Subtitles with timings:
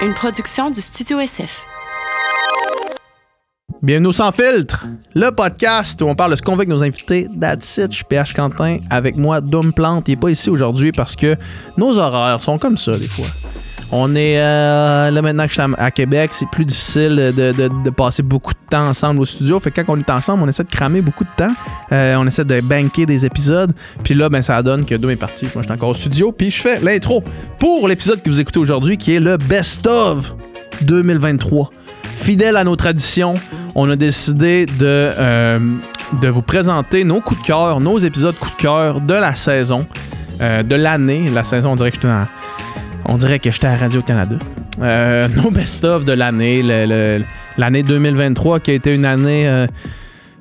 [0.00, 1.64] une production du Studio SF.
[3.82, 6.84] Bienvenue au Sans Filtre, le podcast où on parle de ce qu'on veut avec nos
[6.84, 7.28] invités.
[7.32, 8.78] Je suis PH Quentin.
[8.90, 10.06] Avec moi, Dom Plante.
[10.06, 11.36] Il n'est pas ici aujourd'hui parce que
[11.76, 13.26] nos horaires sont comme ça, des fois.
[13.90, 18.22] On est euh, là maintenant que je suis à, Québec, c'est plus difficile de, passer
[18.22, 19.58] beaucoup de temps ensemble au studio.
[19.60, 21.52] Fait que quand on est ensemble, on essaie de cramer beaucoup de temps.
[21.92, 23.72] Euh, on essaie de banker des épisodes.
[24.04, 25.46] Puis là, ben, ça donne que Dom est parti.
[25.54, 26.32] Moi, je suis encore au studio.
[26.32, 27.24] Puis je fais l'intro
[27.58, 30.34] pour l'épisode que vous écoutez aujourd'hui qui est le Best of
[30.82, 31.70] 2023.
[32.16, 33.36] Fidèle à nos traditions,
[33.74, 35.60] on a décidé de, euh,
[36.20, 39.86] de vous présenter nos coups de cœur, nos épisodes coups de cœur de la saison,
[40.42, 41.26] euh, de l'année.
[41.32, 42.26] La saison, on dirait que j'étais dans-
[43.04, 44.36] on dirait que j'étais à Radio-Canada.
[44.80, 46.62] Euh, nos best-of de l'année,
[47.56, 49.66] l'année 2023 qui a été une année euh,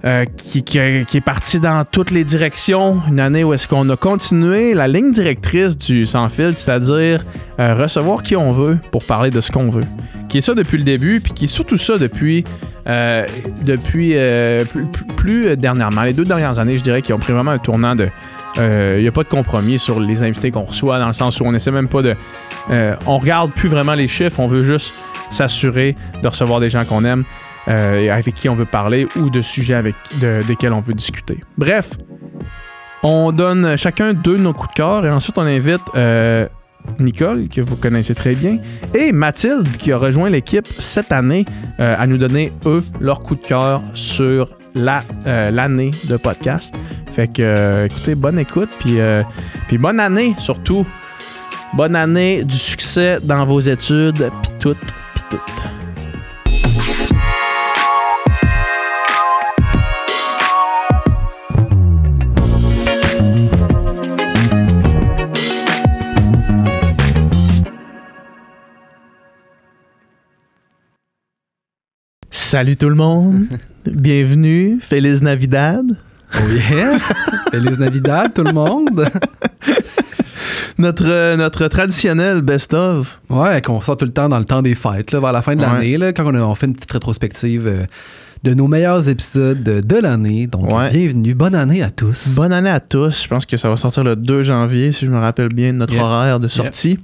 [0.05, 3.02] euh, qui, est partie dans toutes les directions.
[3.09, 7.25] Une année où est-ce qu'on a continué la ligne directrice du sans fil, c'est-à-dire
[7.57, 9.85] recevoir qui on veut pour parler de ce qu'on veut.
[10.30, 12.44] Qui est ça depuis le début, puis qui est surtout ça depuis,
[13.66, 14.16] depuis
[14.71, 16.03] plus, plus- plus dernièrement.
[16.03, 18.08] Les deux dernières années, je dirais, qui ont pris vraiment un tournant de.
[18.58, 21.44] Il n'y a pas de compromis sur les invités qu'on reçoit, dans le sens où
[21.45, 22.16] on essaie même pas de.
[22.72, 24.94] euh, on regarde plus vraiment les chiffres, on veut juste
[25.30, 27.23] s'assurer de recevoir des gens qu'on aime,
[27.67, 30.94] euh, et avec qui on veut parler ou de sujets avec, de- desquels on veut
[30.94, 31.39] discuter.
[31.58, 31.91] Bref,
[33.03, 36.47] on donne chacun deux de nos coups de cœur et ensuite on invite euh,
[36.99, 38.58] Nicole, que vous connaissez très bien,
[38.94, 41.45] et Mathilde, qui a rejoint l'équipe cette année,
[41.81, 46.73] euh, à nous donner, eux, leur coup de cœur sur la, euh, l'année de podcast.
[47.18, 49.23] Fait que, euh, écoutez, bonne écoute, puis, euh,
[49.68, 50.86] puis bonne année surtout.
[51.73, 54.76] Bonne année, du succès dans vos études, puis tout,
[55.16, 55.40] puis tout.
[72.30, 73.48] Salut tout le monde,
[73.88, 75.98] bienvenue, Feliz Navidad.
[76.45, 77.02] Yes!
[77.52, 79.09] Feliz Navidad, tout le monde!
[80.77, 83.20] Notre, euh, notre traditionnel best-of.
[83.30, 85.55] Ouais, qu'on sort tout le temps dans le temps des fêtes, là, vers la fin
[85.55, 87.86] de l'année, là, quand on, a, on fait une petite rétrospective euh,
[88.43, 90.45] de nos meilleurs épisodes de, l'année.
[90.45, 90.92] Donc, Ouais.
[90.92, 92.36] bienvenue, bonne année à tous.
[92.36, 93.23] Bonne année à tous.
[93.23, 95.80] Je pense que ça va sortir le 2 janvier, si je me rappelle bien, de
[95.80, 96.99] notre horaire de sortie.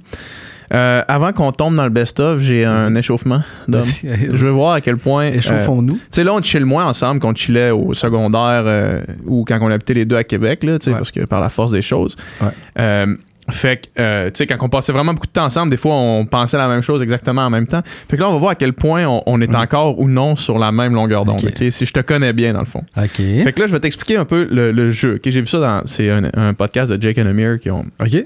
[0.72, 3.82] Euh, avant qu'on tombe dans le best-of, j'ai un échauffement d'homme.
[4.02, 5.26] Je veux voir à quel point.
[5.26, 5.94] euh, Échauffons-nous.
[5.94, 9.70] Tu sais, là, on chill moins ensemble qu'on chillait au secondaire euh, ou quand on
[9.70, 10.92] habitait les deux à Québec, là, Ouais.
[10.92, 12.16] parce que par la force des choses.
[12.40, 13.06] Ouais.
[13.50, 16.24] Fait que, tu sais, quand on passait vraiment beaucoup de temps ensemble, des fois, on
[16.24, 17.82] pensait la même chose exactement en même temps.
[18.08, 19.56] Fait que là, on va voir à quel point on, on est Mm.
[19.56, 21.42] encore ou non sur la même longueur d'onde?
[21.70, 22.82] Si je te connais bien, dans le fond.
[22.96, 23.10] OK.
[23.16, 25.20] Fait que là, je vais t'expliquer un peu le, le jeu.
[25.22, 25.82] J'ai vu ça dans.
[25.84, 28.24] C'est un, un podcast de Jake and Amir qui ont, OK.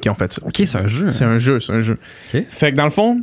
[0.00, 0.42] Qui ont fait ça.
[0.44, 1.10] OK, c'est un jeu.
[1.12, 1.98] C'est un jeu, c'est un jeu.
[2.50, 3.22] Fait que dans le fond,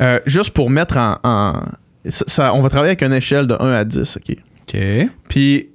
[0.00, 1.18] euh, juste pour mettre en.
[1.24, 1.62] en-
[2.08, 4.36] ça, ça- on va travailler avec une échelle de 1 à 10, OK?
[4.68, 4.80] OK.
[5.28, 5.68] Puis,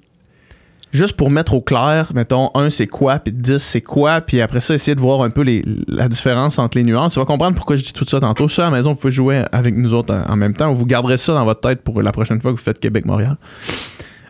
[0.93, 4.59] juste pour mettre au clair, mettons, 1 c'est quoi, puis 10 c'est quoi, puis après
[4.61, 7.13] ça, essayer de voir un peu les- la différence entre les nuances.
[7.13, 8.47] Tu vas comprendre pourquoi je dis tout ça tantôt.
[8.49, 10.75] Ça, à la maison, vous pouvez jouer avec nous autres en, en même temps, ou
[10.75, 13.37] vous garderez ça dans votre tête pour la prochaine fois que vous faites Québec-Montréal.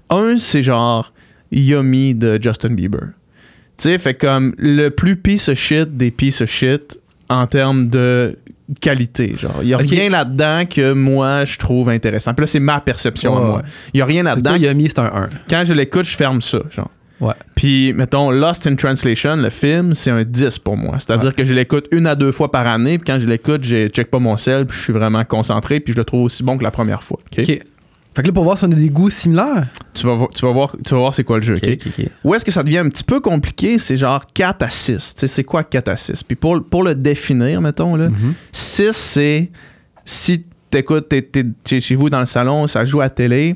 [0.10, 1.14] 1, c'est genre
[1.52, 3.10] Yummy de Justin Bieber.
[3.82, 7.00] Tu sais, fait comme le plus piece of shit des piece of shit
[7.30, 8.38] en termes de
[8.80, 9.34] qualité.
[9.36, 12.36] Genre, il y a rien là-dedans que moi je trouve intéressant.
[12.36, 13.62] Puis là, c'est ma perception à moi.
[13.94, 14.52] Il y a rien là-dedans.
[14.52, 15.30] Toi, Yummy, c'est un 1.
[15.50, 16.60] Quand je l'écoute, je ferme ça.
[16.70, 16.92] Genre.
[17.22, 17.34] Ouais.
[17.56, 20.96] Puis, mettons, Lost in Translation, le film, c'est un 10 pour moi.
[21.00, 23.88] C'est-à-dire que je l'écoute une à deux fois par année, puis quand je l'écoute, je
[23.90, 26.58] check pas mon sel, puis je suis vraiment concentré, puis je le trouve aussi bon
[26.58, 27.20] que la première fois.
[27.32, 27.46] ok?
[27.48, 27.60] OK.
[28.14, 29.68] Fait que là, pour voir si on a des goûts similaires.
[29.94, 31.56] Tu, vas, vo- tu, vas voir, tu vas voir c'est quoi le jeu.
[31.56, 31.78] ok?
[32.26, 33.78] Où est-ce que ça devient un petit peu compliqué?
[33.80, 34.96] C'est genre 4 à 6.
[35.16, 36.24] Tu sais, c'est quoi 4 à 6?
[36.24, 38.34] Puis pour, pour le définir, mettons, là, Mhm.
[38.52, 39.50] 6, c'est
[40.04, 43.56] si t'écoutes, t'es, chez vous dans le salon, ça joue à la télé,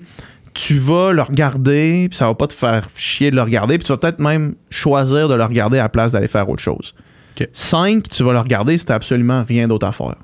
[0.54, 3.86] tu vas le regarder, puis ça va pas te faire chier de le regarder, puis
[3.86, 6.94] tu vas peut-être même choisir de le regarder à la place d'aller faire autre chose.
[7.38, 7.50] Ok.
[7.52, 10.16] 5, tu vas le regarder si t'as absolument rien d'autre à faire.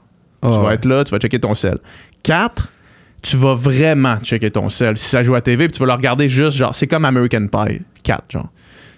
[0.41, 0.73] tu Ah, vas ouais.
[0.75, 1.79] être là, tu vas checker ton sel.
[2.23, 2.71] 4,
[3.21, 4.97] tu vas vraiment checker ton sel.
[4.97, 7.47] Si ça joue à TV, puis tu vas le regarder juste, genre, c'est comme American
[7.47, 8.49] Pie 4, genre.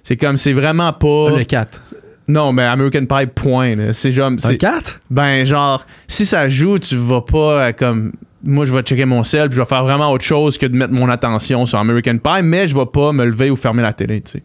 [0.03, 1.29] C'est comme, c'est vraiment pas.
[1.33, 1.81] Ah, Le 4.
[2.27, 3.75] Non, mais American Pie, point.
[3.93, 4.31] C'est genre.
[4.37, 5.01] C'est- 4?
[5.09, 8.13] ben, genre, si ça joue, tu vas pas euh, comme.
[8.45, 10.75] Moi, je vais checker mon sel, puis je vais faire vraiment autre chose que de
[10.75, 13.93] mettre mon attention sur American Pie, mais je vais pas me lever ou fermer la
[13.93, 14.43] télé, tu sais.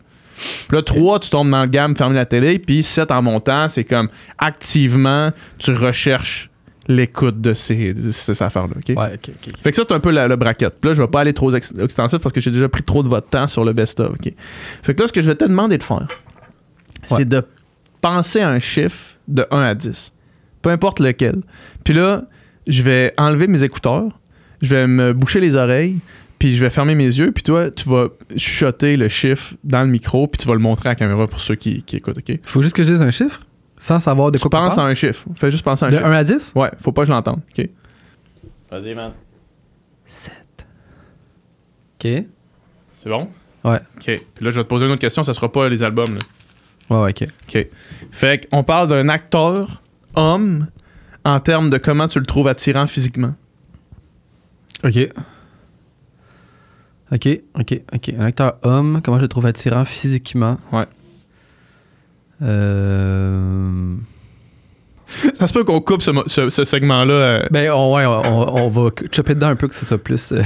[0.68, 3.68] Puis là, 3, tu tombes dans le gamme, fermer la télé, puis 7 en montant,
[3.68, 4.08] c'est comme
[4.38, 6.47] activement, tu recherches
[6.88, 8.96] l'écoute de ces, ces affaires-là, OK?
[8.96, 9.18] Ouais.
[9.62, 10.74] Fait que ça, c'est un peu la- le bracket.
[10.80, 13.02] Puis là, je vais pas aller trop ex- extensif parce que j'ai déjà pris trop
[13.02, 14.10] de votre temps sur le best-of.
[14.12, 14.32] OK?
[14.82, 16.08] Fait que là, ce que je vais te demander de faire,
[17.10, 17.18] Ouais.
[17.18, 17.42] c'est de
[18.00, 20.12] penser à un chiffre de 1 à 10.
[20.62, 21.36] Peu importe lequel.
[21.84, 22.24] Puis là,
[22.66, 24.18] je vais enlever mes écouteurs,
[24.62, 25.98] je vais me boucher les oreilles,
[26.38, 29.88] puis je vais fermer mes yeux, puis toi, tu vas chuchoter le chiffre dans le
[29.88, 32.38] micro, puis tu vas le montrer à la caméra pour ceux qui, qui écoutent, OK?
[32.44, 33.40] Faut juste que je dise un chiffre?
[33.78, 35.24] Sans savoir de Tu quoi penses tu à un chiffre.
[35.34, 36.08] Fais juste penser à un De chiffre.
[36.08, 36.52] 1 à 10?
[36.54, 37.68] Ouais, faut pas que je l'entende, OK?
[38.70, 39.12] Vas-y, man.
[40.06, 40.34] 7.
[42.00, 42.08] OK.
[42.94, 43.28] C'est bon?
[43.64, 43.80] Ouais.
[43.96, 44.04] OK.
[44.04, 46.20] Puis là, je vais te poser une autre question, ça sera pas les albums, là.
[46.90, 47.28] Ouais, ouais, OK.
[47.48, 47.68] OK.
[48.10, 49.82] Fait qu'on parle d'un acteur
[50.14, 50.68] homme
[51.24, 53.34] en termes de comment tu le trouves attirant physiquement.
[54.84, 55.10] OK.
[57.12, 58.14] OK, OK, OK.
[58.18, 60.58] Un acteur homme, comment je le trouve attirant physiquement?
[60.72, 60.86] Ouais.
[62.42, 63.94] Euh...
[65.36, 67.14] Ça se peut qu'on coupe ce, mo- ce- ce segment-là.
[67.14, 70.32] euh, Ben, on, ouais, on, on va chopper dedans un peu que ce soit plus.
[70.32, 70.42] euh,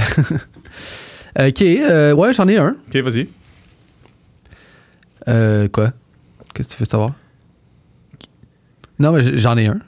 [1.49, 2.75] ok, euh, ouais, j'en ai un.
[2.89, 3.27] OK, vas-y.
[5.27, 5.91] Euh, quoi?
[6.53, 7.11] Qu'est-ce que tu veux savoir?
[8.99, 9.79] Non, mais j'en ai un.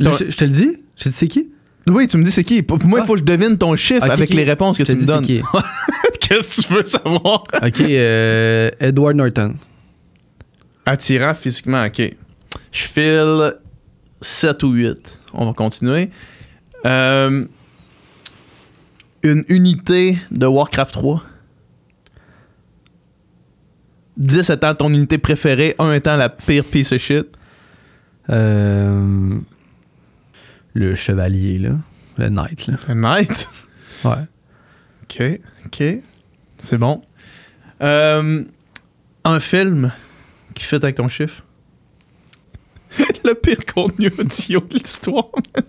[0.00, 0.78] Là, je, je te le dis?
[0.96, 1.50] Je te dis c'est qui?
[1.86, 2.62] Oui, tu me dis c'est qui?
[2.62, 3.06] Pour- Moi, il Ah.
[3.06, 5.24] faut que je devine ton chiffre avec les réponses que Je tu me donnes.
[6.20, 7.44] Qu'est-ce que tu veux savoir?
[7.62, 9.54] Ok, euh, Edward Norton.
[10.90, 12.02] Attirant physiquement, OK.
[12.72, 13.54] Je file
[14.20, 15.20] 7 ou 8.
[15.34, 16.10] On va continuer.
[16.84, 17.44] Euh,
[19.22, 21.22] une unité de Warcraft 3.
[24.16, 27.28] 10 étant ton unité préférée, 1 étant la pire piece of shit.
[28.28, 29.38] Euh,
[30.74, 31.70] le chevalier, là.
[32.18, 32.74] Le knight, là.
[32.88, 33.48] Un Knight?
[34.02, 34.26] Ouais.
[35.04, 35.84] OK, OK.
[36.58, 37.00] C'est bon.
[37.80, 38.44] Euh,
[39.22, 39.92] un film
[40.54, 41.42] qui fait avec ton chiffre?
[43.24, 45.26] Le pire contenu audio de l'histoire.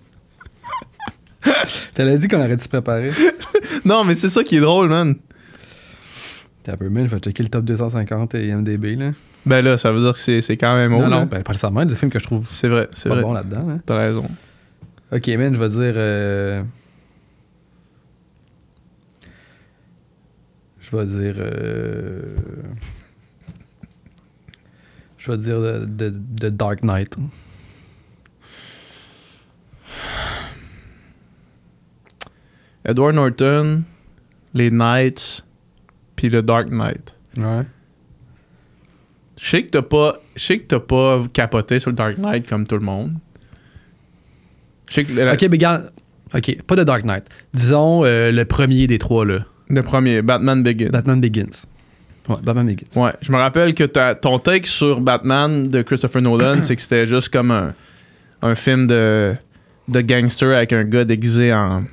[1.94, 3.12] T'avais dit qu'on aurait dû se préparer.
[3.86, 5.16] Non, mais c'est ça qui est drôle, man.
[6.63, 9.12] T'as un peu mal, je vais checker le top 250 et IMDB, là.
[9.48, 11.01] Ben là, ça veut dire que c'est, quand même haut.
[11.01, 11.19] non, là.
[11.22, 13.24] non, ben, pas nécessairement, des films que je trouve C'est vrai, c'est pas vrai.
[13.24, 13.78] bons là-dedans, là.
[13.83, 14.30] T'as raison.
[15.12, 15.94] Ok, man, je vais dire.
[15.95, 16.62] euh,
[20.80, 21.36] Je vais dire.
[21.38, 22.22] euh,
[25.21, 25.59] Je vais dire
[26.39, 27.15] The Dark Knight.
[32.83, 33.83] Edward Norton,
[34.56, 35.45] les Knights,
[36.15, 37.15] puis le Dark Knight.
[37.38, 37.63] Ouais.
[39.38, 42.47] Je sais que t'as pas, je sais que t'as pas capoté sur le Dark Knight
[42.47, 43.13] comme tout le monde.
[44.89, 45.91] Je sais que Ok, mais regarde.
[46.33, 47.25] Ok, pas The Dark Knight.
[47.53, 49.45] Disons euh, le premier des trois, là.
[49.69, 50.89] le premier, Batman Begins.
[50.89, 51.68] Batman Begins.
[52.31, 53.01] Ouais, Batman Begins.
[53.01, 56.81] Ouais, je me rappelle que ta- ton take sur Batman de Christopher Nolan, c'est que
[56.81, 57.74] c'était juste comme un,
[58.42, 59.33] un film de,
[59.88, 61.83] de gangster avec un gars déguisé en.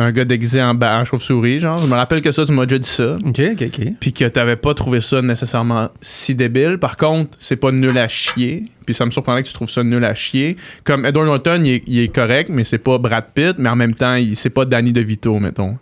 [0.00, 1.80] Un gars déguisé en, en chauve-souris, genre.
[1.80, 3.14] Je me rappelle que ça, tu m'as déjà dit ça.
[3.26, 3.86] Ok, ok, ok.
[3.98, 6.78] Puis que t'avais pas trouvé ça nécessairement si débile.
[6.78, 8.62] Par contre, c'est pas nul à chier.
[8.86, 10.56] Puis ça me surprendrait que tu trouves ça nul à chier.
[10.84, 13.74] Comme Edward Norton, il est, il est correct, mais c'est pas Brad Pitt, mais en
[13.74, 15.76] même temps, c'est pas Danny DeVito, mettons.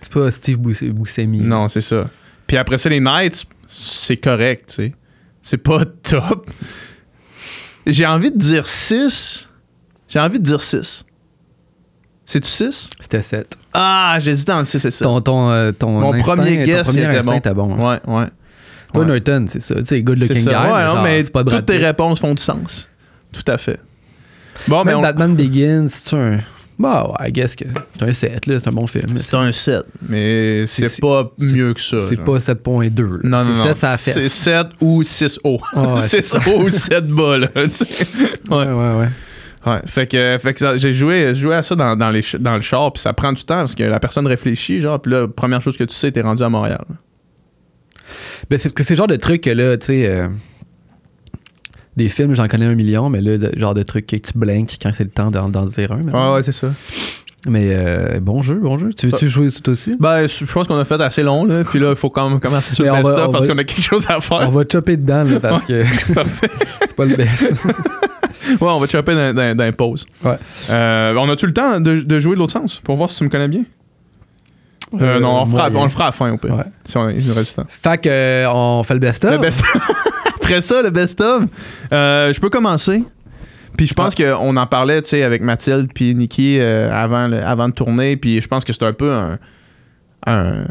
[0.00, 1.38] C'est pas Steve Bus- Buscemi.
[1.42, 2.10] Non, c'est ça.
[2.54, 4.94] Puis après ça, les Knights, c'est correct, tu sais.
[5.42, 6.48] C'est pas top.
[7.84, 9.48] J'ai envie de dire 6.
[10.06, 11.04] J'ai envie de dire 6.
[12.24, 12.90] C'est-tu 6?
[13.00, 13.56] C'était 7.
[13.72, 15.02] Ah, j'hésite entre 6 et 7.
[15.02, 17.74] Ton, ton, euh, ton Mon instinct- premier guess, premier il était instinct bon.
[17.74, 17.84] bon.
[17.88, 18.00] hein.
[18.06, 18.14] Ouais,
[18.94, 19.04] ouais.
[19.04, 19.74] Norton, c'est ça.
[19.74, 20.50] Tu sais, good looking guy.
[20.50, 22.88] Ouais, mais non, genre, mais pas toutes tes réponses font du sens.
[23.32, 23.80] Tout à fait.
[24.68, 26.38] Bon, mais Même on- Batman Begins, c'est un.
[26.78, 27.64] Bah ouais, I guess que
[27.98, 29.16] c'est un 7, là, c'est un bon film.
[29.16, 32.00] c'est un 7, mais c'est pas mieux que ça.
[32.08, 33.00] C'est pas 7.2.
[33.00, 33.18] là.
[33.22, 33.62] Non, non, non.
[33.62, 34.12] C'est 7, ça a fait.
[34.12, 35.60] C'est 7 ou 6 haut.
[35.72, 37.48] Ah ouais, c'est 6 haut ou 7 bas, là.
[37.56, 39.08] Ouais, ouais, ouais.
[39.66, 42.42] Ouais, fait que, fait que ça- j'ai joué, joué à ça dans, dans, les, ch-
[42.42, 45.12] dans le char, puis ça prend du temps parce que la personne réfléchit, genre, puis
[45.12, 46.84] là, première chose que tu sais, t'es rendu à Montréal.
[48.50, 50.06] Ben, c'est le genre de truc que là, tu sais.
[50.06, 50.28] euh,
[51.96, 54.76] des films, j'en connais un million, mais là, de- genre de trucs que tu blinks
[54.82, 55.96] quand c'est le temps d'en d'en dire un.
[55.98, 56.34] Ouais, maintenant.
[56.34, 56.68] ouais, c'est ça.
[57.46, 58.90] Mais euh, bon jeu, bon jeu.
[58.94, 59.94] Tu veux-tu jouer tout aussi?
[60.00, 62.40] Ben, je pense qu'on a fait assez long, là, puis là, il faut quand même
[62.40, 64.46] commencer sur Mais le va- best-of parce va- qu'on a quelque chose à faire.
[64.48, 65.84] On va chopper dedans, là, parce que
[66.14, 66.48] Parfait.
[66.80, 67.52] c'est pas le best.
[67.52, 70.06] Ouais, on va te choper dans, dans, dans les pauses.
[70.24, 70.36] Ouais.
[70.70, 73.24] Euh, on a-tu le temps de, de jouer de l'autre sens pour voir si tu
[73.24, 73.64] me connais bien?
[75.00, 76.54] Euh, non, on, fera, on le fera à la fin, au pire.
[76.56, 76.64] Ouais.
[76.86, 77.68] Si on, il nous reste du temps.
[77.68, 79.32] Fait que, euh, on fait le best-of.
[79.32, 79.62] Le best
[80.44, 81.44] Après ça, le best-of,
[81.92, 83.02] euh, je peux commencer.
[83.76, 87.42] Puis je pense qu'on en parlait, tu sais, avec Mathilde puis Nikki euh, avant, le-
[87.42, 88.16] avant de tourner.
[88.16, 89.38] Puis je pense que c'est un peu un,
[90.26, 90.64] un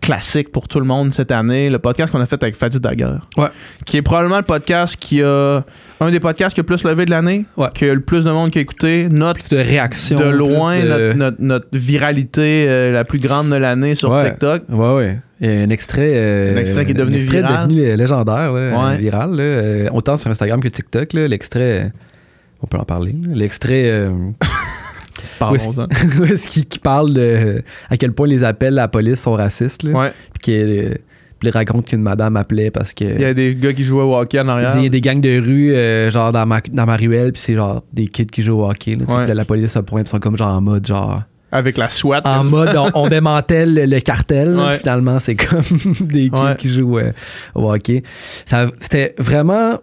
[0.00, 1.68] classique pour tout le monde cette année.
[1.68, 3.20] Le podcast qu'on a fait avec Fadi Daguerre.
[3.36, 3.48] Ouais.
[3.84, 5.62] Qui est probablement le podcast qui a...
[6.00, 7.44] Un des podcasts qui a le plus levé de l'année.
[7.56, 7.68] Ouais.
[7.74, 9.08] Qui a le plus de monde qui a écouté.
[9.10, 10.16] Notre Plus de réaction.
[10.16, 14.30] de loin de- Notre, notre- notre viralité euh, la plus grande de l'année sur Ouais.
[14.30, 14.62] TikTok.
[14.70, 15.18] Ouais, ouais.
[15.40, 16.12] Un extrait.
[16.14, 17.68] euh, Un extrait qui est devenu un extrait viral.
[17.68, 18.98] devenu légendaire, là, Ouais.
[18.98, 19.30] viral.
[19.36, 19.42] là.
[19.42, 21.12] Euh, autant sur Instagram que TikTok.
[21.12, 21.84] L'extrait.
[21.84, 21.88] euh,
[22.62, 23.14] On peut en parler.
[23.34, 23.84] L'extrait.
[23.86, 24.10] euh.
[25.40, 25.54] Où
[26.24, 29.82] est-ce qu'il parle de à quel point les appels à la police sont racistes.
[29.84, 30.12] Là, Ouais.
[30.32, 30.98] Puis qu'il
[31.42, 33.04] il raconte qu'une madame appelait parce que.
[33.04, 34.72] Il y a des gars qui jouaient au hockey en arrière.
[34.76, 37.40] il y a des gangs de rue, euh, genre dans ma, dans ma ruelle, puis
[37.40, 38.96] c'est genre des kids qui jouent au hockey.
[38.96, 39.18] Là, Ouais.
[39.20, 41.22] puis là, la police se pointe, ils sont comme genre en mode genre.
[41.50, 42.22] Avec la SWAT.
[42.26, 44.70] En mode on, on démantèle le, cartel, là, Ouais.
[44.72, 45.62] puis finalement c'est comme
[46.00, 46.56] des kids Ouais.
[46.58, 47.12] qui jouent euh,
[47.54, 48.02] au hockey.
[48.80, 49.74] C'était vraiment,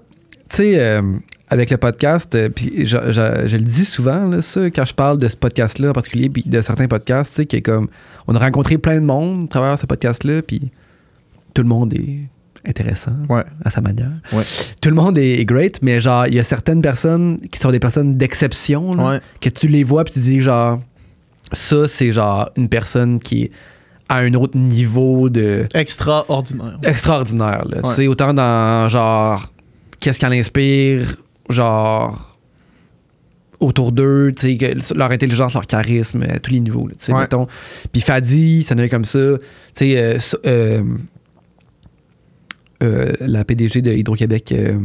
[0.50, 1.02] tu sais, euh,
[1.50, 4.94] avec le podcast, euh, puis je, je- je le dis souvent, là, ça, quand je
[4.94, 7.88] parle de ce podcast-là en particulier, puis de certains podcasts, tu sais, qui est comme,
[8.28, 10.72] on a rencontré plein de monde à travers ce podcast-là, puis
[11.54, 12.28] tout le monde est
[12.68, 13.44] intéressant Ouais.
[13.64, 14.10] à sa manière.
[14.34, 14.44] Ouais.
[14.82, 17.70] Tout le monde est, est great, mais genre, il y a certaines personnes qui sont
[17.72, 19.20] des personnes d'exception, Ouais.
[19.40, 20.80] que tu les vois puis tu dis genre
[21.56, 23.52] ça c'est genre une personne qui est
[24.10, 26.78] à un autre niveau de Extraordinaire.
[26.84, 27.82] extraordinaire là.
[27.82, 28.08] Ouais.
[28.08, 29.52] Autant dans genre
[30.00, 31.16] qu'est-ce qu'elle inspire,
[31.50, 32.38] genre
[33.60, 36.88] autour d'eux, tu sais, leur intelligence, leur charisme, à tous les niveaux.
[36.90, 37.22] tu sais, Ouais.
[37.22, 37.48] mettons.
[37.92, 39.20] Puis Fadi, ça n'est comme ça.
[39.76, 40.84] Tu sais, euh, euh,
[42.84, 44.78] euh, la PDG de Hydro-Québec, euh,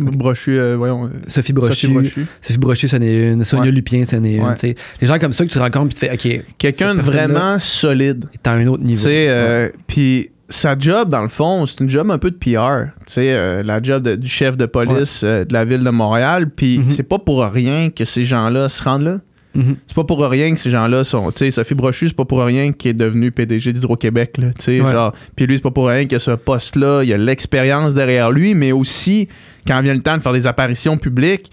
[0.00, 1.04] Brochu, euh, voyons.
[1.06, 1.72] euh, Sophie Brochu.
[1.74, 2.26] Sophie Brochu.
[2.42, 3.44] Sophie Brochu, est une.
[3.44, 3.70] Sonia Ouais.
[3.70, 4.44] Lupien, c'en est une.
[4.44, 4.74] Ouais.
[5.00, 8.26] Des gens comme ça que tu rencontres puis tu fais OK, Quelqu'un de vraiment solide.
[8.42, 9.00] t'es à un autre Tu niveau.
[9.02, 12.90] sais, euh, puis sa job, dans le fond, c'est une job un peu de PR.
[13.06, 15.90] Tu sais, euh, la job de- du chef de police euh, de la ville de
[15.90, 16.50] Montréal.
[16.50, 16.90] Puis Mhm.
[16.90, 19.20] c'est pas pour rien que ces gens-là se rendent là.
[19.56, 19.76] Mhm.
[19.86, 21.30] C'est pas pour rien que ces gens-là sont.
[21.30, 24.32] Tu sais, Sophie Brochu, c'est pas pour rien qu'il est devenu PDG d'Hydro-Québec.
[24.34, 24.90] Tu sais, Ouais.
[24.92, 25.14] genre.
[25.36, 27.02] Puis lui, c'est pas pour rien a ce poste-là.
[27.04, 29.28] Il a l'expérience derrière lui, mais aussi,
[29.66, 31.50] quand vient le temps de faire des apparitions publiques,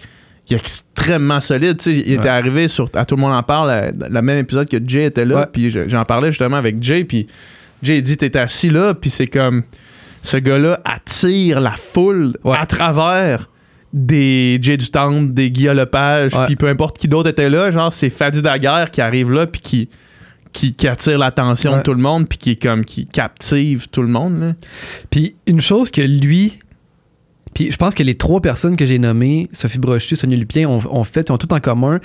[0.48, 1.80] il est extrêmement solide.
[1.86, 2.90] Il était arrivé sur.
[2.94, 5.36] À tout le monde en parle, le même épisode que Jay était là.
[5.40, 5.46] Ouais.
[5.52, 7.04] Puis je- j'en parlais justement avec Jay.
[7.04, 7.26] Puis
[7.82, 9.62] Jay dit T'es assis là, puis c'est comme.
[10.24, 12.56] Ce gars-là attire la foule Ouais.
[12.56, 13.48] à travers
[13.92, 17.92] des Jay du Temple, des Guillaume Lepage, puis peu importe qui d'autre était là, genre
[17.92, 19.88] c'est Fadi Daguerre qui arrive là puis qui,
[20.52, 21.78] qui, qui attire l'attention Ouais.
[21.78, 24.52] de tout le monde puis qui est comme qui captive tout le monde là.
[25.10, 26.54] Puis une chose que lui.
[27.54, 30.80] Puis je pense que les trois personnes que j'ai nommées, Sophie Brochu, Sonia Lupien, ont,
[30.90, 32.00] ont fait, ont tout en commun,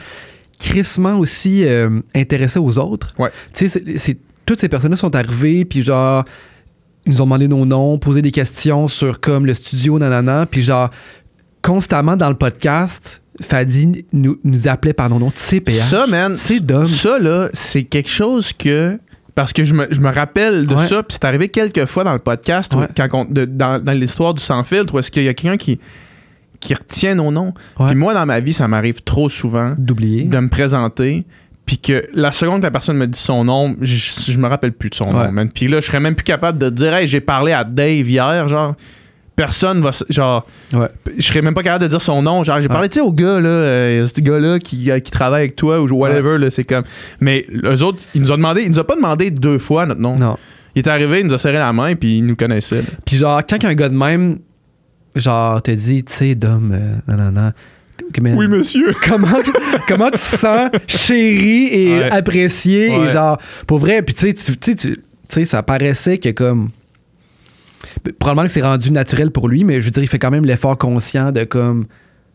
[0.60, 3.14] crissement aussi euh, intéressés aux autres.
[3.18, 3.32] Ouais.
[3.54, 6.24] Tu sais, toutes ces personnes-là sont arrivées, puis genre,
[7.06, 10.62] ils nous ont demandé nos noms, posé des questions sur comme le studio, nanana, puis
[10.62, 10.90] genre,
[11.62, 15.32] constamment dans le podcast, Fadi nous, nous appelait par nos noms.
[15.32, 15.90] Tu sais, PH.
[15.90, 16.88] Ça man, C'est dumb.
[16.88, 19.00] Ça là, c'est quelque chose que
[19.38, 20.88] parce que je me, je me rappelle de Ouais.
[20.88, 22.88] ça, puis c'est arrivé quelques fois dans le podcast, Ouais.
[22.98, 25.58] quand on- de- dans, dans l'histoire du sans filtre, où est-ce qu'il y a quelqu'un
[25.58, 25.80] qui,
[26.60, 27.54] qui retient nos noms.
[27.86, 30.24] Puis moi, dans ma vie, ça m'arrive trop souvent D'oublier.
[30.24, 31.24] de me présenter,
[31.68, 34.72] puis que la seconde que la personne me dit son nom, je, je me rappelle
[34.72, 35.28] plus de son Ouais.
[35.28, 35.52] nom, man.
[35.54, 38.48] Puis là, je serais même plus capable de dire, hey, j'ai parlé à Dave hier,
[38.48, 38.74] genre,
[39.38, 40.88] personne va, genre, Ouais.
[41.18, 43.14] je serais même pas capable de dire son nom, genre, j'ai parlé, tu sais, au
[43.14, 46.66] gars, là, euh, ce gars-là qui, euh, qui travaille avec toi, ou whatever, là, c'est
[46.66, 46.84] comme.
[47.22, 50.02] Mais eux autres, ils nous ont demandé, ils nous ont pas demandé deux fois notre
[50.02, 50.16] nom.
[50.16, 50.36] Non.
[50.76, 52.84] Il est arrivé, il nous a serré la main, puis il nous connaissait.
[53.06, 54.40] Puis genre, quand un gars de même,
[55.16, 57.52] genre, te dit, tu sais, Dom, euh, non, non, non.
[58.22, 58.92] mais- Oui, monsieur.
[59.08, 59.28] comment,
[59.88, 62.12] comment tu te sens chéri et Ouais.
[62.12, 64.96] apprécié et genre, pour vrai, puis tu sais, tu
[65.30, 66.70] sais, ça paraissait que comme.
[68.20, 70.46] Probablement que c'est rendu naturel pour lui, mais je veux dire, il fait quand même
[70.46, 71.90] l'effort conscient de comme, tu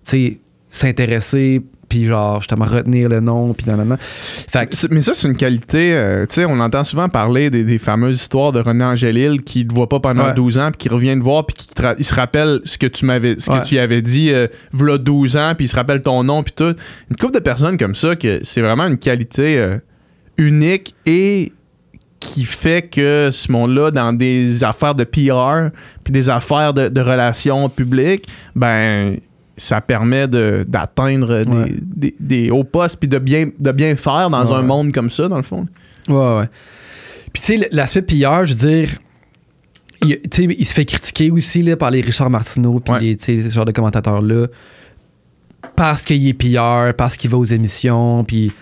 [0.05, 0.39] sais,
[0.71, 3.99] s'intéresser, puis genre, justement, retenir le nom, puis nanana.
[4.01, 5.93] Fait que, Mais ça, c'est une qualité.
[5.95, 9.65] euh, tu sais, on entend souvent parler des, des fameuses histoires de René Angélil qui
[9.65, 10.35] ne te voit pas pendant Ouais.
[10.35, 12.87] 12 ans, puis qui revient te voir, puis qui te il se rappelle ce que
[12.87, 13.61] tu m'avais, ce Ouais.
[13.61, 16.43] que tu y avais dit, euh, v'là 12 ans, puis il se rappelle ton nom,
[16.43, 16.75] puis tout.
[17.11, 19.77] Une couple de personnes comme ça, que c'est vraiment une qualité euh,
[20.39, 21.53] unique et
[22.27, 25.71] qui fait que ce monde-là, dans des affaires de PR,
[26.05, 28.27] puis des affaires de, de relations publiques,
[28.57, 29.17] ben
[29.57, 31.75] ça permet de- d'atteindre des- Ouais.
[31.81, 34.55] des, des hauts postes puis de bien, de bien faire dans Ouais.
[34.57, 35.67] un monde comme ça, dans le fond.
[36.09, 36.49] Ouais, ouais.
[37.33, 38.89] Puis tu sais, l'aspect pilleur, je veux dire,
[40.03, 43.17] il, tu sais, il se fait critiquer aussi là, par les Richard Martineau, puis Ouais.
[43.19, 44.47] ce genre de commentateurs-là,
[45.77, 48.53] parce qu'il est pilleur, parce qu'il va aux émissions, puis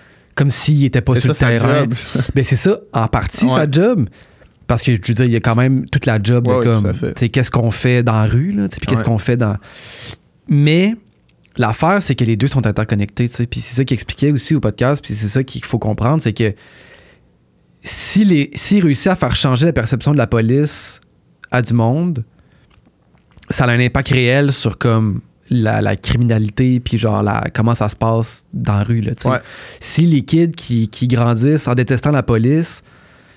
[0.41, 1.81] comme s'il était pas sur ça, le terrain.
[1.81, 1.95] job.
[2.35, 3.55] Ben c'est ça, en partie, Ouais.
[3.55, 4.09] sa job.
[4.67, 6.65] Parce que je veux dire, il y a quand même toute la job Ouais, de
[6.65, 9.57] comme, sais, qu'est-ce qu'on fait dans la rue, là, puis qu'est-ce qu'on fait dans.
[10.49, 10.95] Mais
[11.59, 13.29] l'affaire, c'est que les deux sont interconnectés.
[13.29, 16.33] Puis c'est ça qu'il expliquait aussi au podcast, puis c'est ça qu'il faut comprendre, c'est
[16.33, 16.55] que
[17.83, 21.03] si s'il réussit à faire changer la perception de la police
[21.51, 22.25] à du monde,
[23.51, 25.21] ça a un impact réel sur comme
[25.51, 29.25] la, la criminalité, puis genre la, comment ça se passe dans la rue, là, tu
[29.25, 29.29] sais.
[29.29, 29.41] Ouais.
[29.81, 32.83] Si les kids qui, qui grandissent en détestant la police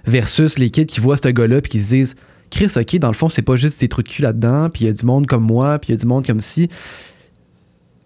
[0.06, 2.16] versus les kids qui voient ce gars-là puis qui se disent
[2.52, 4.88] Chris, ok, dans le fond, c'est pas juste des trous de cul là-dedans, puis il
[4.88, 6.70] y a du monde comme moi, puis il y a du monde comme si.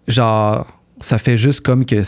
[0.06, 0.66] Genre,
[1.00, 2.02] ça fait juste comme que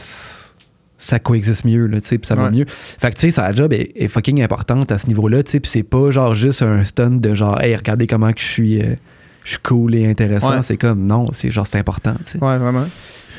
[0.97, 2.51] ça coexiste mieux, là, tu sais, puis ça va Ouais.
[2.51, 2.65] mieux.
[2.67, 5.61] Fait que, tu sais, sa job est, est fucking importante à ce niveau-là, tu sais,
[5.61, 8.81] puis c'est pas genre juste un stunt de genre, hey, regardez comment que je suis,
[8.83, 8.95] euh,
[9.45, 10.51] je suis cool et intéressant.
[10.57, 10.63] Ouais.
[10.63, 12.39] C'est comme, non, c'est genre, c'est important, tu sais.
[12.39, 12.87] Ouais, vraiment.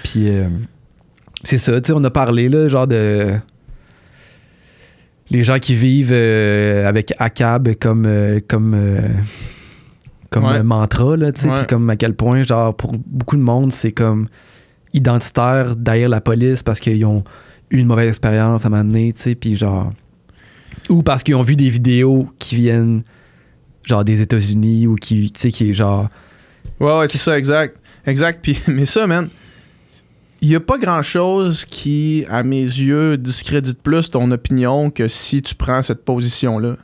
[0.03, 0.47] Puis, euh,
[1.43, 3.33] c'est ça, tu sais, on a parlé, là, genre de.
[5.29, 8.05] Les gens qui vivent euh, avec ACAB comme.
[8.05, 8.75] euh, comme
[10.29, 10.63] comme Ouais.
[10.63, 13.91] mantra, là, tu sais, puis comme à quel point, genre, pour beaucoup de monde, c'est
[13.91, 14.27] comme
[14.93, 17.25] identitaire derrière la police parce qu'ils ont
[17.69, 19.91] eu une mauvaise expérience à un moment donné, tu sais, puis genre.
[20.89, 23.03] Ou parce qu'ils ont vu des vidéos qui viennent,
[23.83, 26.09] genre, des États-Unis ou qui, tu sais, qui est genre.
[26.79, 27.77] Ouais, ouais, c'est ça, exact.
[28.05, 28.39] Exact.
[28.41, 29.29] Puis, mais ça, man,
[30.41, 35.41] il n'y a pas grand-chose qui, à mes yeux, discrédite plus ton opinion que si
[35.41, 36.77] tu prends cette position-là.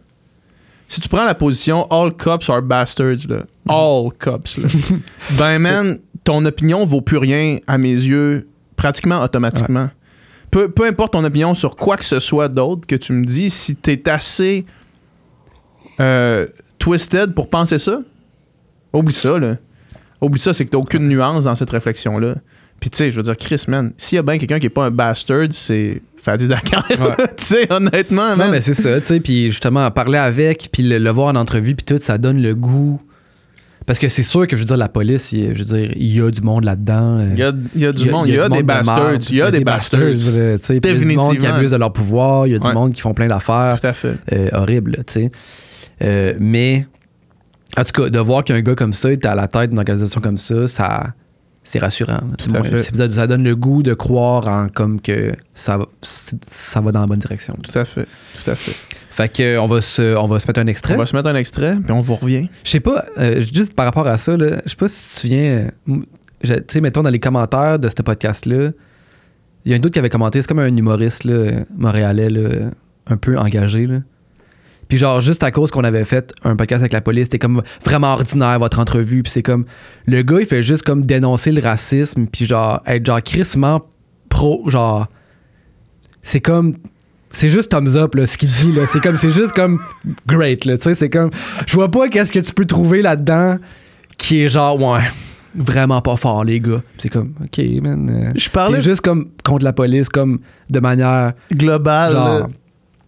[0.89, 3.43] Si tu prends la position All cops are bastards, là.
[3.67, 4.67] All cops, là.
[5.37, 9.89] ben, man, ton opinion vaut plus rien, à mes yeux, pratiquement automatiquement.
[10.51, 13.49] Peu, peu importe ton opinion sur quoi que ce soit d'autre que tu me dis,
[13.49, 14.65] si t'es assez
[15.99, 16.47] euh,
[16.87, 17.99] twisted pour penser ça,
[18.93, 19.57] oublie ça, là.
[20.21, 22.35] Oublie ça, c'est que t'as aucune nuance dans cette réflexion-là.
[22.79, 24.71] Puis tu sais, je veux dire, Chris, man, s'il y a bien quelqu'un qui est
[24.71, 26.85] pas un bastard, c'est Fadi Dakar.
[26.89, 27.27] Ouais.
[27.37, 28.51] tu sais, honnêtement, Non, man.
[28.51, 31.75] mais c'est ça, tu sais, puis justement, parler avec, puis le, le voir en entrevue,
[31.75, 33.01] puis tout, ça donne le goût.
[33.85, 36.15] Parce que c'est sûr que, je veux dire, la police, il, je veux dire, il
[36.17, 37.19] y a du monde là-dedans.
[37.19, 38.97] euh, il y a, il y a du monde, il y a, des de bastards,
[39.11, 40.01] marde, il y a des bastards.
[40.01, 42.53] là, tu sais, puis Il y a du monde qui abuse de leur pouvoir, il
[42.53, 42.73] y a du Ouais.
[42.73, 44.15] monde qui font plein d'affaires Tout à fait.
[44.33, 45.31] euh, horribles, là, tu sais.
[46.03, 46.87] Euh, mais,
[47.77, 50.21] en tout cas, de voir qu'un gars comme ça est à la tête d'une organisation
[50.21, 51.13] comme ça, ça
[51.63, 52.13] c'est rassurant.
[52.53, 52.81] là, moins.
[52.81, 57.07] Ça, ça donne le goût de croire en comme que ça, ça va dans la
[57.07, 57.57] bonne direction.
[57.61, 58.07] Tout à fait.
[58.43, 58.75] Tout à fait.
[59.11, 60.93] Fait que on va se, on va se mettre un extrait.
[60.93, 62.47] On va se mettre un extrait, puis on vous revient.
[62.63, 65.15] Je sais pas, euh, juste par rapport à ça, là, je sais pas si tu
[65.15, 65.99] te souviens, euh,
[66.43, 68.71] tu sais, mettons dans les commentaires de ce podcast-là,
[69.65, 72.69] il y a un doute qui avait commenté, c'est comme un humoriste là, montréalais, là,
[73.07, 73.87] un peu engagé.
[73.87, 74.01] Là.
[74.87, 77.61] Puis genre, juste à cause qu'on avait fait un podcast avec la police, c'était comme
[77.83, 79.65] vraiment ordinaire votre entrevue, puis c'est comme,
[80.05, 83.85] le gars, il fait juste comme dénoncer le racisme, puis genre, être genre crissement
[84.29, 85.07] pro, genre,
[86.23, 86.75] c'est comme
[87.31, 89.79] c'est juste thumbs up là, ce qu'il dit là c'est comme c'est juste comme
[90.27, 91.29] great là tu sais c'est comme
[91.65, 93.57] je vois pas qu'est-ce que tu peux trouver là-dedans
[94.17, 95.03] qui est genre ouais
[95.55, 99.65] vraiment pas fort les gars c'est comme ok man euh, Je parlais juste comme contre
[99.65, 102.11] la police comme de manière global.
[102.11, 102.49] genre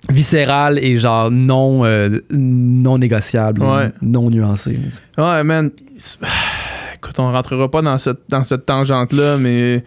[0.08, 0.14] là.
[0.14, 3.92] viscérale et genre non euh, non négociable Ouais.
[4.02, 4.80] non nuancée
[5.18, 5.72] Ouais, man.
[6.96, 9.84] Écoute, on rentrera pas dans cette, dans cette tangente-là, mais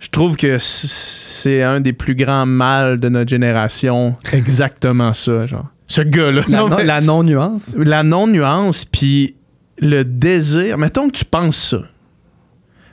[0.00, 4.16] je trouve que c'est un des plus grands mâles de notre génération.
[4.32, 5.66] Exactement ça, genre.
[5.86, 6.42] Ce gars-là.
[6.48, 9.34] la, Non, mais- la non-nuance la non-nuance, puis
[9.80, 10.78] le désir.
[10.78, 11.82] Mettons que tu penses ça.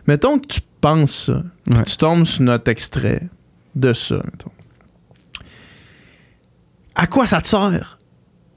[0.07, 1.43] Mettons que tu penses ça.
[1.73, 1.83] Ouais.
[1.83, 3.23] Tu tombes sur notre extrait
[3.75, 4.51] de ça, mettons.
[6.95, 7.99] À quoi ça te sert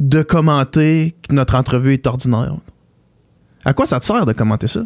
[0.00, 2.54] de commenter que notre entrevue est ordinaire?
[3.64, 4.84] À quoi ça te sert de commenter ça?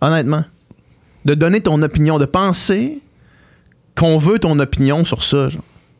[0.00, 0.44] Honnêtement.
[1.24, 3.00] De donner ton opinion, de penser
[3.96, 5.48] qu'on veut ton opinion sur ça.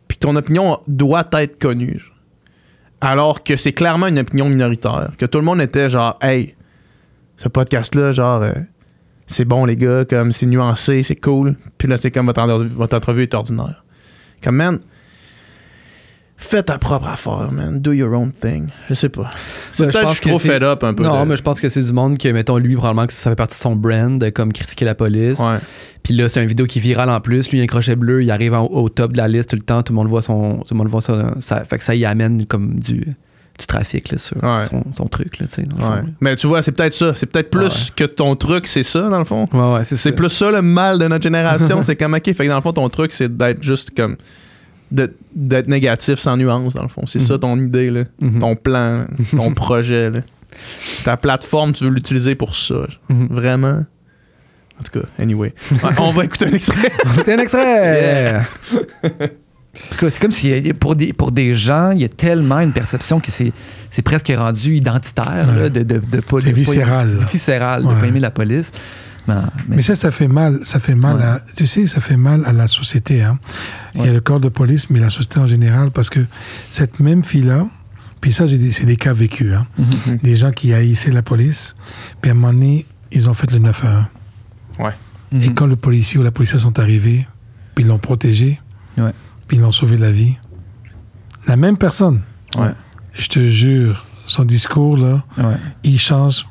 [0.09, 2.05] Puis que ton opinion doit être connue.
[3.01, 5.13] Alors que c'est clairement une opinion minoritaire.
[5.19, 6.55] Que tout le monde était genre, hey,
[7.39, 8.53] ce podcast-là, genre, euh,
[9.27, 11.57] c'est bon, les gars, comme c'est nuancé, c'est cool.
[11.79, 13.85] Puis là, c'est comme votre, votre entrevue est ordinaire.
[14.43, 14.81] Comme, man,
[16.45, 17.81] fais ta propre affaire, man.
[17.81, 18.69] Do your own thing.
[18.89, 19.31] Je sais pas.
[19.73, 21.03] C'est Ben, peut-être que pense je suis que trop c'est- fed up un peu.
[21.03, 23.31] non de- mais je pense que c'est du monde que mettons lui probablement que ça
[23.31, 25.59] fait partie de son brand de comme critiquer la police Ouais.
[26.03, 27.49] Puis là, c'est une vidéo qui est virale en plus.
[27.51, 29.57] Lui, il a un crochet bleu, il arrive en- au top de la liste tout
[29.57, 29.83] le temps.
[29.83, 30.59] Tout le monde voit son.
[30.59, 31.35] Tout le monde voit ça.
[31.41, 33.15] ça- fait que ça y amène comme du,
[33.59, 34.61] du trafic là, sur Ouais.
[34.69, 35.39] son, son truc.
[35.39, 36.01] Là, tu sais, dans le Ouais.
[36.03, 37.15] fond, Mais tu vois, c'est peut-être ça.
[37.15, 39.49] C'est peut-être plus que ton truc, c'est ça, dans le fond.
[39.53, 39.59] là.
[39.59, 41.81] Ouais, ouais, c'est plus ça le mal de notre génération.
[41.83, 44.17] c'est comme, ok, fait que dans le fond, ton truc, c'est d'être juste comme.
[44.95, 47.05] De- d'être négatif sans nuance, dans le fond.
[47.07, 48.05] C'est ça ton idée, là.
[48.21, 48.39] Mhm.
[48.41, 50.21] Ton plan, ton projet, là.
[51.05, 52.87] Ta plateforme, tu veux l'utiliser pour ça.
[53.09, 53.29] Mhm.
[53.31, 53.85] Vraiment?
[54.81, 55.53] En tout cas, anyway.
[55.83, 56.91] Ouais, on va écouter un extrait.
[57.15, 58.41] C'était un extrait!
[59.03, 62.09] En tout cas, c'est comme si euh, pour des, pour des gens, il y a
[62.09, 63.53] tellement une perception que c'est,
[63.91, 65.63] c'est presque rendu identitaire Ouais.
[65.63, 68.01] là, de, de, de pas C'est de pas- viscéral, viscéral de Ouais.
[68.01, 68.71] pas aimer la police.
[69.27, 70.61] Ben, mais- Mais ça, ça fait mal.
[70.65, 71.23] Ça fait mal Ouais.
[71.23, 73.23] à, tu sais, ça fait mal à la société.
[73.23, 73.39] Hein.
[73.95, 76.21] Il y a le corps de police, mais la société en général, parce que
[76.71, 77.67] cette même fille-là,
[78.21, 79.55] puis ça, c'est des cas vécus.
[79.55, 79.67] Hein.
[79.79, 80.17] Mhm.
[80.19, 81.75] Des gens qui haïssaient la police,
[82.21, 84.09] puis à un moment donné, ils ont fait le 9-1.
[84.79, 84.93] Ouais.
[85.33, 85.55] Et Mhm.
[85.55, 87.27] quand le policier ou la policière sont arrivés,
[87.75, 88.61] puis ils l'ont protégé,
[88.99, 89.13] Ouais.
[89.49, 90.37] puis ils l'ont sauvé la vie,
[91.49, 92.23] la même personne,
[92.57, 92.73] Ouais.
[93.15, 95.57] je te jure, son discours, là, Ouais.
[95.83, 96.47] il change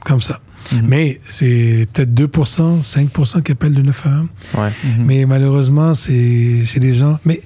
[0.00, 0.40] comme ça.
[0.84, 4.28] Mais c'est peut-être 2%, 5% qui appellent le 911.
[4.56, 4.70] Ouais.
[4.98, 7.18] Mais malheureusement, c'est c'est des gens.
[7.24, 7.42] Mais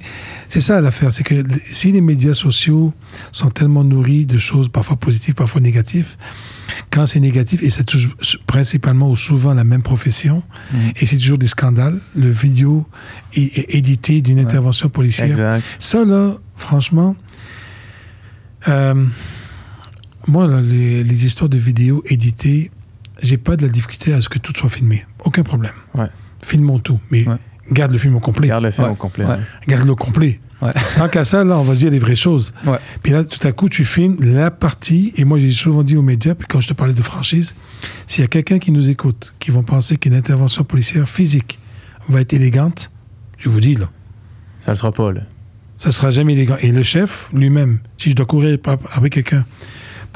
[0.48, 1.34] c'est ça l'affaire, c'est que
[1.66, 2.94] si les médias sociaux
[3.32, 6.16] sont tellement nourris de choses parfois positives, parfois négatives,
[6.90, 8.14] quand c'est négatif, et c'est toujours-
[8.46, 10.42] principalement ou souvent la même profession,
[11.00, 12.86] et c'est toujours des scandales, le vidéo
[13.34, 15.28] est, est édité d'une intervention policière.
[15.28, 15.62] Exact.
[15.78, 17.16] Ça, là, franchement,
[18.68, 19.04] euh,
[20.26, 22.70] moi, là, les, les histoires de vidéos éditées,
[23.22, 25.04] j'ai pas de la difficulté à ce que tout soit filmé.
[25.24, 25.72] Aucun problème.
[25.94, 26.06] Ouais.
[26.42, 27.36] Filmons tout, mais Ouais.
[27.72, 28.46] garde le film au complet.
[28.48, 28.92] Regarde le film Ouais.
[28.92, 29.24] au complet.
[29.66, 30.40] Garde-le au complet.
[30.96, 32.52] Tant qu'à ça, là, on va se dire les vraies choses.
[33.02, 36.02] Puis là, tout à coup, tu filmes la partie, et moi, j'ai souvent dit aux
[36.02, 37.54] médias, puis quand je te parlais de franchise,
[38.08, 41.60] s'il y a quelqu'un qui nous écoute, qui vont penser qu'une intervention policière physique
[42.08, 42.90] va être élégante,
[43.38, 43.88] je vous dis, là,
[44.58, 45.20] Ça le sera pas, là.
[45.76, 46.56] ça sera jamais élégant.
[46.60, 49.44] Et le chef lui-même, si je dois courir après quelqu'un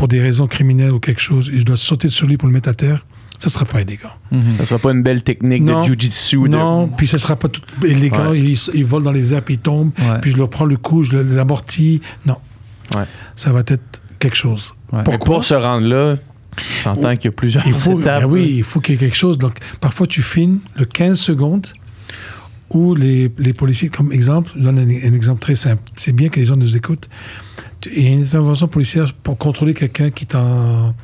[0.03, 2.53] pour des raisons criminelles ou quelque chose, et je dois sauter sur lui pour le
[2.55, 3.07] mettre à terre,
[3.39, 4.11] ça sera pas élégant.
[4.59, 5.83] Ça sera pas une belle technique Non.
[5.83, 6.39] de jujitsu.
[6.43, 8.31] de- Non, puis ça sera pas tout élégant.
[8.31, 8.41] Ouais.
[8.41, 10.19] Il, il vole dans les airs, puis il tombe, Ouais.
[10.21, 12.01] puis je leur prends le coup, je l'amortis.
[12.27, 12.37] Non.
[12.97, 13.05] Ouais.
[13.37, 14.75] Ça va être quelque chose.
[15.25, 16.17] Pour se rendre là,
[16.59, 18.23] on s'entend qu'il y a plusieurs Il faut, étapes.
[18.23, 19.39] ben oui, il faut qu'il y ait quelque chose.
[19.39, 21.69] Donc, parfois, tu filmes le 15 secondes
[22.71, 25.83] où les, les policiers, comme exemple, je donne un, un exemple très simple.
[25.95, 27.09] C'est bien que les gens nous écoutent.
[27.95, 30.95] Il a une intervention policière pour contrôler quelqu'un qui est en,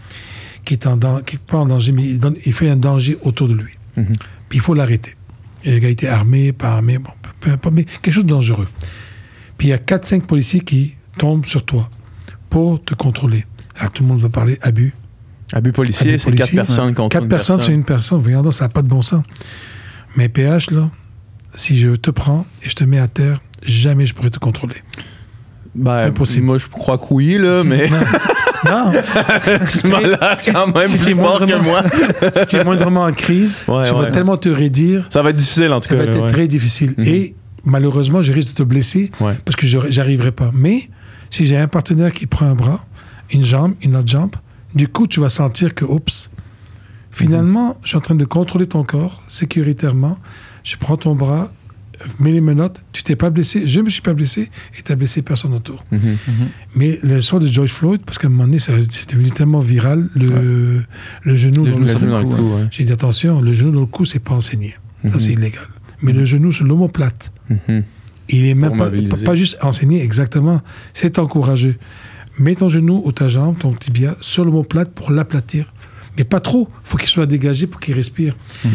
[0.64, 3.16] qui est en, qui est pas en danger, mais il, donne- il fait un danger
[3.22, 3.72] autour de lui.
[3.96, 4.14] Mhm.
[4.48, 5.14] Puis il faut l'arrêter.
[5.64, 7.10] Et le gars était armé, pas armé, bon,
[7.40, 8.68] peu- importe, mais quelque chose de dangereux.
[9.56, 11.90] Puis il y a 4-5 policiers qui tombent sur toi
[12.48, 13.44] pour te contrôler.
[13.76, 14.94] Alors tout le monde va parler abus,
[15.52, 16.56] Abus policier, c'est quatre policier.
[16.58, 17.72] personnes contre Quatre une personnes personne.
[17.72, 18.22] sur une personne.
[18.22, 19.24] Regardons, ça n'a pas de bon sens.
[20.16, 20.90] Mais PH, là,
[21.54, 24.76] si je te prends et je te mets à terre, jamais je pourrais te contrôler.
[25.78, 26.44] Ben, Impossible.
[26.46, 27.88] Moi, je crois que oui, là, mais
[28.64, 31.82] Non, m'as l'air Si quand tu- même si plus fort que moi.
[32.40, 34.00] si tu es moindrement en crise, Ouais, tu ouais.
[34.00, 36.00] vas tellement te raidir, Ça va être difficile, en tout ça cas.
[36.02, 36.28] va là, être ouais.
[36.28, 36.94] très difficile.
[36.98, 37.04] Mhm.
[37.06, 39.10] Et malheureusement, je risque de te blesser
[39.44, 40.50] parce que je j'arriverai pas.
[40.52, 40.90] Mais
[41.30, 42.84] si j'ai un partenaire qui prend un bras,
[43.32, 44.32] une jambe, une autre jambe,
[44.74, 46.30] du coup, tu vas sentir que, oups,
[47.10, 50.18] finalement, je suis en train de contrôler ton corps sécuritairement.
[50.64, 51.50] Je prends ton bras,
[52.20, 55.22] mets les menottes, tu t'es pas blessé, je me suis pas blessé et tu blessé
[55.22, 55.84] personne autour.
[55.90, 56.00] Mhm.
[56.76, 60.82] Mais l'histoire de George Floyd, parce qu'à un moment donné, c'est devenu tellement viral, le,
[61.22, 62.66] le genou Le dans le dans cou, ouais.
[62.70, 64.74] J'ai dit attention, le genou dans le cou, c'est pas enseigné.
[65.06, 65.20] Ça, Mhm.
[65.20, 65.66] c'est illégal.
[66.02, 67.82] Mais le genou sur l'omoplate, Mhm.
[68.28, 68.90] il est même pas,
[69.24, 70.61] pas juste enseigné exactement,
[70.92, 71.78] c'est encouragé.
[72.38, 75.72] Mets ton genou ou ta jambe, ton tibia, sur l'omoplate pour l'aplatir.
[76.18, 76.68] Mais pas trop.
[76.83, 78.35] faut qu'il soit dégagé pour qu'il respire.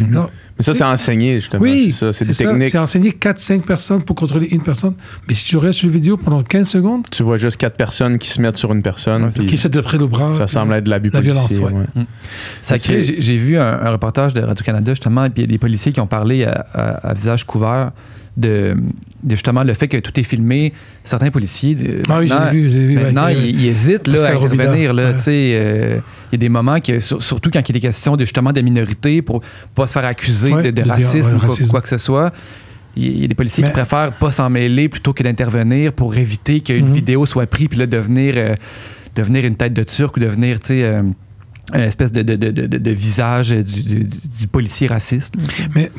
[0.09, 1.61] Alors, Mais ça, c'est enseigné, justement.
[1.61, 2.13] oui, c'est ça.
[2.13, 2.45] C'est des ça.
[2.45, 2.69] techniques.
[2.69, 4.93] C'est enseigné 4-5 personnes pour contrôler une personne.
[5.27, 8.17] Mais si tu restes sur la vidéo pendant 15 secondes, Tu vois juste quatre personnes
[8.17, 9.29] qui se mettent sur une personne.
[9.31, 10.33] puis qui essaie de près le bras.
[10.35, 11.71] ça semble être de l'abus la violence, ouais.
[11.71, 12.05] ouais.
[12.61, 15.47] Ça C'est- crée- j'ai j'ai vu un, un reportage de Radio-Canada justement, et puis il
[15.47, 17.91] y a des policiers qui ont parlé à, à- à visage couvert
[18.35, 18.75] de,
[19.23, 20.73] de justement le fait que tout est filmé.
[21.03, 21.75] Certains policiers.
[21.75, 22.95] de- Ah oui, j'ai vu, j'ai vu.
[22.95, 24.33] Maintenant, euh, ils, ils hésitent là, à
[24.93, 25.17] là, ouais.
[25.19, 25.99] sais, euh,
[26.31, 28.61] Il y a des moments, que, sur- surtout quand il est question de, justement de
[28.61, 29.41] minorités, pour
[29.75, 31.69] pas se faire accuser Ouais, de, de de dire, racisme ouais, ou quoi, racisme.
[31.71, 32.33] quoi que ce soit.
[32.95, 36.15] Il y a des policiers Mais- qui préfèrent pas s'en mêler plutôt que d'intervenir pour
[36.15, 36.93] éviter qu'une Mhm.
[36.93, 38.55] vidéo soit prise puis là devenir, euh,
[39.15, 41.01] devenir une tête de turc ou devenir, tu sais, euh,
[41.73, 44.03] une espèce de, de, de, de, de visage du, du-
[44.39, 45.35] du policier raciste.
[45.75, 45.91] Mais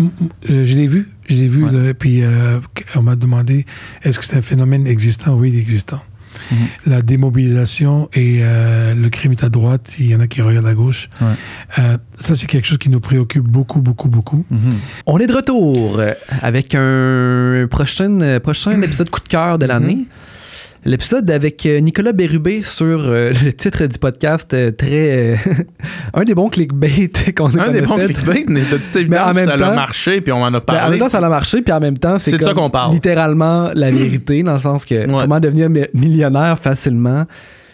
[0.50, 1.72] euh, je l'ai vu, je l'ai vu, Ouais.
[1.72, 2.58] là, puis euh,
[2.96, 3.64] on m'a demandé
[4.02, 5.34] est-ce que c'est un phénomène existant?
[5.34, 6.02] Oui, il est existant.
[6.50, 6.56] Mhm.
[6.86, 10.66] La démobilisation et euh, le crime est à droite, il y en a qui regardent
[10.66, 11.08] à gauche.
[11.20, 11.28] Ouais.
[11.78, 14.44] Euh, ça, c'est quelque chose qui nous préoccupe beaucoup, beaucoup, beaucoup.
[14.50, 14.58] Mhm.
[15.06, 16.00] On est de retour
[16.42, 20.06] avec un prochain, prochain épisode coup de cœur de l'année.
[20.86, 25.32] L'épisode avec euh, Nicolas Bérubé sur euh, le titre du podcast euh, très.
[25.32, 25.36] euh,
[26.14, 28.12] un des bons clickbait qu'on qu'on Un des a bons fait.
[28.12, 30.46] clickbait, mais de toute Mais en évidence, même ça a temps- marché, puis on en
[30.48, 30.90] a Ben, en parlé.
[30.90, 32.92] même temps, ça a marché, puis en même temps, c'est ça qu'on parle.
[32.92, 35.22] littéralement la vérité, dans le sens que Ouais.
[35.22, 37.24] comment devenir mi- millionnaire facilement,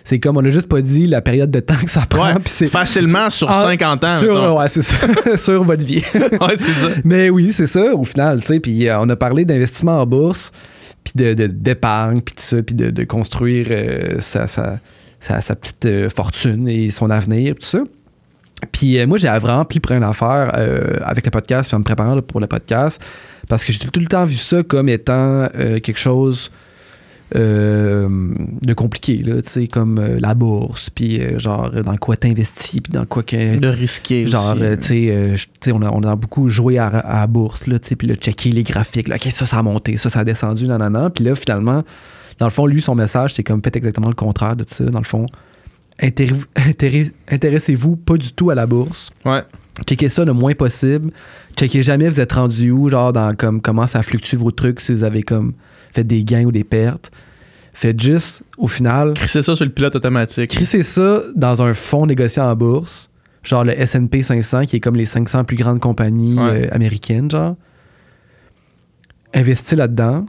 [0.05, 2.69] c'est comme on a juste pas dit la période de temps que ça prend, Ouais,
[2.69, 4.19] facilement sur Ah, 50 ans.
[4.19, 4.97] sur, ouais, c'est ça,
[5.37, 6.05] sur votre vie.
[6.15, 6.89] Ouais, c'est ça.
[7.05, 8.61] Mais oui, c'est ça, au final, tu sais.
[8.61, 10.53] Puis on a parlé d'investissement en bourse,
[11.05, 14.79] puis de, de- d'épargne, puis tout ça, puis de, de construire euh, sa, sa,
[15.21, 17.81] sa- petite euh, fortune et son avenir, tout ça.
[18.73, 21.85] Puis euh, moi, j'ai vraiment pris plein d'affaires euh, avec le podcast, puis en me
[21.85, 23.01] préparant pour le podcast,
[23.49, 25.49] parce que j'ai tout le temps vu ça comme étant
[25.83, 26.51] quelque chose
[27.37, 28.09] euh,
[28.63, 32.81] de compliqué, là, tu sais, comme euh, la bourse, puis euh, genre dans quoi t'investis,
[32.81, 33.57] puis dans quoi que...
[33.59, 34.27] De risquer.
[34.27, 37.79] Genre, euh, tu sais, on a, on a beaucoup joué à, à la bourse, là,
[37.79, 40.21] tu sais, puis là, checker les graphiques, là, OK, ça, ça a monté, ça, ça
[40.21, 41.11] a descendu, nanana.
[41.11, 41.85] Puis là, finalement,
[42.39, 44.85] dans le fond, lui, son message, c'est comme, faites exactement le contraire de ça.
[44.85, 45.27] Dans le fond,
[47.29, 49.11] intéressez-vous pas du tout à la bourse.
[49.25, 49.43] Ouais.
[49.87, 51.13] Checkez ça le moins possible.
[51.57, 54.93] Checkez jamais vous êtes rendu où, genre dans comme comment ça fluctue vos trucs, si
[54.93, 55.53] vous avez comme
[55.93, 57.11] fait des gains ou des pertes.
[57.73, 60.51] Faites juste, au final, Crisser ça sur le pilote automatique.
[60.51, 63.11] crissez ça dans un fonds négocié en bourse,
[63.43, 66.67] genre le S&P 500, qui est comme les 500 plus grandes compagnies Ouais.
[66.67, 67.57] euh, américaines, genre.
[69.35, 70.27] Investissez là-dedans.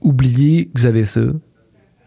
[0.00, 1.20] Oubliez que vous avez ça.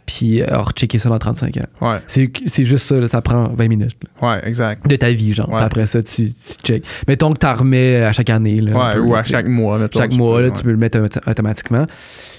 [0.08, 1.68] Puis, euh, alors, checkez ça dans 35 ans.
[1.80, 4.86] Ouais, C'est juste ça, là, ça prend 20 minutes là, ouais, exact.
[4.88, 5.48] de ta vie, genre.
[5.50, 5.62] Ouais.
[5.62, 6.84] Après ça, tu, tu check.
[7.08, 8.60] Mettons que tu remets à chaque année.
[8.60, 9.78] Là, Ouais, peu, ou à chaque mois.
[9.78, 11.86] mettons, Chaque mois, peux, là, tu peux le mettre autom- automatiquement.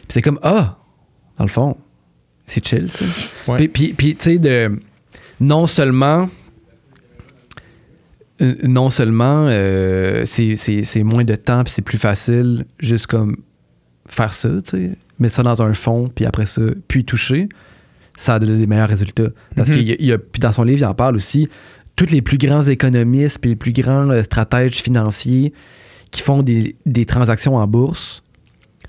[0.03, 0.79] Puis c'est comme, ah,
[1.39, 1.77] dans le fond,
[2.47, 3.51] c'est chill, tu sais.
[3.51, 3.57] Ouais.
[3.57, 4.79] Puis, puis, puis, tu sais, de
[5.41, 6.29] non seulement.
[8.41, 13.37] euh, Non seulement euh, c'est- moins de temps puis c'est plus facile juste comme
[14.07, 17.49] faire ça, tu sais, mettre ça dans un fond puis après ça, puis toucher,
[18.17, 19.29] ça a donné des meilleurs résultats.
[19.57, 19.77] Parce Mhm.
[19.77, 21.49] qu'il y a- il y a, puis dans son livre, il en parle aussi,
[21.97, 25.53] tous les plus grands économistes puis les plus grands euh, stratèges financiers
[26.11, 28.23] qui font des, des transactions en bourse,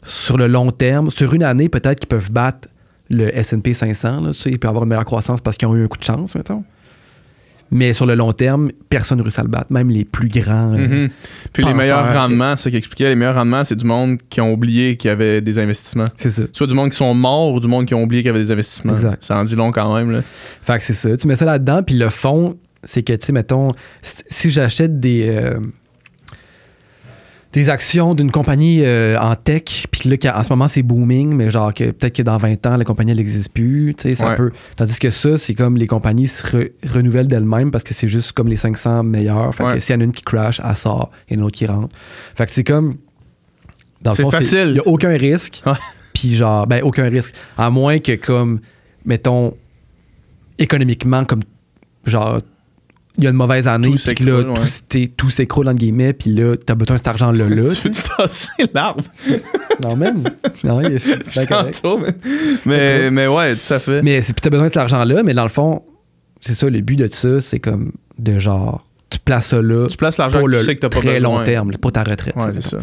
[0.05, 2.67] sur le long terme, sur une année, peut-être qu'ils peuvent battre
[3.09, 4.21] le S&P 500.
[4.21, 5.97] Là, tu sais, ils peuvent avoir une meilleure croissance parce qu'ils ont eu un coup
[5.97, 6.63] de chance, mettons.
[7.71, 10.73] Mais sur le long terme, personne ne réussit à le battre, même les plus grands.
[10.73, 11.09] euh, Mhm.
[11.53, 14.41] Puis les meilleurs rendements, c'est ce qu'il expliquait, les meilleurs rendements, c'est du monde qui
[14.41, 16.05] ont oublié qu'il y avait des investissements.
[16.15, 16.43] C'est ça.
[16.53, 18.43] Soit du monde qui sont morts ou du monde qui ont oublié qu'il y avait
[18.43, 18.93] des investissements.
[18.93, 19.23] Exact.
[19.23, 20.11] Ça en dit long quand même.
[20.11, 20.21] Là.
[20.61, 21.17] Fait que c'est ça.
[21.17, 23.69] Tu mets ça là-dedans, puis le fond, c'est que, tu sais, mettons,
[24.03, 25.25] si si j'achète des.
[25.29, 25.59] euh,
[27.53, 31.51] des actions d'une compagnie euh, en tech, puis là, en ce moment, c'est booming, mais
[31.51, 34.29] genre que peut-être que dans 20 ans, la compagnie, elle n'existe plus, tu sais, ça
[34.29, 34.35] Ouais.
[34.35, 34.51] peut...
[34.75, 38.31] Tandis que ça, c'est comme les compagnies se re- renouvellent d'elles-mêmes parce que c'est juste
[38.31, 39.53] comme les 500 meilleurs.
[39.53, 39.73] Fait Ouais.
[39.75, 41.95] que s'il y en a une qui crash, elle sort, et une autre qui rentre.
[42.35, 42.95] Fait que c'est comme...
[44.01, 44.65] Dans le fond, facile.
[44.69, 45.63] Il n'y a aucun risque.
[46.13, 47.33] Puis genre, ben, aucun risque.
[47.57, 48.59] À moins que comme,
[49.05, 49.53] mettons,
[50.59, 51.41] économiquement, comme,
[52.05, 52.39] genre,
[53.17, 54.53] il y a une mauvaise année, puis que là, ouais.
[54.55, 57.69] tout, s'é- tout s'écroule, entre guillemets, puis là, t'as besoin de cet argent-là, là.
[57.75, 59.03] tu veux-tu tasser l'arbre?
[59.83, 60.23] non, même.
[60.63, 61.45] Non, il est.
[61.47, 62.13] Tantôt, mais,
[62.65, 64.01] mais, mais ouais, tout à fait.
[64.01, 65.83] Mais c'est- puis t'as besoin de cet argent-là, mais dans le fond,
[66.41, 69.95] c'est ça, le but de ça, c'est comme, de genre, tu places ça là tu
[69.97, 71.37] places l'argent pour que le tu sais que t'as pas très besoin.
[71.37, 72.35] long terme, pour ta retraite.
[72.35, 72.77] Ouais, c'est ça.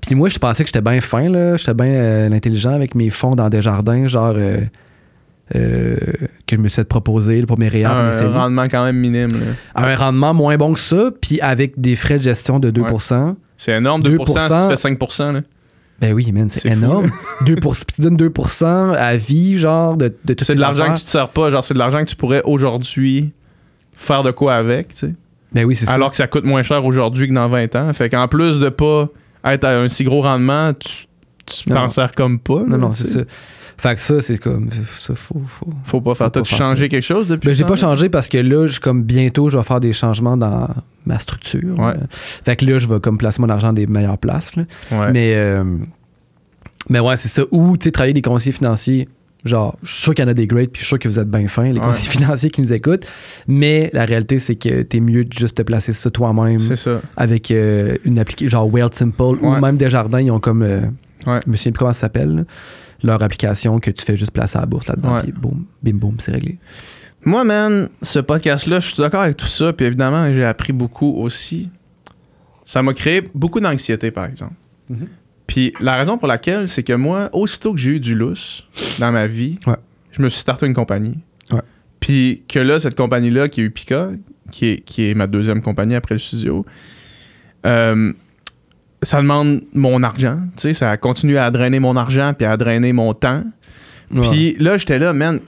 [0.00, 1.56] Puis moi, je pensais que j'étais bien fin, là.
[1.56, 4.58] J'étais bien euh, intelligent avec mes fonds dans des jardins, genre, euh,
[5.54, 5.96] euh,
[6.46, 8.32] que je me suis fait proposer mes réels, mes Un CELI.
[8.32, 9.32] rendement quand même minime.
[9.32, 9.46] là.
[9.74, 12.82] Un rendement moins bon que ça, puis avec des frais de gestion de 2
[13.58, 15.32] C'est énorme, 2%, 2%, si tu fais 5%.
[15.34, 15.40] Là.
[16.00, 17.10] Ben oui, man, c'est fou, énorme.
[17.42, 18.32] 2 puis tu donnes 2
[18.96, 21.50] à vie, genre, de, de tout C'est de l'argent que tu te sers pas.
[21.50, 23.32] Genre, c'est de l'argent que tu pourrais aujourd'hui
[23.94, 25.12] faire de quoi avec, tu sais.
[25.52, 25.92] Ben oui, c'est ça.
[25.92, 27.92] Alors que ça coûte moins cher aujourd'hui que dans 20 ans.
[27.92, 29.08] Fait qu'en plus de pas
[29.44, 32.60] être à un si gros rendement, tu t'en sers comme pas.
[32.60, 33.20] Non, là, non, c'est ça.
[33.76, 34.68] Fait que ça, c'est comme.
[34.96, 35.42] Ça, faut.
[35.46, 35.66] faut...
[35.84, 36.30] Faut pas faire.
[36.30, 39.50] T'as-tu changé quelque chose depuis Ben, j'ai pas changé parce que là, je, comme bientôt,
[39.50, 40.68] je vais faire des changements dans
[41.06, 41.78] ma structure.
[41.78, 41.92] Ouais.
[41.92, 44.56] Euh, Fait que là, je vais comme placer mon argent des meilleures places.
[44.56, 44.62] là.
[44.92, 45.12] Ouais.
[45.12, 45.64] Mais, euh,
[46.88, 47.42] mais ouais, c'est ça.
[47.50, 49.08] Ou, tu sais, travailler des conseillers financiers.
[49.44, 51.06] Genre, je suis sûr qu'il y en a des greats, puis je suis sûr que
[51.06, 51.80] vous êtes bien fins, les Ouais.
[51.80, 53.04] conseillers financiers qui nous écoutent.
[53.46, 57.02] Mais la réalité, c'est que t'es mieux de juste te placer ça toi-même C'est ça.
[57.18, 60.62] avec euh, une application, genre Wealth Simple, ou même Desjardins, ils ont comme.
[60.62, 60.80] euh,
[61.26, 61.40] Ouais.
[61.46, 62.44] Je me souviens plus comment ça s'appelle.
[63.04, 65.22] Leur application que tu fais juste placer à la bourse là-dedans, Ouais.
[65.22, 66.58] puis boum, bim boum, c'est réglé.
[67.24, 69.72] Moi, man, ce podcast-là, je suis d'accord avec tout ça.
[69.72, 71.70] Puis évidemment, j'ai appris beaucoup aussi.
[72.64, 74.54] Ça m'a créé beaucoup d'anxiété, par exemple.
[74.90, 75.06] Mhm.
[75.46, 78.64] Puis la raison pour laquelle, c'est que moi, aussitôt que j'ai eu du lousse
[78.98, 79.76] dans ma vie, Ouais.
[80.12, 81.18] je me suis starté une compagnie.
[81.52, 81.60] Ouais.
[82.00, 84.10] Puis que là, cette compagnie-là, qui est Upica,
[84.50, 86.64] qui est, qui est ma deuxième compagnie après le studio,
[87.66, 88.12] euh,
[89.04, 90.38] ça demande mon argent.
[90.56, 93.42] Tu sais, ça continue à drainer mon argent puis à drainer mon temps.
[94.10, 95.40] Puis là, j'étais là, man.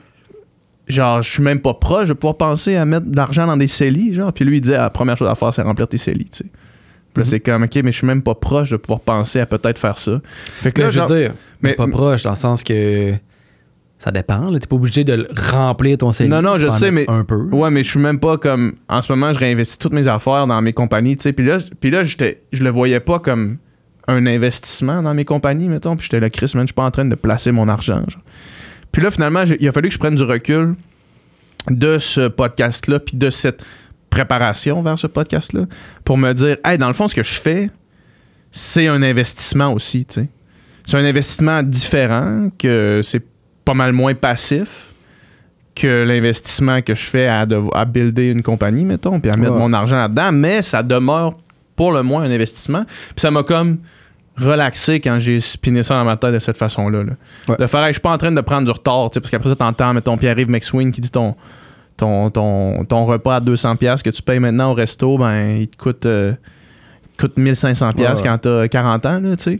[0.87, 3.67] Genre, je suis même pas proche de pouvoir penser à mettre de l'argent dans des
[3.67, 4.13] CELI.
[4.13, 6.25] Genre, puis lui, il disait, ah, la première chose à faire, c'est remplir tes CELI.
[6.25, 6.43] Tu sais.
[6.45, 6.51] Puis
[7.17, 7.25] là, Mhm.
[7.25, 9.97] c'est comme, ok, mais je suis même pas proche de pouvoir penser à peut-être faire
[9.97, 10.21] ça.
[10.61, 13.13] Fait que là, je genre, veux dire, mais pas proche, dans le sens que
[13.99, 14.49] ça dépend.
[14.51, 14.59] là.
[14.59, 16.29] T'es pas obligé de le remplir ton CELI.
[16.29, 17.35] Non, non, je sais, mais- Un peu.
[17.51, 18.75] Ouais, mais je suis même pas comme.
[18.89, 21.33] En ce moment, je réinvestis toutes mes affaires dans mes compagnies, tu sais.
[21.33, 23.57] Puis là, puis là je le voyais pas comme
[24.07, 25.95] un investissement dans mes compagnies, mettons.
[25.95, 28.03] Puis j'étais là, Chris, man, je suis pas en train de placer mon argent.
[28.07, 28.21] genre.
[28.91, 30.75] Puis là, finalement, il a fallu que je prenne du recul
[31.69, 33.65] de ce podcast-là, puis de cette
[34.09, 35.65] préparation vers ce podcast-là,
[36.05, 37.69] pour me dire, hey, dans le fond, ce que je fais,
[38.51, 40.29] c'est un investissement aussi, tu sais.
[40.85, 43.21] C'est un investissement différent, que c'est
[43.67, 44.93] pas mal moins passif
[45.75, 49.59] que l'investissement que je fais à, à builder une compagnie, mettons, puis à mettre Ouais.
[49.59, 51.33] mon argent là-dedans, mais ça demeure
[51.75, 52.83] pour le moins un investissement.
[52.85, 53.77] Puis ça m'a comme
[54.37, 57.03] relaxé quand j'ai spiné ça dans ma tête de cette façon-là.
[57.03, 57.11] là.
[57.49, 57.57] Ouais.
[57.57, 59.55] De faire, hey, je suis pas en train de prendre du retard, parce qu'après ça,
[59.55, 61.35] t'entends, mettons, Pierre-Yves McSween qui dit ton,
[61.97, 65.67] ton, ton, ton repas à 200$ pièces que tu payes maintenant au resto, ben, il
[65.67, 66.33] te coûte, euh,
[67.17, 68.23] coûte 1500$ pièces Ouais, ouais.
[68.23, 69.59] quand t'as 40 ans, tu sais.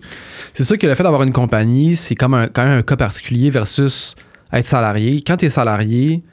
[0.53, 2.95] C'est sûr que le fait d'avoir une compagnie, c'est comme un, quand même un cas
[2.95, 4.15] particulier versus
[4.53, 5.23] être salarié.
[5.25, 6.23] Quand tu es salarié,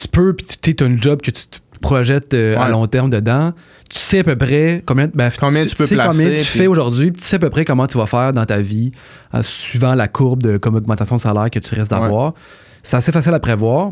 [0.00, 3.10] tu peux, puis tu as une job que tu te projettes euh, à long terme
[3.10, 3.52] dedans.
[3.88, 6.44] Tu sais à peu près combien, ben, Combien tu peux sais placer, combien tu puis-
[6.58, 8.92] fais aujourd'hui, puis tu sais à peu près comment tu vas faire dans ta vie,
[9.34, 12.34] euh, suivant la courbe de comme augmentation de salaire que tu restes d'avoir.
[12.82, 13.90] C'est assez facile à prévoir.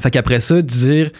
[0.00, 1.10] Fait qu'après ça, de dire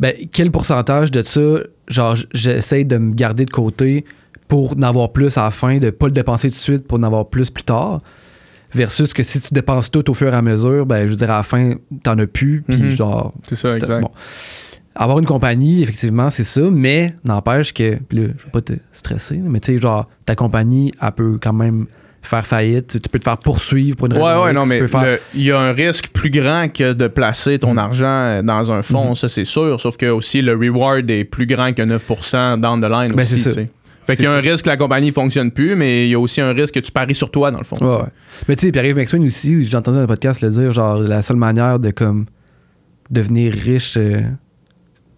[0.00, 1.40] ben, quel pourcentage de ça,
[1.88, 4.04] genre, j'essaie de me garder de côté
[4.48, 7.28] pour n'avoir plus à la fin, de pas le dépenser tout de suite pour n'avoir
[7.28, 8.00] plus plus tard.
[8.74, 11.30] Versus que si tu dépenses tout au fur et à mesure, ben, je veux dire,
[11.30, 12.88] à la fin, t'en as plus, puis Mhm.
[12.90, 13.32] genre.
[13.48, 14.00] C'est ça, exact.
[14.02, 14.10] bon.
[14.96, 18.72] Avoir une compagnie, effectivement, c'est ça, mais n'empêche que, puis là, je veux pas te
[18.92, 21.86] stresser, mais tu sais, genre, ta compagnie, elle peut quand même
[22.26, 24.88] faire faillite, tu peux te faire poursuivre pour une Ouais, raison ouais, X, non, mais
[24.88, 28.42] faire- le- il y a un risque plus grand que de placer ton argent euh,
[28.42, 29.14] dans un fonds, Mhm.
[29.14, 29.80] ça c'est sûr.
[29.80, 33.38] Sauf que aussi le reward est plus grand que 9% down the line Ben, aussi.
[33.38, 33.60] c'est ça.
[34.06, 36.20] Fait qu'il y a un risque que la compagnie fonctionne plus, mais il y a
[36.20, 37.76] aussi un risque que tu paries sur toi dans le fond.
[37.80, 38.02] Ouais, ouais.
[38.48, 41.22] Mais tu sais, Pierre-Yves McSween aussi, j'ai entendu dans un podcast le dire, genre, la
[41.22, 42.26] seule manière de comme
[43.10, 44.20] devenir riche, euh,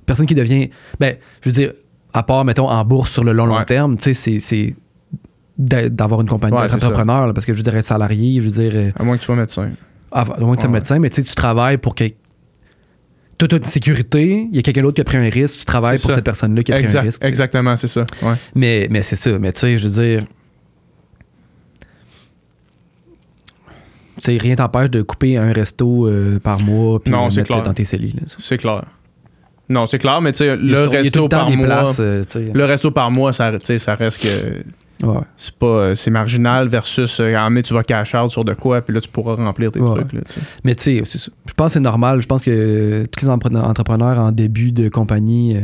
[0.06, 1.72] personne qui devient, ben, je veux dire,
[2.12, 3.64] à part, mettons, en bourse sur le long, long Ouais.
[3.64, 4.74] terme, tu sais, c'est-
[5.58, 6.86] d'avoir une compagnie Ouais, d'être c'est ça.
[6.86, 9.16] entrepreneur, là, parce que je veux dire, être salarié, je veux dire, euh, À moins
[9.16, 9.70] que tu sois médecin.
[10.12, 10.78] à à moins que tu sois Ouais.
[10.78, 12.04] médecin, mais tu sais, tu travailles pour que
[13.38, 15.64] tu as une sécurité, il y a quelqu'un d'autre qui a pris un risque, tu
[15.64, 16.16] travailles pour ça.
[16.16, 17.24] cette personne-là qui a pris un risque.
[17.24, 18.06] exactement, c'est ça.
[18.22, 18.34] Ouais.
[18.54, 19.38] Mais, mais c'est ça.
[19.38, 20.24] Mais tu sais, je veux dire.
[24.18, 27.48] Tu sais, rien t'empêche de couper un resto euh, par mois puis Non, le mettre
[27.50, 27.62] clair.
[27.62, 28.14] dans tes cellules.
[28.26, 28.84] C'est clair.
[29.68, 31.66] Non, c'est clair, mais tu sais, le resto par mois.
[31.66, 32.24] places, euh.
[32.54, 34.62] Le resto par mois, ça, ça reste que
[35.02, 35.18] Ouais.
[35.36, 38.94] c'est pas euh, c'est marginal versus euh, tu vas cash out sur de quoi puis
[38.94, 39.94] là tu pourras remplir tes Ouais.
[39.94, 40.20] trucs là.
[40.64, 42.22] Mais tu sais, je pense que c'est normal.
[42.22, 45.60] Je pense que tous les entrepreneurs en début de compagnie euh,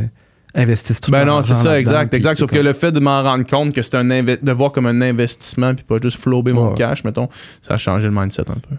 [0.55, 2.35] investissent tout Ben non, c'est ça, exact, exact.
[2.37, 5.01] Sauf que le fait de m'en rendre compte que c'est un de voir comme un
[5.01, 7.27] investissement puis pas juste flober mon cash, mettons,
[7.67, 8.75] ça a changé le mindset un peu.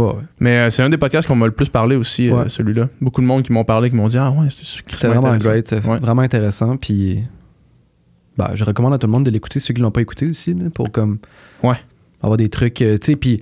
[0.00, 0.14] Ouais, ouais.
[0.38, 2.88] Mais euh, c'est un des podcasts qu'on m'a le plus parlé aussi, euh, celui-là.
[3.00, 5.36] Beaucoup de monde qui m'ont parlé, qui m'ont dit Ah ouais, c'est super C'était vraiment
[5.36, 6.76] great, vraiment intéressant.
[6.76, 7.22] Puis,
[8.40, 10.54] bah, je recommande à tout le monde de l'écouter, ceux qui l'ont pas écouté aussi,
[10.54, 11.18] là, pour comme
[11.62, 11.76] Ouais.
[12.22, 13.40] avoir des trucs, euh, tu sais, puis.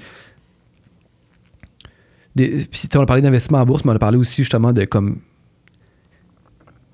[2.96, 5.18] on a parlé d'investissement en bourse, mais on a parlé aussi justement de comme.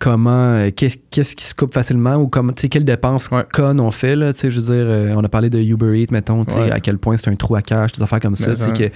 [0.01, 0.55] Comment.
[0.55, 3.45] euh, Qu'est-ce qui se coupe facilement ou comme, tu sais, quelles dépenses Ouais.
[3.51, 5.99] connes on fait, là, tu sais, je veux dire, euh, on a parlé de Uber
[6.03, 6.71] Eats, mettons, tu sais, Ouais.
[6.73, 8.91] à quel point c'est un trou à cash, des affaires comme ça, que.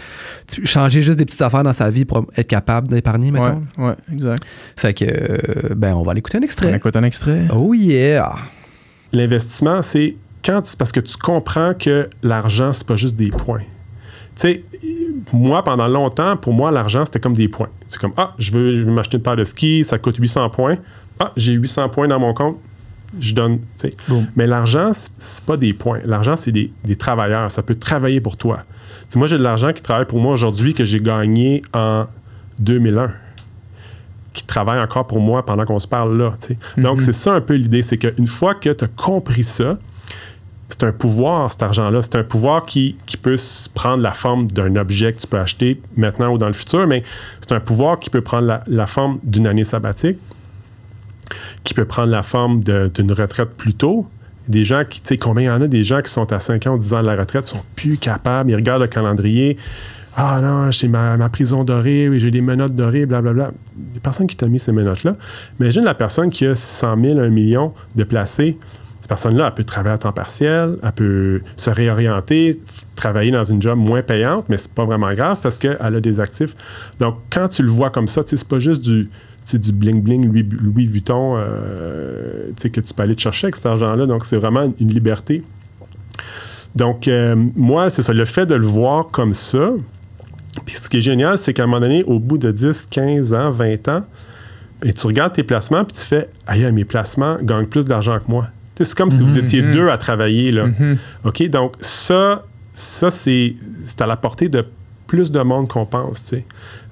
[0.47, 3.63] tu- changer juste des petites affaires dans sa vie pour être capable d'épargner, mettons.
[3.79, 4.43] ouais, exact.
[4.77, 6.75] Fait que, euh, ben, on va aller écouter un On extrait.
[6.77, 7.47] écoute un extrait.
[7.55, 8.35] Oh yeah!
[9.13, 13.61] L'investissement, c'est quand parce que tu comprends que l'argent, c'est pas juste des points.
[13.61, 13.67] Tu
[14.37, 14.65] sais,
[15.33, 17.69] moi, pendant longtemps, pour moi, l'argent, c'était comme des points.
[17.89, 20.49] C'est comme, ah, je veux, je veux m'acheter une paire de skis, ça coûte 800
[20.51, 20.77] points.
[21.19, 22.57] Ah, j'ai 800 points dans mon compte,
[23.19, 23.59] je donne.
[23.59, 23.95] tu sais.
[24.09, 24.27] Boum.
[24.37, 25.99] Mais l'argent, c'est- c'est pas des points.
[26.05, 27.51] L'argent, c'est des, des travailleurs.
[27.51, 28.59] Ça peut travailler pour toi.
[28.59, 32.07] Tu sais, moi, j'ai de l'argent qui travaille pour moi aujourd'hui que j'ai gagné en
[32.61, 33.11] 2001
[34.39, 36.37] qui travaille encore pour moi pendant qu'on se parle là.
[36.39, 36.57] sais.
[36.77, 39.79] Donc, c'est ça un peu l'idée, c'est qu'une fois que tu as compris ça,
[40.69, 42.03] c'est un pouvoir, cet argent-là.
[42.03, 43.35] C'est un pouvoir qui, qui peut
[43.75, 47.03] prendre la forme d'un objet que tu peux acheter maintenant ou dans le futur, mais
[47.41, 50.19] c'est un pouvoir qui peut prendre la, la forme d'une année sabbatique,
[51.65, 54.07] qui peut prendre la forme d'une retraite plus tôt.
[54.47, 56.39] Des gens qui, tu sais, combien il y en a des gens qui sont à
[56.39, 59.57] 5 ans ou 10 ans de la retraite, sont plus capables, ils regardent le calendrier.
[60.21, 63.53] Ah non, j'ai ma, ma prison dorée, oui, j'ai des menottes dorées, blablabla.
[63.77, 65.15] Des personnes qui t'ont mis ces menottes-là.
[65.61, 68.59] Imagine la personne qui a 600 000, 1 million de placés.
[68.99, 72.61] Cette personne-là, elle peut travailler à temps partiel, elle peut se réorienter,
[72.97, 76.19] travailler dans une job moins payante, mais c'est pas vraiment grave parce qu'elle a des
[76.19, 76.57] actifs.
[76.99, 79.09] Donc, quand tu le vois comme ça, c'est pas juste du,
[79.53, 84.05] du bling-bling Louis, Louis Vuitton euh, que tu peux aller te chercher avec cet argent-là.
[84.07, 85.45] Donc, c'est vraiment une liberté.
[86.75, 89.71] Donc, euh, moi, c'est ça, le fait de le voir comme ça,
[90.65, 93.35] puis ce qui est génial, c'est qu'à un moment donné, au bout de 10, 15
[93.35, 94.05] ans, 20 ans,
[94.85, 98.31] et tu regardes tes placements, puis tu fais Aïe, mes placements gagnent plus d'argent que
[98.31, 98.49] moi.
[98.81, 99.73] C'est comme si vous étiez mhm.
[99.73, 100.53] deux à travailler.
[100.53, 100.67] Là.
[100.67, 100.99] Mhm.
[101.25, 101.49] OK?
[101.49, 104.65] Donc, ça, ça c'est c'est à la portée de
[105.09, 106.45] plus de monde qu'on pense, tu sais.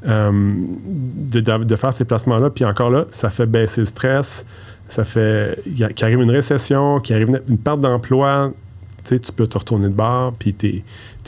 [0.09, 2.51] Euh, de, de- de faire ces placements-là.
[2.51, 4.45] Puis encore là, ça fait baisser le stress.
[4.89, 8.53] Ça fait qu'il arrive une récession, qu'il arrive une, une perte d'emploi.
[9.05, 10.55] Tu sais, tu peux te retourner de bord, puis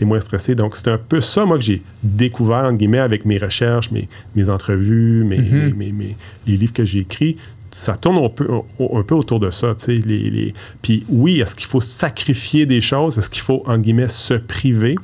[0.05, 0.55] es, moins stressé.
[0.55, 4.09] Donc, c'est un peu ça, moi, que j'ai découvert, entre guillemets, avec mes recherches, mes,
[4.37, 5.75] mes entrevues, mes, Mhm.
[5.77, 7.37] mes- mes- les livres que j'ai écrits.
[7.71, 8.49] Ça tourne un peu,
[8.81, 9.95] un peu autour de ça, tu sais.
[9.97, 13.19] Les, les- Puis oui, est-ce qu'il faut sacrifier des choses?
[13.19, 14.97] Est-ce qu'il faut, entre guillemets, se priver?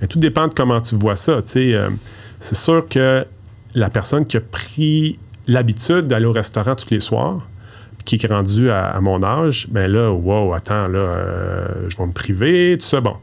[0.00, 1.74] Mais tout dépend de comment tu vois ça, tu sais.
[1.74, 1.88] Euh,
[2.40, 3.24] c'est sûr que
[3.74, 7.38] la personne qui a pris l'habitude d'aller au restaurant tous les soirs,
[8.04, 12.06] qui est rendu à, à mon âge, ben là, wow, attends, là, euh, je vais
[12.06, 13.14] me priver, tout ça, bon.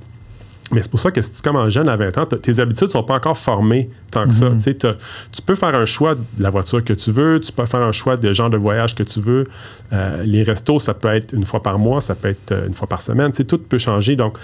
[0.74, 2.92] Mais c'est pour ça que si tu commences jeune à 20 ans, tes habitudes ne
[2.92, 4.48] sont pas encore formées tant que ça.
[4.80, 4.96] T'as-
[5.32, 7.92] tu peux faire un choix de la voiture que tu veux, tu peux faire un
[7.92, 9.48] choix de genre de voyage que tu veux.
[9.94, 12.74] Euh, les restos, ça peut être une fois par mois, ça peut être euh, une
[12.74, 13.32] fois par semaine.
[13.32, 14.16] Tout peut changer.
[14.16, 14.38] Donc,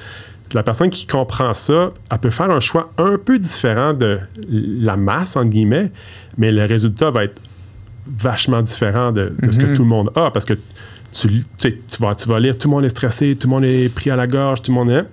[0.54, 4.20] la personne qui comprend ça, elle peut faire un choix un peu différent de
[4.50, 5.92] la masse, entre guillemets,
[6.38, 7.42] mais le résultat va être
[8.08, 11.78] vachement différent de, de ce que tout le monde a parce que tu, tu sais,
[11.90, 14.10] tu vas, tu vas lire tout le monde est stressé, tout le monde est pris
[14.12, 15.06] à la gorge, tout le monde est.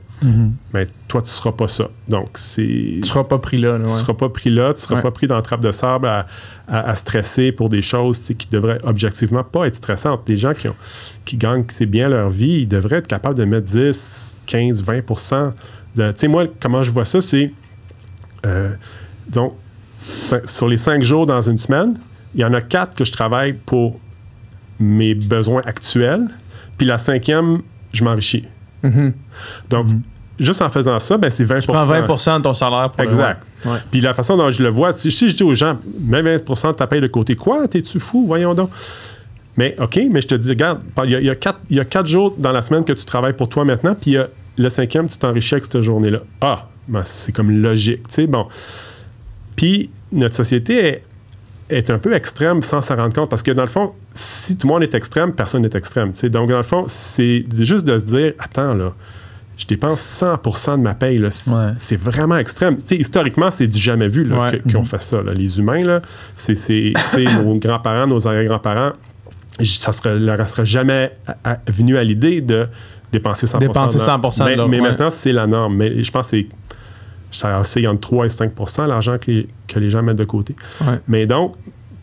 [0.73, 1.89] Mais toi, tu ne seras pas ça.
[2.09, 2.63] Donc, c'est.
[3.03, 3.73] Tu seras pas pris là.
[3.79, 5.03] là, Tu ne seras pas pris là, tu ne seras Ouais.
[5.03, 6.27] pas pris dans le trappe de sable à,
[6.69, 10.23] à- à stresser pour des choses qui devraient objectivement pas être stressantes.
[10.29, 10.77] Les gens qui, ont,
[11.25, 15.01] qui gagnent bien leur vie, ils devraient être capables de mettre 10, 15, 20
[15.97, 16.11] de.
[16.13, 17.53] Tu sais, moi, comment je vois ça, c'est.
[18.47, 18.75] euh,
[19.29, 19.55] donc,
[20.07, 21.99] sur les cinq jours dans une semaine,
[22.35, 23.99] il y en a quatre que je travaille pour
[24.81, 26.29] mes besoins actuels,
[26.77, 27.63] puis la cinquième,
[27.93, 28.45] je m'enrichis.
[28.83, 29.13] Mhm.
[29.71, 29.87] Donc,
[30.39, 33.09] juste en faisant ça, ben, c'est 20 Tu prends 20 de ton salaire pour le-
[33.09, 33.43] Exact.
[33.65, 33.79] Ouais.
[33.91, 36.37] Puis la façon dont je le vois, si, si je dis aux gens, mets 20
[36.73, 38.25] de ta paye de côté, quoi, t'es-tu fou?
[38.27, 38.71] Voyons donc.
[39.57, 41.77] Mais OK, mais je te dis, regarde, il y, a, il y a quatre, il
[41.77, 44.15] y a quatre jours dans la semaine que tu travailles pour toi maintenant, puis il
[44.15, 46.19] y a le cinquième, tu t'enrichis avec cette journée-là.
[46.41, 48.47] Ah, ben, c'est comme logique, tu sais, bon.
[49.57, 51.03] Puis notre société est,
[51.71, 54.67] est un peu extrême sans s'en rendre compte, parce que dans le fond, si tout
[54.67, 56.29] le monde est extrême, personne n'est extrême, tu sais.
[56.31, 58.93] Donc dans le fond, c'est juste de se dire, attends, là,
[59.57, 61.19] je dépense 100% de ma paye.
[61.19, 61.31] là.
[61.31, 61.73] C'est Ouais.
[61.79, 62.77] c'est vraiment extrême.
[62.91, 64.51] Historiquement, c'est du jamais vu là, Ouais.
[64.59, 65.23] que- qui ont fait ça.
[65.23, 65.33] là.
[65.33, 66.03] Les humains, là,
[66.35, 66.93] c'est c'est,
[67.45, 68.93] nos grands-parents, nos arrière-grands-parents,
[69.63, 72.67] ça serait, leur serait jamais à- à- venu à l'idée de
[73.13, 73.59] dépenser 100%.
[73.61, 75.77] Dépenser de leur- 100% de Mais, mais maintenant, c'est la norme.
[75.77, 76.47] Mais je pense que c'est
[77.31, 80.55] ça oscille entre 3 et 5% l'argent que les, que les gens mettent de côté.
[80.81, 80.99] Ouais.
[81.09, 81.55] Mais donc,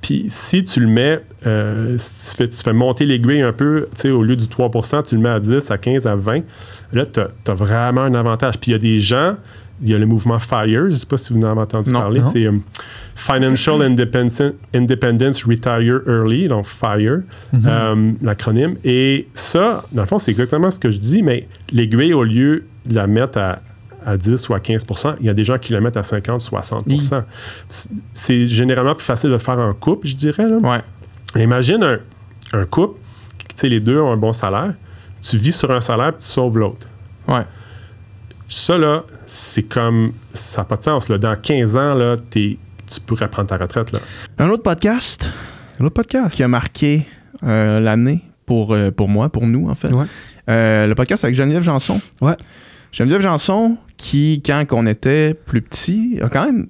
[0.02, 3.88] puis si tu le mets, euh, si tu, fais, tu fais monter l'aiguille un peu,
[3.96, 6.42] tu sais, au lieu du 3% tu le mets à 10, à 15, à 20,
[6.94, 8.58] là, tu as, vraiment un avantage.
[8.60, 9.36] Puis il y a des gens,
[9.82, 11.92] il y a le mouvement FIRE, je ne sais pas si vous en avez entendu
[11.92, 12.52] Non, parler, c'est euh,
[13.16, 14.42] Financial Independence,
[14.74, 17.22] Independence Retire Early, donc FIRE,
[17.54, 18.76] euh, l'acronyme.
[18.84, 22.66] Et ça, dans le fond, c'est exactement ce que je dis, mais l'aiguille, au lieu
[22.86, 23.60] de la mettre à,
[24.06, 26.42] à 10 ou à 15% il y a des gens qui la mettent à 50,
[26.42, 26.84] 60
[27.70, 30.48] C'est- C'est généralement plus facile de faire un couple, je dirais.
[30.50, 30.58] Là.
[30.58, 31.42] Ouais.
[31.44, 32.00] Imagine un,
[32.54, 33.00] un couple,
[33.40, 34.74] tu sais, les deux ont un bon salaire,
[35.22, 36.88] tu vis sur un salaire puis tu sauves l'autre.
[37.28, 37.44] Ouais.
[38.48, 40.14] Ça, là, c'est comme.
[40.34, 41.08] Ça n'a pas de sens.
[41.10, 41.18] Là.
[41.18, 42.58] Dans 15 ans, là, t'es-
[42.94, 43.92] tu pourrais prendre ta retraite.
[43.94, 44.00] Là.
[44.38, 45.30] Un autre podcast?
[45.80, 46.36] Un autre podcast.
[46.36, 47.06] qui a marqué
[47.44, 49.92] euh, l'année pour, euh, pour moi, pour nous, en fait.
[49.94, 50.06] Ouais.
[50.50, 52.02] Euh, le podcast avec Geneviève Janson.
[52.20, 52.36] Ouais.
[52.92, 56.68] Geneviève Janson, qui, quand on était plus petit, a quand même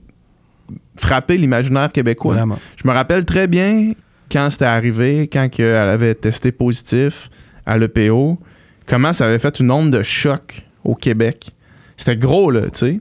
[0.97, 2.35] frappé l'imaginaire québécois.
[2.35, 2.59] Vraiment.
[2.75, 3.93] Je me rappelle très bien
[4.31, 7.29] quand c'était arrivé, quand elle avait testé positif
[7.65, 8.39] à l'EPO,
[8.87, 11.51] comment ça avait fait une onde de choc au Québec.
[11.97, 12.99] C'était gros, là, tu sais.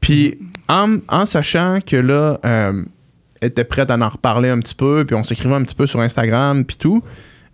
[0.00, 0.38] Puis
[0.68, 2.84] en, en sachant que là, euh,
[3.40, 5.86] elle était prête à en reparler un petit peu, puis on s'écrivait un petit peu
[5.86, 7.02] sur Instagram, puis tout,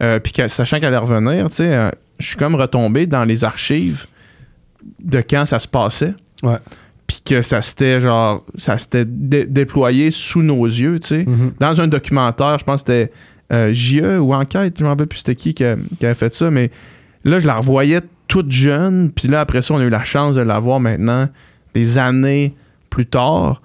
[0.02, 3.24] euh, puis que- sachant qu'elle allait revenir, tu sais, euh, je suis comme retombé dans
[3.24, 4.06] les archives
[5.02, 6.14] de quand ça se passait.
[6.42, 6.56] Ouais.
[7.06, 11.52] Puis que ça s'était genre, ça s'était dé- déployé sous nos yeux, tu sais Mhm.
[11.58, 13.12] dans un documentaire, je pense que c'était
[13.52, 16.34] euh, JE ou Enquête, je me rappelle plus c'était qui qui, a- qui avait fait
[16.34, 16.70] ça, mais
[17.24, 20.36] là, je la revoyais toute jeune, puis là, après ça, on a eu la chance
[20.36, 21.28] de la voir maintenant,
[21.74, 22.54] des années
[22.88, 23.60] plus tard,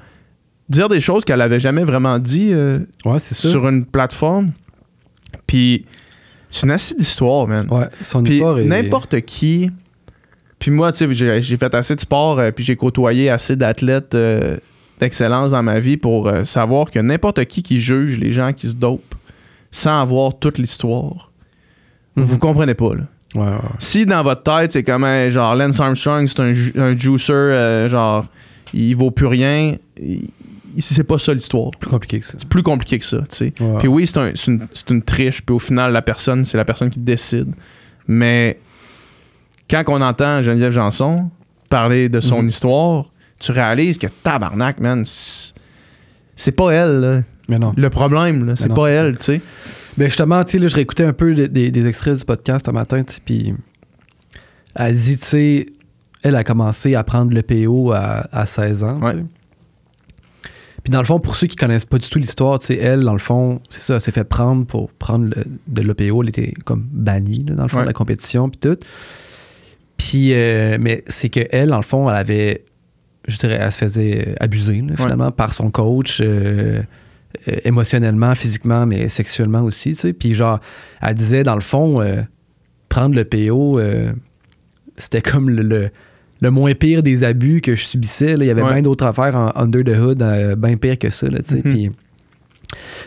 [0.69, 3.49] dire des choses qu'elle avait jamais vraiment dit euh, Ouais, c'est ça.
[3.49, 4.51] sur une plateforme.
[5.47, 5.85] Puis,
[6.49, 7.67] c'est une assise d'histoire, man.
[7.69, 8.63] Ouais, son Puis histoire est.
[8.65, 9.69] n'importe qui.
[10.59, 14.15] Puis moi, tu sais, j'ai fait assez de sport, euh, puis j'ai côtoyé assez d'athlètes
[14.15, 14.57] euh,
[14.99, 18.75] d'excellence dans ma vie pour savoir que n'importe qui qui juge les gens qui se
[18.75, 19.15] dopent
[19.75, 21.31] sans avoir toute l'histoire,
[22.15, 23.01] vous comprenez pas, là.
[23.35, 23.59] Ouais, ouais, ouais.
[23.79, 27.89] Si dans votre tête, c'est comme, genre, Lance Armstrong, c'est un, ju- un juicer, euh,
[27.89, 28.25] genre,
[28.73, 29.75] il vaut plus rien,
[30.79, 31.71] c'est pas ça l'histoire.
[31.71, 32.35] Plus compliqué que ça.
[32.37, 33.53] C'est plus compliqué que ça, tu sais.
[33.59, 33.79] Ouais.
[33.79, 36.89] Puis oui, c'est un- une, une triche, puis au final, la personne, c'est la personne
[36.89, 37.53] qui décide.
[38.07, 38.57] Mais
[39.69, 41.29] quand on entend Geneviève Janson
[41.69, 42.47] parler de son Mhm.
[42.47, 43.05] histoire,
[43.39, 45.53] tu réalises que tabarnak, man, c'est
[46.37, 47.21] c'est pas elle, là.
[47.49, 47.73] Mais non.
[47.75, 48.55] le problème, là.
[48.55, 49.41] C'est non, pas c'est elle, tu sais.
[49.97, 52.67] Ben justement, tu sais, là, je réécoutais un peu des, des- des extraits du podcast
[52.67, 53.53] un matin, tu sais, puis
[54.75, 55.65] elle dit, tu sais,
[56.23, 59.15] elle a commencé à prendre le PO à, à 16 ans, tu sais.
[59.15, 59.23] Ouais.
[60.83, 63.01] Puis dans le fond, pour ceux qui connaissent pas du tout l'histoire, tu sais, elle,
[63.01, 66.21] dans le fond, c'est ça, elle s'est fait prendre pour prendre le- de l'OPO.
[66.23, 67.83] Elle était comme bannie, là, dans le fond, Ouais.
[67.83, 68.77] de la compétition, puis tout.
[69.97, 72.65] Puis, euh, mais c'est que elle, dans le fond, elle avait,
[73.27, 76.19] je dirais, elle se faisait abuser, là, finalement, par son coach.
[76.21, 76.81] euh,
[77.63, 80.13] émotionnellement, physiquement, mais sexuellement aussi, tu sais.
[80.13, 80.59] Puis genre,
[81.01, 82.21] elle disait, dans le fond, euh,
[82.89, 84.11] prendre le PO, euh,
[84.97, 85.89] c'était comme le, le-
[86.41, 88.35] le moins pire des abus que je subissais.
[88.37, 88.43] là.
[88.43, 88.73] Il y avait Ouais.
[88.73, 91.61] bien d'autres affaires en under the hood, euh, bien pire que ça, là, tu sais.
[91.63, 91.71] Mhm.
[91.73, 91.91] Puis-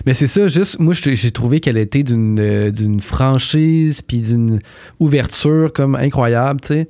[0.07, 4.61] mais c'est ça, juste, moi, j'ai trouvé qu'elle était d'une euh, d'une franchise, puis d'une
[4.99, 6.89] ouverture comme incroyable, tu sais.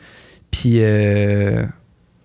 [0.51, 1.65] Puis, euh,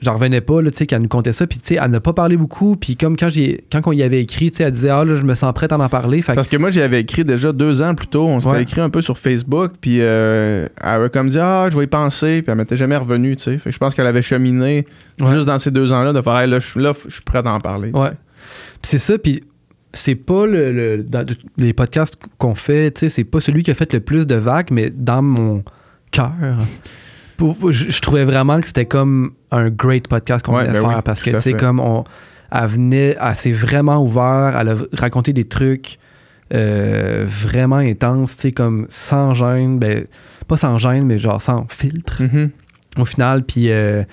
[0.04, 1.47] j'en revenais pas, là, tu sais, qu'elle nous contait ça.
[1.47, 2.76] Puis, tu sais, elle n'a pas parlé beaucoup.
[2.76, 5.16] Puis, comme quand, j'ai quand on y avait écrit, tu sais, elle disait, ah, là,
[5.16, 6.22] je me sens prête à en parler.
[6.22, 8.28] Fait Parce que moi, j'y avais écrit déjà deux ans plus tôt.
[8.28, 8.62] On s'était Ouais.
[8.64, 9.72] écrit un peu sur Facebook.
[9.82, 12.41] Puis euh, elle avait comme dit Ah, je vais y penser.
[12.41, 13.36] Puis elle m'était jamais revenue.
[13.36, 13.58] tu sais.
[13.58, 14.86] Fait que je pense qu'elle avait cheminé
[15.20, 15.34] Ouais.
[15.34, 17.54] juste dans ces deux ans-là de faire Hey, là, je là, je suis prête à
[17.54, 17.91] en parler.
[17.91, 18.10] Ouais.
[18.82, 19.41] Puis c'est ça, puis
[19.93, 21.24] c'est pas le, le- dans
[21.58, 24.34] les podcasts qu'on fait, tu sais, c'est pas celui qui a fait le plus de
[24.36, 25.64] vagues, mais dans mon
[26.10, 26.32] cœur,
[27.70, 30.98] je, je trouvais vraiment que c'était comme un great podcast qu'on Ouais, voulait ben faire
[30.98, 32.04] oui, parce que tu sais comme on
[32.56, 35.98] elle venait, elle s'est vraiment ouvert, elle a raconté des trucs
[36.54, 40.06] euh, vraiment intenses, tu sais comme sans gêne, ben
[40.48, 42.50] pas sans gêne, mais genre sans filtre Mhm.
[42.98, 43.44] Au final.
[43.44, 44.04] Puis euh,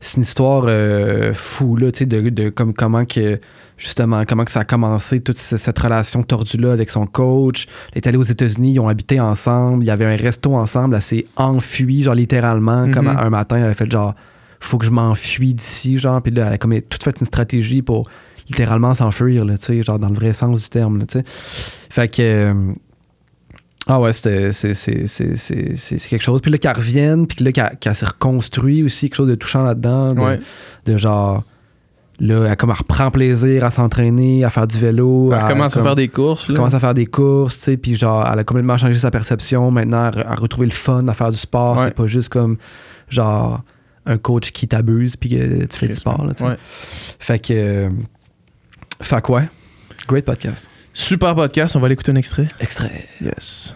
[0.00, 3.40] c'est une histoire euh, fou, là, tu sais, de, de comme, comment que,
[3.76, 7.66] justement, comment que ça a commencé, toute ce- cette relation tordue-là avec son coach.
[7.92, 10.94] Elle est allée aux États-Unis, ils ont habité ensemble, il y avait un resto ensemble,
[10.96, 14.14] elle s'est enfuie, genre littéralement, comme un matin, elle a fait genre,
[14.60, 17.82] faut que je m'enfuis d'ici, genre, puis là, elle a comme tout fait une stratégie
[17.82, 18.08] pour
[18.48, 21.24] littéralement s'enfuir, là, tu sais, genre dans le vrai sens du terme, là, tu sais.
[21.90, 22.22] Fait que.
[22.22, 22.54] euh,
[23.88, 26.40] ah ouais, c'était, c'est, c'est, c'est, c'est, c'est- c'est quelque chose.
[26.42, 29.62] Puis là, qu'elle revienne, puis là, qu'elle, qu'elle s'est reconstruit aussi, quelque chose de touchant
[29.64, 30.12] là-dedans.
[30.12, 30.40] De, Ouais.
[30.84, 31.42] de genre,
[32.20, 35.32] là, elle, comme, elle reprend plaisir à s'entraîner, à faire du vélo.
[35.32, 36.44] Elle commence à faire des courses.
[36.48, 36.58] elle là.
[36.58, 39.70] commence à faire des courses, tu sais, puis genre, elle a complètement changé sa perception.
[39.70, 41.78] Maintenant, elle a retrouvé le fun à faire du sport.
[41.78, 41.84] Ouais.
[41.84, 42.56] C'est pas juste comme,
[43.08, 43.62] genre,
[44.04, 46.48] un coach qui t'abuse, puis que tu fais du sport, là, tu sais.
[46.50, 46.56] ouais.
[47.18, 47.52] Fait que.
[47.52, 47.88] euh,
[49.00, 49.48] fait que ouais.
[50.08, 50.68] Great podcast.
[50.92, 51.76] Super podcast.
[51.76, 52.46] On va aller écouter un extrait.
[52.60, 52.90] Extrait.
[53.20, 53.74] Yes.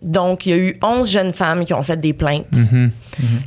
[0.00, 2.46] Donc, il y a eu 11 jeunes femmes qui ont fait des plaintes.
[2.52, 2.90] Mhm.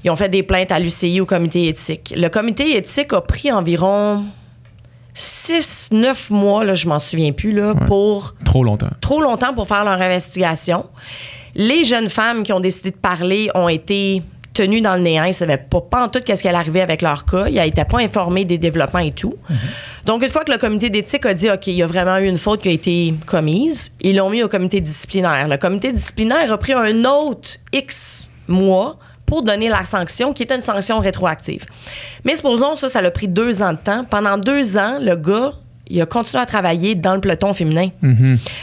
[0.03, 2.13] Ils ont fait des plaintes à l'UCI, au comité éthique.
[2.15, 4.25] Le comité éthique a pris environ
[5.13, 8.89] 6-9 mois, là, je m'en souviens plus, là, pour Trop longtemps.
[9.01, 10.85] trop longtemps pour faire leur investigation.
[11.55, 14.21] Les jeunes femmes qui ont décidé de parler ont été
[14.55, 15.25] tenues dans le néant.
[15.25, 17.47] Ils ne savaient pas, pas en tout qu'est-ce qui allait arriver avec leur cas.
[17.47, 19.35] Ils n'étaient pas informés des développements et tout.
[20.05, 22.27] Donc, une fois que le comité d'éthique a dit, OK, il y a vraiment eu
[22.27, 25.47] une faute qui a été commise, ils l'ont mis au comité disciplinaire.
[25.47, 30.55] Le comité disciplinaire a pris un autre X mois pour donner la sanction, qui était
[30.55, 31.65] une sanction rétroactive.
[32.23, 34.05] Mais supposons, ça, ça l'a pris deux ans de temps.
[34.05, 35.53] Pendant deux ans, le gars,
[35.87, 37.89] il a continué à travailler dans le peloton féminin.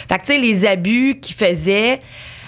[0.08, 1.98] Fait que, tu sais, les abus qu'il faisait,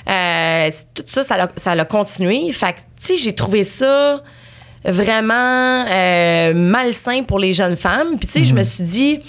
[0.08, 1.24] euh, tout ça,
[1.56, 2.52] ça l'a continué.
[2.52, 4.22] Fait que, sais, j'ai trouvé ça
[4.84, 8.18] vraiment euh, malsain pour les jeunes femmes.
[8.18, 9.20] Puis, tu sais, je me suis dit,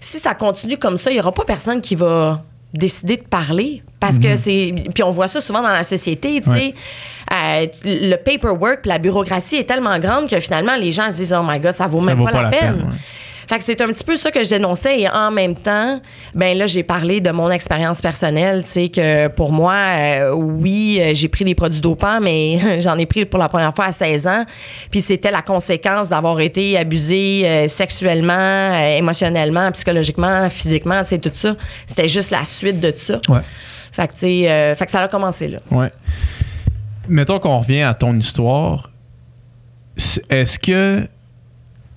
[0.00, 2.42] si ça continue comme ça, il n'y aura pas personne qui va
[2.74, 3.82] décider de parler.
[4.00, 4.74] Parce que c'est.
[4.94, 6.74] Puis, on voit ça souvent dans la société, tu sais.
[7.32, 11.42] Euh, le paperwork, la bureaucratie est tellement grande que finalement, les gens se disent, oh
[11.44, 12.74] my God, ça vaut Ça même vaut pas, la, peine.
[12.76, 12.96] ouais.
[13.48, 16.00] Fait que c'est un petit peu ça que je dénonçais et en même temps,
[16.34, 20.98] ben là j'ai parlé de mon expérience personnelle, tu sais que pour moi euh, oui,
[21.00, 23.92] euh, j'ai pris des produits dopants mais j'en ai pris pour la première fois à
[23.92, 24.44] 16 ans,
[24.90, 31.30] puis c'était la conséquence d'avoir été abusée euh, sexuellement, euh, émotionnellement, psychologiquement, physiquement, c'est tout
[31.32, 31.54] ça.
[31.86, 33.20] C'était juste la suite de ça.
[33.28, 33.40] Ouais.
[33.92, 35.58] Fait que tu sais fait que ça a commencé là.
[35.70, 35.90] Ouais.
[37.08, 38.90] Mettons qu'on revient à ton histoire.
[40.28, 41.06] Est-ce que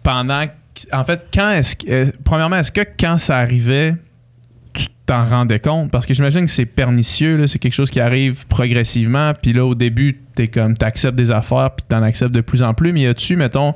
[0.03, 0.45] pendant.
[0.47, 0.51] que-
[0.91, 1.89] En fait, quand est-ce que.
[1.89, 3.95] euh, premièrement, est-ce que quand ça arrivait,
[4.73, 5.91] tu t'en rendais compte?
[5.91, 9.33] Parce que j'imagine que c'est pernicieux, c'est quelque chose qui arrive progressivement.
[9.33, 10.75] Puis là, au début, t'es comme.
[10.75, 12.93] T'acceptes des affaires, puis t'en acceptes de plus en plus.
[12.93, 13.73] Mais y a-tu, mettons,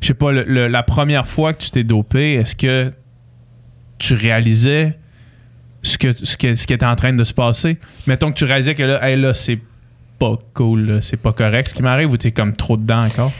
[0.00, 2.92] je sais pas, la première fois que tu t'es dopé, est-ce que
[3.98, 4.98] tu réalisais
[5.82, 7.78] ce, que, ce, qui était en train de se passer?
[8.06, 9.58] Mettons que tu réalisais que là, hey, là, c'est
[10.18, 13.32] pas cool, c'est pas correct ce qui m'arrive ou t'es comme trop dedans encore?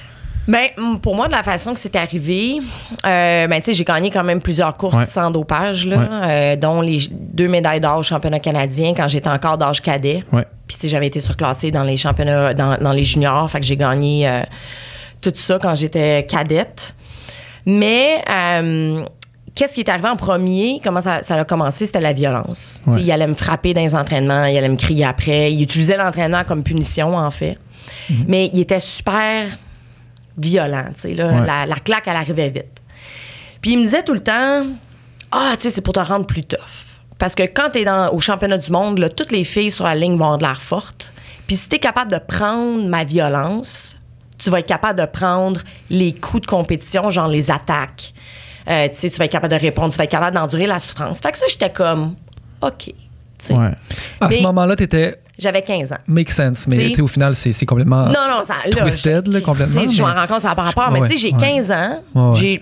[0.48, 0.68] Ben,
[1.02, 2.58] pour moi, de la façon que c'est arrivé,
[3.06, 5.04] euh, ben, tu sais, j'ai gagné quand même plusieurs courses Ouais.
[5.04, 9.58] sans dopage, là, euh, dont les deux médailles d'or au championnat canadien quand j'étais encore
[9.58, 10.24] d'âge cadet.
[10.32, 10.46] Ouais.
[10.66, 13.50] Puis, tu j'avais été surclassée dans les championnats, dans, dans les juniors.
[13.50, 14.40] Fait que j'ai gagné euh,
[15.20, 16.94] tout ça quand j'étais cadette.
[17.66, 18.24] Mais,
[19.54, 20.80] qu'est-ce qui est arrivé en premier?
[20.82, 21.84] Comment ça, ça a commencé?
[21.84, 22.82] C'était la violence.
[22.86, 23.02] Ouais.
[23.02, 25.52] Il allait me frapper dans les entraînements, il allait me crier après.
[25.52, 27.58] Il utilisait l'entraînement comme punition, en fait.
[28.26, 29.44] Mais il était super
[30.38, 30.86] violent.
[31.00, 31.28] tu là.
[31.32, 31.46] Ouais.
[31.46, 32.80] La, la claque, elle arrivait vite.
[33.60, 34.66] Puis il me disait tout le temps
[35.30, 36.58] Ah, tu sais, c'est pour te rendre plus tough.
[37.18, 39.94] Parce que quand tu es au championnat du monde, là, toutes les filles sur la
[39.94, 41.12] ligne vont avoir de l'air fortes.
[41.48, 43.96] Puis si tu es capable de prendre ma violence,
[44.38, 45.60] tu vas être capable de prendre
[45.90, 48.12] les coups de compétition, genre les attaques.
[48.68, 50.78] Euh, tu sais, tu vas être capable de répondre, tu vas être capable d'endurer la
[50.78, 51.20] souffrance.
[51.20, 52.14] Fait que ça, j'étais comme,
[52.60, 52.92] OK.
[53.44, 53.52] Tu.
[53.52, 53.70] Ouais.
[54.20, 55.98] À Mais- ce moment-là, t'étais J'avais 15 ans.
[56.08, 58.06] make sense, mais T'sais- au final, c'est c'est complètement.
[58.06, 58.54] Non, non, ça.
[58.66, 60.90] Là, Twisted, là, complètement, je m'en rends compte, ça n'a pas rapport.
[60.90, 61.38] Mais tu sais, j'ai ouais.
[61.38, 62.02] 15 ans.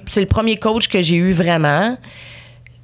[0.07, 1.97] C'est le premier coach que j'ai eu vraiment.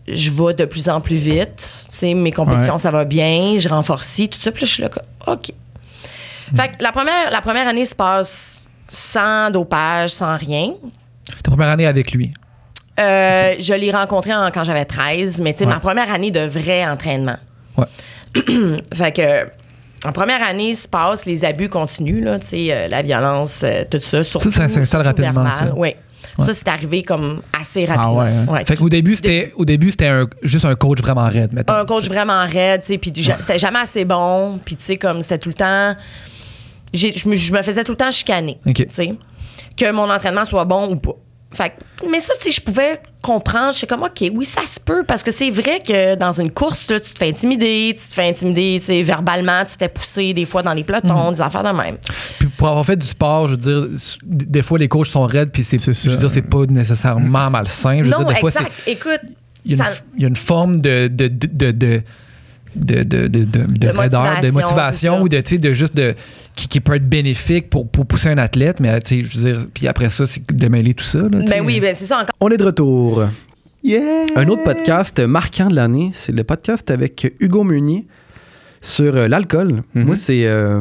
[0.09, 1.85] Je vais de plus en plus vite.
[1.91, 2.79] Tu sais, mes compétitions, Ouais.
[2.81, 3.57] ça va bien.
[3.59, 4.51] Je renforce tout ça.
[4.51, 4.89] Puis là, je suis là,
[5.29, 5.51] OK.
[6.57, 10.73] Fait que la première, la première année se passe sans dopage, sans rien.
[11.43, 12.33] Ta première année avec lui?
[13.01, 15.73] Euh, je l'ai rencontré en- quand j'avais 13, mais c'est Ouais.
[15.73, 17.37] ma première année de vrai entraînement.
[17.79, 17.87] Ouais.
[18.93, 19.49] fait que,
[20.05, 24.23] en première année se passe, les abus continuent, là, euh, la violence, euh, tout ça.
[24.23, 25.73] Surtout, ça s'installe rapidement, ça.
[25.77, 25.95] Oui.
[26.39, 28.19] Ça, c'est arrivé comme assez rapidement.
[28.19, 28.47] ouais, hein?
[28.49, 28.65] Ouais.
[28.67, 31.75] Fait qu'au début, c'était au début, c'était un- juste un coach vraiment raide, mettons.
[31.75, 35.39] un coach vraiment raide, tu puis c'était jamais assez bon, puis tu sais, comme c'était
[35.39, 35.95] tout le temps.
[36.95, 38.59] Je me, faisais tout le temps chicaner,
[39.77, 41.17] que mon entraînement soit bon ou pas.
[41.55, 43.73] Fait que- mais ça, tu sais, je pouvais comprendre.
[43.75, 46.91] J'étais comme, OK, oui, ça se peut, parce que c'est vrai que dans une course,
[46.91, 49.89] là, tu te fais intimider, tu te fais intimider, tu sais, verbalement, tu te fais
[49.89, 51.35] pousser des fois dans les pelotons, Mhm.
[51.35, 51.97] des affaires de même.
[52.39, 53.89] Puis pour avoir fait du sport, je veux dire,
[54.25, 57.99] des fois les coachs sont raides, puis c'est, je veux dire, c'est pas nécessairement malsain.
[57.99, 58.73] Je veux non, dire, des fois, exact.
[58.87, 59.21] Écoute,
[59.65, 62.03] il y, a ça- une, il y a une forme de de de de, de
[62.75, 66.15] de, de, de, de, de raideur, de motivation, ou de, tu sais, de juste de
[66.57, 69.53] qui, qui peut être bénéfique pour, pour pousser un athlète mais tu sais je veux
[69.53, 72.19] dire puis après ça c'est de mêler tout ça là, ben oui, ben c'est ça
[72.21, 72.35] encore.
[72.41, 73.23] On est de retour.
[74.37, 78.07] Un autre podcast marquant de l'année, c'est le podcast avec Hugo Meunier
[78.81, 79.83] sur euh, l'alcool.
[79.95, 80.05] Mhm.
[80.05, 80.47] Moi, c'est.
[80.47, 80.81] euh,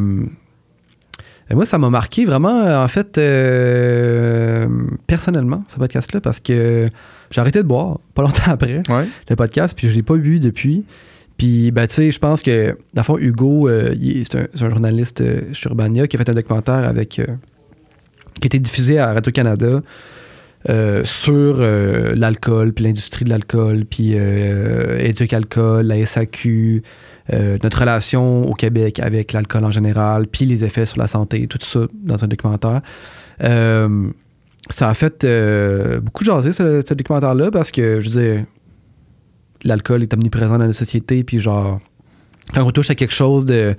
[1.54, 4.68] moi, ça m'a marqué vraiment, euh, en fait, euh,
[5.08, 6.90] personnellement, ce podcast-là, parce que
[7.32, 9.08] j'ai arrêté de boire pas longtemps après Ouais.
[9.30, 10.86] le podcast, puis je l'ai pas bu depuis.
[11.42, 15.22] Puis, ben, tu sais, je pense que, dans le fond, Hugo, euh, c'est un, journaliste
[15.22, 17.18] euh, chez Urbania qui a fait un documentaire avec.
[17.18, 17.26] euh,
[18.36, 19.82] qui a été diffusé à Radio-Canada
[20.70, 26.84] euh, sur l'alcool, puis l'industrie de l'alcool, puis Éduc Alcool, la SAQ,
[27.34, 31.58] notre relation au Québec avec l'alcool en général, puis les effets sur la santé, tout
[31.60, 32.82] ça dans un documentaire.
[33.40, 35.26] Ça a fait
[36.04, 38.46] beaucoup jaser, ce, ce documentaire-là, parce que, je veux dire,
[39.64, 41.80] l'alcool est omniprésent dans la société, puis genre,
[42.54, 43.76] quand on touche à quelque chose de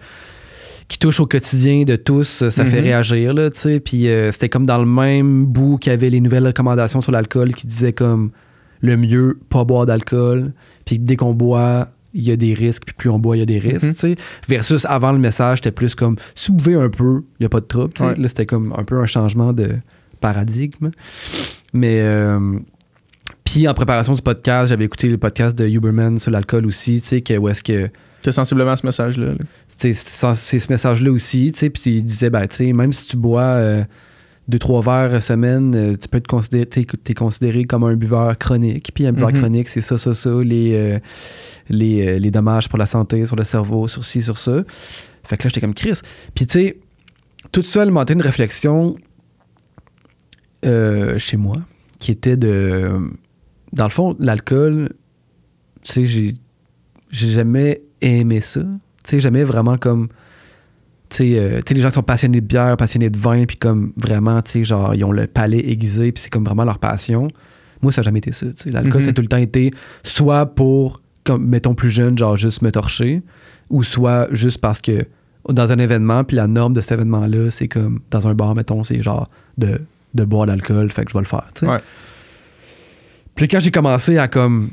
[0.88, 2.84] qui touche au quotidien de tous, ça fait Mhm.
[2.84, 3.80] réagir, là, tu sais.
[3.80, 7.12] Puis euh, c'était comme dans le même bout qu'il y avait les nouvelles recommandations sur
[7.12, 8.30] l'alcool qui disaient comme
[8.82, 10.52] le mieux, pas boire d'alcool.
[10.84, 13.42] Puis dès qu'on boit, il y a des risques, puis plus on boit, il y
[13.42, 13.94] a des risques, Mhm.
[13.94, 14.16] tu sais.
[14.48, 17.48] Versus avant le message, c'était plus comme si vous buvez un peu, il n'y a
[17.48, 18.08] pas de trouble, tu sais.
[18.10, 18.16] Ouais.
[18.16, 19.76] Là, c'était comme un peu un changement de
[20.20, 20.90] paradigme.
[21.72, 22.00] Mais.
[22.02, 22.58] euh,
[23.45, 27.07] puis en préparation du podcast, j'avais écouté le podcast de Huberman sur l'alcool aussi, tu
[27.09, 27.88] sais, que où est-ce que
[28.22, 29.32] C'est sensiblement ce message-là.
[29.32, 29.34] là.
[29.78, 33.16] c'est ce message-là aussi, tu sais, puis il disait, ben, tu sais, même si tu
[33.16, 33.84] bois euh,
[34.49, 38.36] deux, trois verres semaine, euh, tu peux te considérer, t'es, t'es considéré comme un buveur
[38.38, 39.38] chronique, puis un buveur Mhm.
[39.40, 40.99] chronique, c'est ça, ça, ça, les, euh,
[41.68, 44.62] les, les dommages pour la santé, sur le cerveau, sur ci, sur ça.
[45.24, 45.99] Fait que là, j'étais comme Chris.
[46.34, 46.76] Puis, tu sais,
[47.51, 48.97] tout ça alimentait une réflexion
[50.64, 51.57] euh, chez moi,
[51.99, 52.90] qui était de...
[53.72, 54.90] Dans le fond, l'alcool,
[55.82, 56.34] tu sais, j'ai,
[57.10, 58.60] j'ai jamais aimé ça.
[58.60, 60.08] Tu sais, jamais vraiment comme...
[61.08, 63.92] Tu sais, euh, les gens qui sont passionnés de bière, passionnés de vin, puis comme
[63.96, 67.28] vraiment, tu sais, genre, ils ont le palais aiguisé, puis c'est comme vraiment leur passion.
[67.82, 68.46] Moi, ça n'a jamais été ça.
[68.46, 68.70] tu sais.
[68.70, 69.04] L'alcool, Mhm.
[69.04, 69.72] ça a tout le temps été
[70.04, 73.22] soit pour, comme, mettons plus jeune, genre juste me torcher,
[73.70, 75.04] ou soit juste parce que
[75.48, 78.84] dans un événement, puis la norme de cet événement-là, c'est comme dans un bar, mettons,
[78.84, 79.80] c'est genre de,
[80.14, 81.46] de boire de l'alcool, fait que je vais le faire.
[81.54, 81.72] tu sais.
[81.72, 81.80] Ouais.
[83.34, 84.70] Puis quand j'ai commencé à comme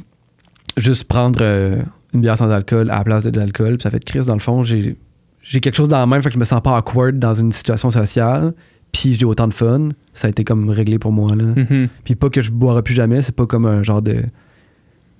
[0.77, 1.81] juste prendre euh,
[2.13, 4.25] une bière sans alcool à la place de, de l'alcool, puis ça fait de crise,
[4.25, 4.97] dans le fond, j'ai
[5.41, 7.51] j'ai quelque chose dans la main, fait que je me sens pas awkward dans une
[7.51, 8.53] situation sociale,
[8.91, 11.35] puis j'ai autant de fun, ça a été comme réglé pour moi.
[11.35, 11.43] Là.
[11.43, 11.87] Mhm.
[12.03, 14.23] Puis pas que je boirai plus jamais, c'est pas comme un genre de,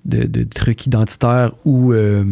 [0.04, 2.24] de, de truc identitaire ou, euh,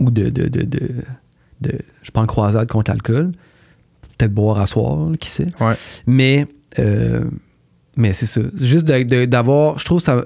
[0.00, 3.32] ou de, de, de, Je en croisade contre l'alcool.
[4.18, 5.46] Peut-être boire à soir, qui sait.
[5.60, 5.74] Ouais.
[6.06, 6.46] Mais,
[6.78, 7.24] euh,
[7.96, 8.40] mais c'est ça.
[8.56, 9.78] C'est Juste d'avoir.
[9.78, 10.24] Je trouve ça.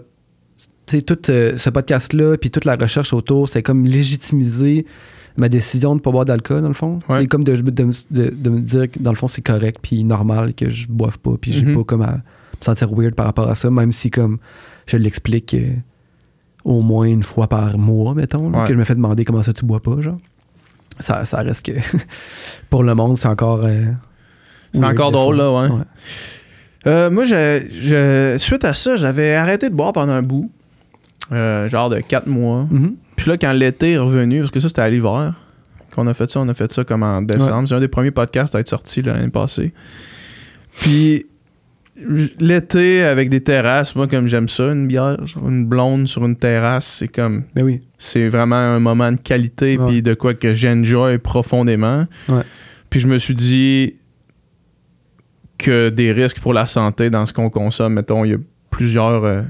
[0.87, 4.87] Tu sais, tout euh, ce podcast-là, puis toute la recherche autour, c'est comme légitimiser
[5.37, 7.01] ma décision de ne pas boire d'alcool, dans le fond.
[7.09, 7.21] Ouais.
[7.21, 9.79] C'est comme de, de, me- de- de me dire que, dans le fond, c'est correct,
[9.83, 11.75] puis normal que je boive pas, puis j'ai Mhm.
[11.77, 12.21] pas comme à me
[12.63, 14.39] sentir weird par rapport à ça, même si, comme,
[14.87, 15.75] je l'explique euh,
[16.65, 18.67] au moins une fois par mois, mettons, là, Ouais.
[18.69, 20.19] que je me fais demander comment ça tu bois pas, genre.
[21.01, 21.73] Ça, ça reste que,
[22.71, 23.61] pour le monde, c'est encore...
[23.65, 23.85] euh,
[24.73, 25.69] C'est encore drôle, là, ouais.
[25.69, 25.83] Ouais.
[26.87, 30.51] Euh, moi, je, suite à ça, j'avais arrêté de boire pendant un bout.
[31.33, 32.67] Euh, genre de 4 mois.
[32.71, 32.95] Mhm.
[33.17, 35.35] Puis là, quand l'été est revenu, parce que ça, c'était à l'hiver
[35.95, 37.69] qu'on a fait ça, on a fait ça comme en décembre.
[37.69, 39.73] C'est un des premiers podcasts à être sorti l'année passée.
[40.81, 41.27] Puis
[42.39, 46.87] l'été avec des terrasses, moi, comme j'aime ça, une bière, une blonde sur une terrasse,
[46.99, 47.45] c'est comme.
[47.55, 47.81] Ben oui.
[47.99, 52.07] C'est vraiment un moment de qualité, puis de quoi que j'enjoy profondément.
[52.29, 52.43] Ouais.
[52.91, 53.95] Puis je me suis dit
[55.59, 58.39] que des risques pour la santé dans ce qu'on consomme, mettons, il y a
[58.71, 59.43] plusieurs, euh,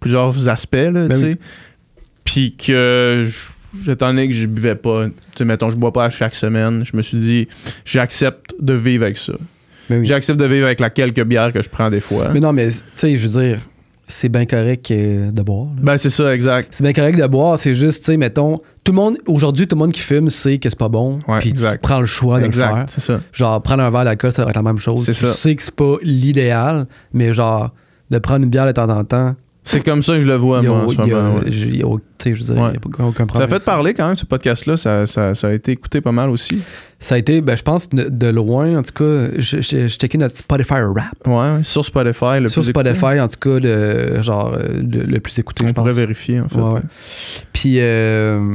[0.00, 1.24] plusieurs aspects, là, Ben tu sais.
[1.26, 1.36] oui.
[2.24, 3.24] Puis que,
[3.88, 6.84] étant donné que je buvais pas, tu sais, mettons, je bois pas à chaque semaine,
[6.84, 7.48] je me suis dit,
[7.84, 9.32] j'accepte de vivre avec ça.
[9.90, 10.06] Ben oui.
[10.06, 12.28] J'accepte de vivre avec la quelques bières que je prends des fois.
[12.32, 13.58] Mais non, mais tu sais, je veux dire,
[14.08, 15.66] c'est bien correct euh, de boire.
[15.76, 15.80] là.
[15.82, 16.68] Ben, c'est ça, exact.
[16.72, 19.76] C'est bien correct de boire, c'est juste, tu sais, mettons, tout le monde, aujourd'hui, tout
[19.76, 21.20] le monde qui fume sait que c'est pas bon.
[21.40, 22.84] Puis prends le choix de le faire.
[22.88, 23.20] C'est ça.
[23.32, 25.04] Genre, prendre un verre d'alcool, ça va être la même chose.
[25.04, 25.32] C'est tu ça.
[25.32, 27.70] sais que c'est pas l'idéal, mais genre,
[28.10, 29.34] de prendre une bière de temps en temps,
[29.64, 31.40] C'est comme ça que je le vois, moi, en ce moment.
[31.46, 33.42] j'ai- je veux dire, aucun Ça problème.
[33.52, 34.76] a fait parler quand même, ce podcast-là?
[34.76, 36.60] Ça, ça- ça a été écouté pas mal aussi?
[36.98, 40.74] Ça a été, ben, je pense, de, loin, en tout cas, je checkais notre Spotify
[40.74, 41.14] rap.
[41.26, 42.40] Ouais, sur Spotify.
[42.40, 42.94] Le Sur plus écouté.
[42.94, 45.82] Spotify, en tout cas, le, genre, euh, le, le plus écouté, On je pense.
[45.84, 46.58] pourrait vérifier, en fait.
[46.58, 46.80] Ouais, ouais.
[47.52, 48.54] Puis, euh,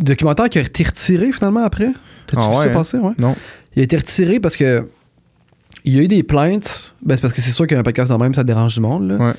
[0.00, 1.88] documentaire qui a été retiré finalement après?
[2.26, 2.72] T'as-tu Ah vu ouais, ça hein?
[2.72, 2.98] passer?
[2.98, 3.12] Ouais.
[3.18, 3.36] Non.
[3.76, 4.86] Il a été retiré parce que
[5.84, 6.94] il y a eu des plaintes.
[7.04, 9.08] Ben, c'est parce que c'est sûr qu'un podcast de même, ça dérange du monde.
[9.08, 9.16] là.
[9.16, 9.34] Ouais.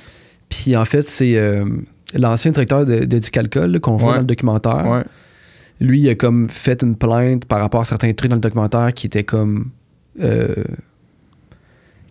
[0.53, 1.65] Puis en fait, c'est euh,
[2.13, 4.13] l'ancien directeur de, qu'on voit Ouais.
[4.15, 4.85] dans le documentaire.
[4.87, 5.03] Ouais.
[5.79, 8.93] Lui, il a comme fait une plainte par rapport à certains trucs dans le documentaire
[8.93, 9.69] qui étaient comme.
[10.21, 10.53] euh,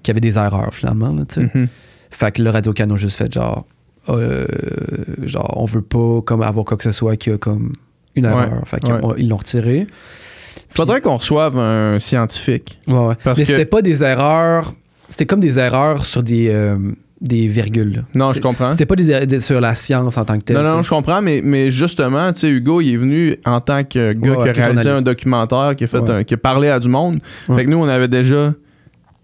[0.03, 1.13] qui avaient des erreurs finalement.
[1.13, 1.25] Là.
[1.37, 1.69] Mhm.
[2.11, 3.65] Fait que le Radio Cano a juste fait genre.
[4.09, 4.47] euh,
[5.23, 7.73] genre, on veut pas comme avoir quoi que ce soit qui a comme
[8.17, 8.63] une Ouais, erreur.
[8.67, 9.05] Fait qu'ils ouais.
[9.05, 9.87] ont- ils l'ont retiré.
[10.71, 12.81] Faudrait qu'on reçoive un scientifique.
[12.89, 13.15] Ouais, ouais.
[13.23, 14.75] Parce Mais que- c'était pas des erreurs.
[15.09, 16.49] C'était comme des erreurs sur des,
[17.23, 18.05] des virgules.
[18.17, 18.73] Non, je comprends.
[18.73, 20.57] C'était pas des, er- des- sur la science en tant que telle.
[20.57, 23.85] Non, non, je comprends, mais, mais justement, tu sais, Hugo, il est venu en tant
[23.85, 26.11] que gars Ouais, qui a réalisé un documentaire, qui a, fait Ouais.
[26.11, 27.19] un- qui a parlé à du monde.
[27.49, 27.57] Ouais.
[27.57, 28.53] Fait que nous, on avait déjà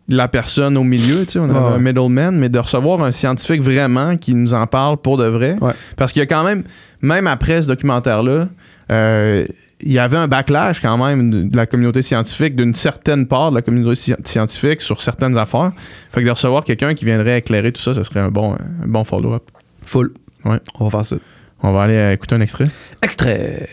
[0.09, 3.61] la personne au milieu, tu sais, on avait un middleman, mais de recevoir un scientifique
[3.61, 5.57] vraiment qui nous en parle pour de vrai.
[5.96, 6.62] Parce qu'il y a quand même,
[7.03, 8.49] même après ce documentaire-là,
[8.90, 9.44] euh,
[9.80, 13.56] il y avait un backlash quand même de la communauté scientifique, d'une certaine part de
[13.56, 15.72] la communauté sci- scientifique sur certaines affaires.
[16.10, 18.86] Fait que de recevoir quelqu'un qui viendrait éclairer tout ça, ce serait un bon, un
[18.86, 19.44] bon follow-up.
[19.86, 20.12] Full.
[20.44, 20.58] Ouais.
[20.80, 21.16] On va faire ça.
[21.62, 22.66] On va aller euh, écouter un extrait.
[23.02, 23.68] Extrait.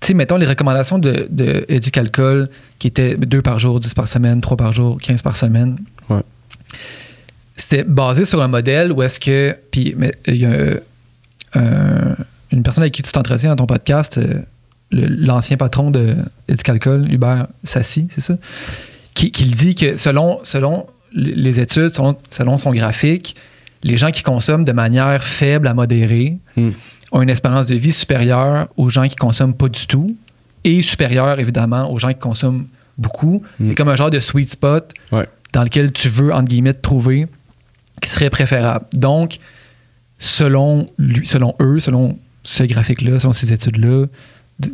[0.00, 1.66] Tu sais, mettons les recommandations de, de
[2.78, 5.76] qui étaient 2 par jour, 10 par semaine, 3 par jour, 15 par semaine.
[6.08, 6.22] Ouais.
[7.56, 9.56] C'était basé sur un modèle où est-ce que.
[9.70, 10.50] Puis, mais, il y a
[11.56, 12.14] euh,
[12.50, 14.40] une personne avec qui tu t'entretiens dans ton podcast, euh,
[14.92, 16.16] l'ancien patron de
[16.48, 18.36] Éducalcool, Hubert Sassi, c'est ça?
[19.14, 23.36] Qui, qui le dit que selon, selon les études, selon, selon son graphique,
[23.82, 26.70] les gens qui consomment de manière faible à modérée Hmm.
[27.12, 30.16] ont une espérance de vie supérieure aux gens qui consomment pas du tout
[30.64, 32.66] et supérieure évidemment aux gens qui consomment
[32.98, 33.42] beaucoup.
[33.58, 33.68] Mm.
[33.70, 35.26] C'est comme un genre de sweet spot Ouais.
[35.54, 37.26] dans lequel tu veux, entre guillemets, te trouver
[38.02, 38.84] qui serait préférable.
[38.92, 39.38] Donc,
[40.18, 44.06] selon, lui, selon eux, selon ce graphique-là, selon ces études-là,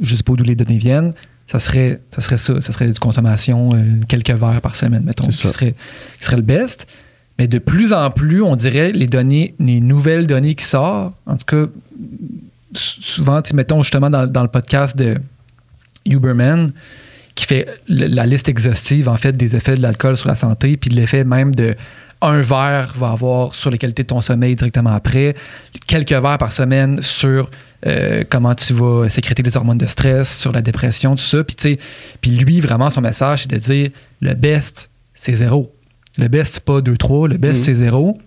[0.01, 1.13] je sais pas d'où les données viennent,
[1.51, 2.21] ça serait ça.
[2.23, 5.73] Serait ça, ça serait du consommation euh, quelques verres par semaine, mettons, qui serait,
[6.19, 6.87] qui serait le best.
[7.39, 11.37] Mais de plus en plus, on dirait, les données, les nouvelles données qui sortent, en
[11.37, 11.71] tout cas,
[12.73, 15.19] souvent, mettons justement dans, dans le podcast de
[16.07, 16.73] Uberman,
[17.35, 20.89] qui fait la liste exhaustive, en fait, des effets de l'alcool sur la santé, puis
[20.89, 21.77] de l'effet même de
[22.23, 25.35] un verre va avoir sur les qualités de ton sommeil directement après,
[25.87, 27.51] quelques verres par semaine sur
[27.87, 31.45] euh, comment tu vas sécréter les hormones de stress, sur la dépression, tout ça.
[31.45, 31.79] Puis, tu sais,
[32.21, 33.91] puis lui, vraiment, son message, c'est de dire
[34.21, 35.73] le best, c'est zéro.
[36.19, 37.63] Le best, c'est pas 2-3, le best, Mhm.
[37.65, 38.19] c'est zéro.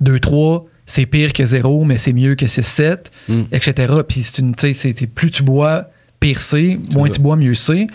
[0.00, 3.46] 2-3, c'est pire que zéro, mais c'est mieux que 6-7, Mhm.
[3.52, 3.92] etc.
[4.08, 5.90] Puis c'est une, tu sais, c'est- c'est plus tu bois,
[6.20, 7.86] pire c'est, moins tu bois, mieux c'est.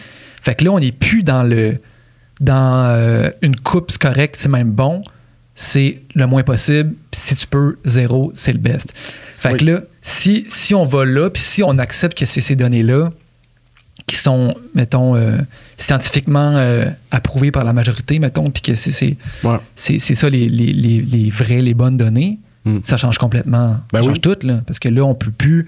[0.42, 1.80] Fait que là, on n'est plus dans le
[2.40, 5.04] dans euh, une coupe, c'est correct, c'est même bon.
[5.56, 6.94] C'est le moins possible.
[7.10, 8.94] Puis si tu peux, zéro, c'est le best.
[9.06, 9.58] Fait Oui.
[9.58, 13.10] que là, si, si on va là, puis si on accepte que c'est ces données-là
[14.06, 15.38] qui sont, mettons, euh,
[15.78, 19.58] scientifiquement euh, approuvées par la majorité, mettons, puis que c'est c'est Ouais.
[19.76, 22.80] c'est- c'est ça les, les, les, les vraies, les bonnes données, Mm.
[22.84, 23.78] ça change complètement.
[23.94, 24.20] Ben ça change oui.
[24.22, 24.62] tout, là.
[24.68, 25.66] Parce que là, on peut plus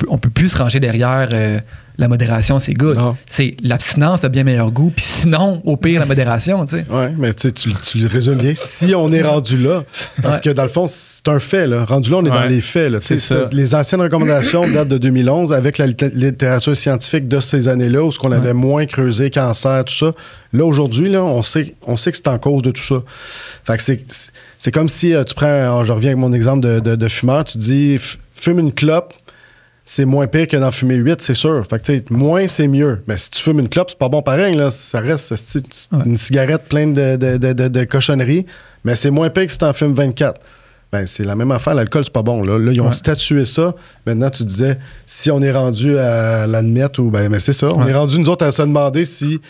[0.00, 1.58] peut, on peut plus se ranger derrière euh,
[1.98, 2.98] la modération, c'est good.
[3.28, 6.86] C'est l'abstinence a bien meilleur goût, puis sinon, au pire, la modération, tu sais.
[6.88, 8.52] Ouais, mais tu sais, tu, le résumes bien.
[8.56, 9.84] Si on est rendu là,
[10.22, 10.42] parce Ouais.
[10.44, 11.84] que dans le fond, c'est un fait, là.
[11.84, 12.98] Rendu là, on est dans les faits, là.
[13.02, 13.42] C'est ça.
[13.52, 18.10] Les anciennes recommandations datent de 2011 avec la litté- littérature scientifique de ces années-là où
[18.10, 20.12] ce qu'on avait moins creusé, cancer, tout ça.
[20.54, 22.96] Là, aujourd'hui, là, on sait, on sait que c'est en cause de tout ça.
[23.64, 24.04] Fait que c'est,
[24.58, 27.08] c'est comme si euh, tu prends, euh, je reviens avec mon exemple de, de- de
[27.08, 27.98] fumeur, tu dis,
[28.34, 29.12] fume une clope,
[29.92, 31.64] c'est moins pire que d'en fumer 8, c'est sûr.
[31.68, 33.02] Fait que, tu sais, moins, c'est mieux.
[33.08, 34.70] Mais si tu fumes une clope, c'est pas bon pareil, là.
[34.70, 35.34] Ça reste
[36.06, 38.46] une cigarette pleine de, de, de, de- cochonneries,
[38.84, 40.40] mais c'est moins pire que si t'en fumes 24.
[40.92, 41.74] Ben, c'est la même affaire.
[41.74, 42.44] L'alcool, c'est pas bon.
[42.44, 42.92] Là, Là, ils ont Ouais.
[42.92, 43.74] statué ça.
[44.06, 47.72] Maintenant, tu disais, si on est rendu à l'admettre, ou ben, mais c'est ça.
[47.74, 47.90] On Ouais.
[47.90, 49.40] est rendu, nous autres, à se demander si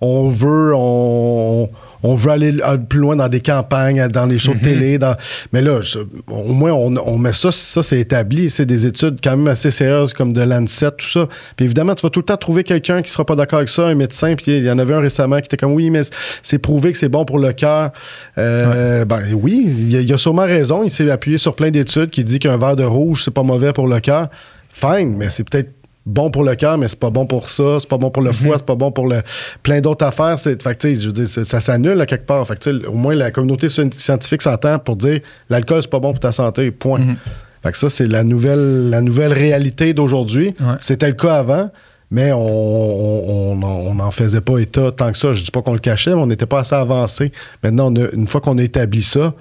[0.00, 1.68] on veut, on,
[2.02, 2.54] on veut aller
[2.88, 4.98] plus loin dans des campagnes, dans les shows de télé.
[4.98, 5.16] Dans...
[5.52, 8.50] Mais là, je- au moins, on, on met ça, ça c'est établi.
[8.50, 11.26] C'est des études quand même assez sérieuses comme de l'ANSET, tout ça.
[11.56, 13.86] Puis évidemment, tu vas tout le temps trouver quelqu'un qui sera pas d'accord avec ça,
[13.86, 14.34] un médecin.
[14.36, 16.02] Puis il y en avait un récemment qui était comme, oui, mais
[16.42, 17.90] c'est prouvé que c'est bon pour le cœur.
[18.38, 20.82] Euh, Ben oui, il a, il a sûrement raison.
[20.84, 23.72] Il s'est appuyé sur plein d'études qui dit qu'un verre de rouge, c'est pas mauvais
[23.72, 24.28] pour le cœur.
[24.72, 25.70] Fine, mais c'est peut-être
[26.08, 28.32] bon pour le cœur, mais c'est pas bon pour ça, c'est pas bon pour le
[28.32, 29.22] foie, c'est pas bon pour le
[29.62, 30.38] plein d'autres affaires.
[30.38, 32.46] C'est, fait que, tu sais, je veux dire, ça, s'annule à quelque part.
[32.46, 36.10] Fait que, au moins, la communauté scien- scientifique s'entend pour dire l'alcool, c'est pas bon
[36.12, 36.70] pour ta santé.
[36.70, 37.00] Point.
[37.00, 37.16] Mhm.
[37.62, 40.54] Fait que ça, c'est la nouvelle, la nouvelle réalité d'aujourd'hui.
[40.60, 40.76] Ouais.
[40.80, 41.70] C'était le cas avant.
[42.10, 45.34] Mais on on- on- on n'en faisait pas état tant que ça.
[45.34, 47.32] Je dis pas qu'on le cachait, mais on n'était pas assez avancé.
[47.62, 49.34] Maintenant, on a- une fois qu'on a établi ça,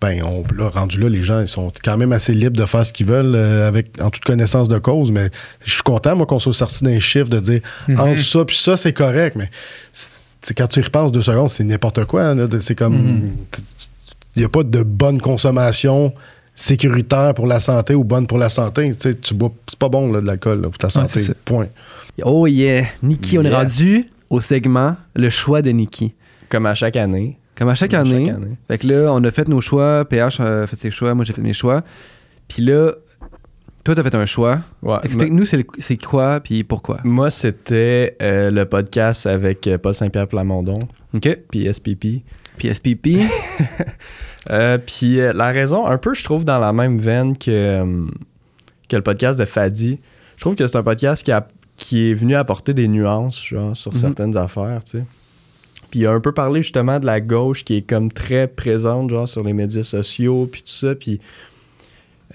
[0.00, 2.86] ben, on, là, rendu là, les gens, ils sont quand même assez libres de faire
[2.86, 5.10] ce qu'ils veulent euh, avec, en toute connaissance de cause.
[5.10, 5.30] Mais
[5.64, 7.60] je suis content, moi, qu'on soit sorti d'un chiffre de dire
[7.98, 9.36] entre ça puis ça, c'est correct.
[9.36, 9.50] Mais
[9.92, 12.22] c'est- quand tu y repenses deux secondes, c'est n'importe quoi.
[12.22, 12.46] hein, là.
[12.60, 13.30] c'est comme.
[14.36, 16.14] Il n'y a pas de bonne consommation
[16.54, 18.90] sécuritaire pour la santé ou bonne pour la santé.
[18.92, 21.20] Tu sais, tu bois, c'est pas bon là, de l'alcool là, pour ta santé.
[21.44, 21.66] Point.
[22.22, 23.58] Oh yeah, Nikki, on est Yeah.
[23.58, 26.12] rendu au segment Le choix de Nikki.
[26.48, 27.36] Comme à chaque année.
[27.60, 28.26] Comme à chaque Comme année.
[28.26, 28.56] chaque année.
[28.66, 30.04] Fait que là, on a fait nos choix.
[30.06, 31.14] PH a fait ses choix.
[31.14, 31.82] Moi, j'ai fait mes choix.
[32.48, 32.92] Puis là,
[33.84, 34.58] toi, t'as fait un choix.
[34.82, 36.98] Ouais, Explique-nous c'est quoi puis pourquoi?
[37.04, 41.38] Moi, c'était euh, le podcast avec euh, Paul Saint-Pierre Plamondon, OK.
[41.50, 42.22] puis SPP.
[42.56, 43.08] Puis SPP.
[44.48, 48.06] Euh, puis la raison, un peu, je trouve, dans la même veine que,
[48.88, 50.00] que le podcast de Fadi.
[50.36, 51.46] Je trouve que c'est un podcast qui, a-
[51.76, 53.98] qui est venu apporter des nuances, genre, sur Mhm.
[53.98, 55.04] certaines affaires, tu sais.
[55.90, 59.10] Puis il a un peu parlé justement de la gauche qui est comme très présente,
[59.10, 60.94] genre, sur les médias sociaux, puis tout ça.
[60.94, 61.20] Puis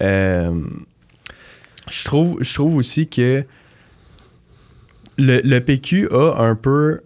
[0.02, 0.60] euh,
[1.90, 3.44] je, trouve, je trouve aussi que
[5.18, 7.00] le, le PQ a un peu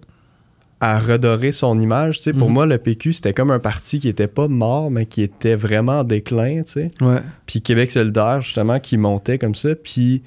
[0.80, 2.18] à redorer son image.
[2.18, 2.54] Tu sais, Pour Mhm.
[2.54, 6.00] moi, le PQ, c'était comme un parti qui était pas mort, mais qui était vraiment
[6.00, 6.62] en déclin.
[6.62, 6.90] tu sais.
[7.02, 7.18] ouais.
[7.46, 9.74] Puis Québec solidaire, justement, qui montait comme ça.
[9.74, 10.22] Puis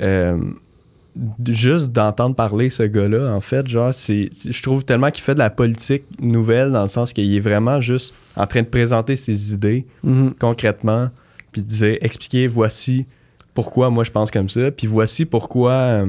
[0.00, 0.36] euh,
[1.48, 5.38] juste d'entendre parler ce gars-là, en fait, genre, c'est, je trouve tellement qu'il fait de
[5.38, 9.52] la politique nouvelle dans le sens qu'il est vraiment juste en train de présenter ses
[9.54, 10.34] idées Mhm.
[10.40, 11.10] concrètement,
[11.52, 13.06] puis de dire, expliquer, voici
[13.54, 15.72] pourquoi moi je pense comme ça, puis voici pourquoi.
[15.72, 16.06] euh,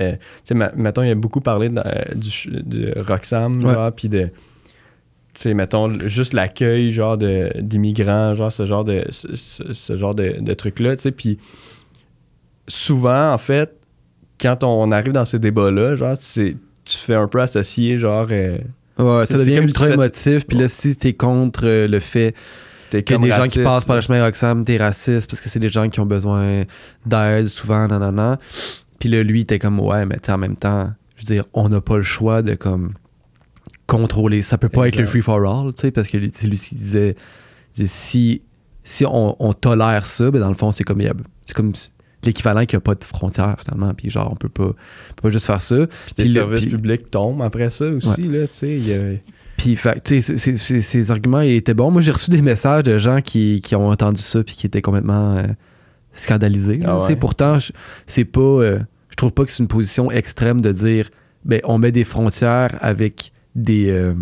[0.00, 0.12] euh,
[0.44, 3.72] tu sais, mettons, il a beaucoup parlé de, euh, du, de Roxham, Ouais.
[3.74, 4.28] genre, puis de.
[5.34, 10.36] Tu sais, mettons, juste l'accueil, genre, de- d'immigrants, genre, ce genre de, ce, genre de,
[10.40, 11.38] de trucs-là, tu sais, puis
[12.68, 13.74] souvent, en fait,
[14.40, 18.28] quand on arrive dans ces débats-là, genre, tu sais, tu fais un peu associer, genre,
[18.30, 18.58] euh,
[18.98, 20.46] Ouais, ça devient ultra émotif.
[20.46, 22.34] Puis là, si t'es contre euh, le fait
[22.90, 25.28] t'es qu'il y a comme des gens qui passent par le chemin Roxham, t'es raciste
[25.28, 26.62] parce que c'est des gens qui ont besoin
[27.04, 28.38] d'aide souvent, nan, nan, nan.
[28.98, 31.80] Puis là, lui, t'es comme, ouais, mais en même temps, je veux dire, on n'a
[31.80, 32.92] pas le choix de comme
[33.86, 34.42] contrôler.
[34.42, 36.74] Ça peut pas être le free for all, tu sais, parce que c'est lui qui
[36.74, 37.16] disait,
[37.84, 38.42] si,
[38.82, 41.02] si on, on tolère ça, ben dans le fond, c'est comme,
[41.44, 41.72] c'est comme
[42.26, 43.94] l'équivalent qu'il n'y a pas de frontières, finalement.
[43.94, 45.86] Puis genre, on peut pas, on peut pas juste faire ça.
[45.86, 48.76] Puis Puis le- services puis- publics tombent après ça aussi, là, tu sais.
[48.76, 49.16] il y a-
[49.56, 51.90] Puis, fait, tu sais, ces arguments étaient bons.
[51.90, 54.82] Moi, j'ai reçu des messages de gens qui, qui ont entendu ça puis qui étaient
[54.82, 55.44] complètement euh,
[56.12, 56.80] scandalisés.
[56.84, 57.16] Ah ouais.
[57.16, 57.72] Pourtant, je-
[58.06, 58.40] c'est pas.
[58.40, 58.78] euh,
[59.10, 61.08] je trouve pas que c'est une position extrême de dire,
[61.46, 63.88] ben, on met des frontières avec des.
[63.90, 64.12] euh,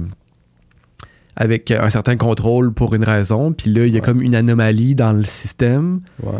[1.36, 4.04] avec un certain contrôle pour une raison, puis là, il y a Ouais.
[4.04, 6.00] comme une anomalie dans le système.
[6.22, 6.38] ouais.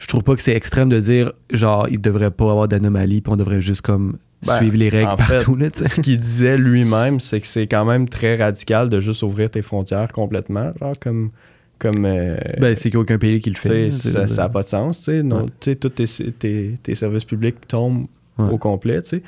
[0.00, 3.32] Je trouve pas que c'est extrême de dire, genre, il devrait pas avoir d'anomalie, puis
[3.32, 5.54] on devrait juste comme Ben, suivre les règles en fait, partout.
[5.56, 5.68] là.
[5.72, 9.62] Ce qu'il disait lui-même, c'est que c'est quand même très radical de juste ouvrir tes
[9.62, 11.30] frontières complètement, genre comme.
[11.78, 13.90] comme euh, Ben, c'est qu'il n'y a aucun pays qui le fait.
[13.90, 15.22] ça n'a pas de sens, tu sais.
[15.22, 15.50] non, Ouais.
[15.60, 18.06] tu sais, Tous tes, tes- tes services publics tombent
[18.38, 18.48] Ouais.
[18.50, 19.22] au complet, tu sais.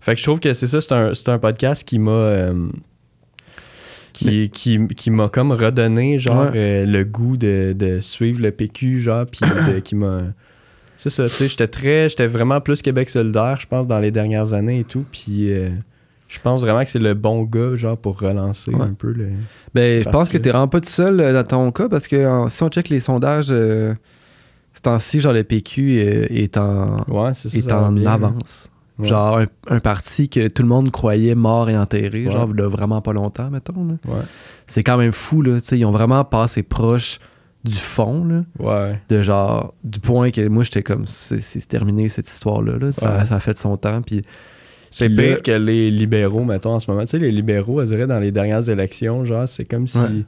[0.00, 2.10] Fait que je trouve que c'est ça, c'est un, un podcast qui m'a.
[2.10, 2.68] euh,
[4.12, 9.00] qui, qui, qui m'a comme redonné genre euh, le goût de, de suivre le PQ
[9.00, 9.40] genre puis
[9.84, 10.22] qui m'a
[10.96, 14.10] c'est ça tu sais j'étais très j'étais vraiment plus Québec solidaire je pense dans les
[14.10, 15.68] dernières années et tout puis euh,
[16.26, 18.82] je pense vraiment que c'est le bon gars genre pour relancer Ouais.
[18.82, 19.28] un peu le
[19.74, 22.46] Ben, je pense que t'es vraiment pas tout seul euh, dans ton cas parce que
[22.48, 23.94] si on check les sondages, euh,
[24.74, 28.68] ce temps-ci, genre le PQ est en, ouais ça est ça en avance.
[28.98, 29.06] Ouais.
[29.08, 32.32] Genre un, un parti que tout le monde croyait mort et enterré, Ouais.
[32.32, 33.74] genre a vraiment pas longtemps, mettons.
[34.06, 34.22] ouais
[34.66, 35.60] C'est quand même fou, là.
[35.60, 37.20] tu sais, Ils ont vraiment passé proche
[37.64, 39.00] du fond, là, Ouais.
[39.08, 42.92] de genre, du point que moi, j'étais comme, c'est c'est terminé cette histoire-là, là.
[42.92, 44.22] Ça, a fait son temps, puis
[44.90, 47.02] C'est pire là- que les libéraux, mettons, en ce moment.
[47.04, 50.24] Tu sais, les libéraux, on dirait, dans les dernières élections, genre, c'est comme si.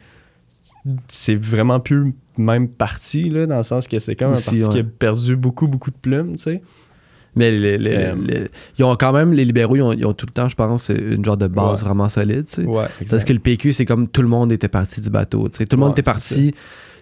[1.08, 2.12] C'est vraiment plus le
[2.44, 4.72] même parti, là, dans le sens que c'est comme Aussi, un parti ouais.
[4.74, 6.62] qui a perdu beaucoup, beaucoup de plumes, tu sais.
[7.36, 10.26] Mais les- les- les- ils ont quand même, les libéraux, ils ont, ils ont tout
[10.26, 11.86] le temps, je pense, une genre de base Ouais.
[11.86, 12.64] vraiment solide, tu sais.
[12.64, 15.48] Ouais, Parce que le PQ, c'est comme tout le monde était parti du bateau.
[15.48, 15.66] tu sais.
[15.66, 16.52] Tout le monde était parti.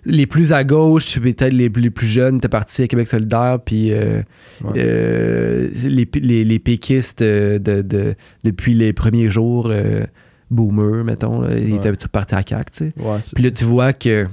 [0.05, 3.93] Les plus à gauche, peut-être les, les plus jeunes étaient partis à Québec solidaire, puis
[3.93, 4.23] euh,
[4.77, 8.15] euh, les, les, les péquistes euh, de, de-
[8.45, 10.05] depuis les premiers jours, euh,
[10.51, 12.71] boomers, mettons, là, ils étaient tous partis à CAQ.
[12.71, 12.93] tu sais.
[13.35, 14.27] Puis là, tu vois que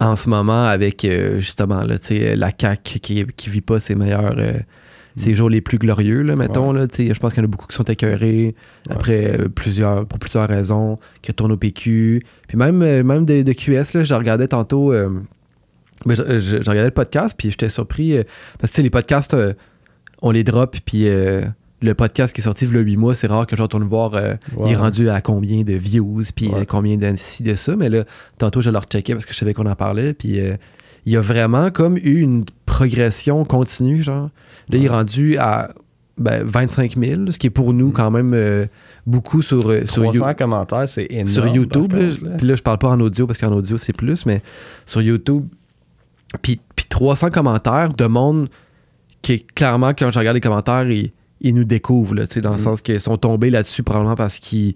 [0.00, 1.96] en ce moment, avec euh, justement là,
[2.36, 4.34] la CAQ qui, qui vit pas ses meilleurs.
[5.16, 6.72] Ses jours les plus glorieux, là, mettons.
[6.72, 8.54] Là, je pense qu'il y en a beaucoup qui sont écœurés
[8.90, 12.22] après euh, plusieurs, pour plusieurs raisons, qui retournent au PQ.
[12.48, 14.92] Puis même, euh, même de, de QS, là, je regardais tantôt.
[14.92, 15.10] euh,
[16.06, 18.16] ben, je, je- je regardais le podcast, puis j'étais surpris.
[18.16, 18.22] euh,
[18.58, 19.36] parce que les podcasts,
[20.22, 21.04] on les drop, puis
[21.82, 24.14] le podcast qui est sorti a 8 mois, c'est rare que je retourne voir.
[24.14, 24.34] euh.
[24.66, 26.66] Il est rendu à combien de views, puis Ouais.
[26.66, 27.76] combien de ci, de ça.
[27.76, 28.04] Mais là,
[28.38, 30.14] tantôt, je le recheckais parce que je savais qu'on en parlait.
[30.14, 30.56] Puis euh,
[31.06, 34.30] il y a vraiment comme eu une progression continue, genre.
[34.70, 35.70] Là, il est rendu à
[36.16, 38.66] ben, 25 000, ce qui est pour nous quand même euh,
[39.06, 41.26] beaucoup sur, euh, sur, 300 You- commentaires, c'est énorme.
[41.28, 41.92] sur YouTube.
[41.92, 42.02] là.
[42.02, 42.36] là.
[42.38, 44.40] Puis là, je parle pas en audio parce qu'en audio, c'est plus, mais
[44.86, 45.44] sur YouTube.
[46.42, 48.48] Puis, puis 300 commentaires de monde
[49.22, 52.60] qui, clairement, quand je regarde les commentaires, ils, ils nous découvrent, là, dans le Mm.
[52.60, 54.74] sens qu'ils sont tombés là-dessus probablement parce qu'ils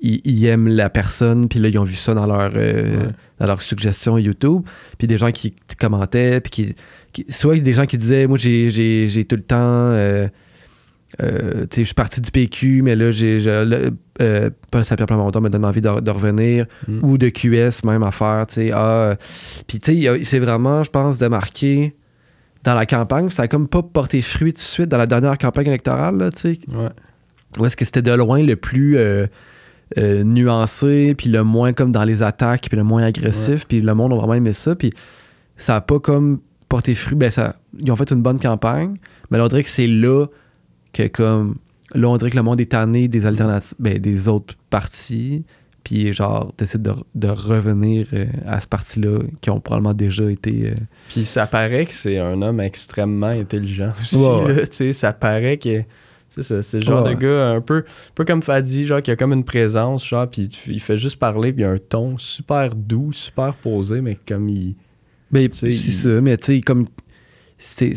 [0.00, 3.12] ils, ils aiment la personne, puis là, ils ont vu ça dans leur, euh, Ouais.
[3.40, 4.62] dans leur suggestion YouTube.
[4.98, 6.74] Puis des gens qui commentaient, puis qui,
[7.12, 9.56] qui- soit des gens qui disaient, moi, j'ai, tout le temps...
[9.58, 10.28] euh,
[11.22, 15.40] euh, tu sais, je suis parti du PQ, mais là, j'ai, euh, Paul Saint-Pierre Plamondon
[15.40, 16.98] me donne envie de, de revenir, Mm.
[17.02, 18.70] ou de QS, même affaire, tu sais.
[18.74, 19.14] Ah, euh,
[19.66, 21.94] puis, tu sais, c'est vraiment, je pense, de marquer
[22.64, 25.38] dans la campagne, ça a comme pas porté fruit tout de suite dans la dernière
[25.38, 26.88] campagne électorale, là, tu sais, Ouais.
[27.58, 28.98] où est-ce que c'était de loin le plus
[29.98, 33.94] euh, nuancé, puis le moins comme dans les attaques, puis le moins agressif, puis le
[33.94, 34.92] monde a vraiment aimé ça, puis
[35.56, 37.14] ça a pas comme porté fruit.
[37.16, 38.96] Ben ça, ils ont fait une bonne campagne,
[39.30, 40.26] mais là, on dirait que c'est là
[40.92, 41.56] que comme
[41.94, 45.44] là, on dirait que le monde est tanné des alternatives, ben, des autres partis,
[45.84, 50.70] puis genre décide de, de revenir euh, à ce parti-là qui ont probablement déjà été.
[50.70, 50.74] euh,
[51.10, 54.16] Puis ça paraît que c'est un homme extrêmement intelligent aussi.
[54.16, 54.52] Ouais.
[54.52, 55.84] là, tu sais, ça paraît que
[56.42, 59.32] c'est le genre de gars un peu, un peu comme Fadi, genre qui a comme
[59.32, 63.12] une présence, genre, puis il- fait juste parler, puis il a un ton super doux,
[63.12, 64.74] super posé, mais comme il.
[65.30, 66.86] Ben, c'est il- ça, mais tu sais, comme.
[67.58, 67.94] C'est.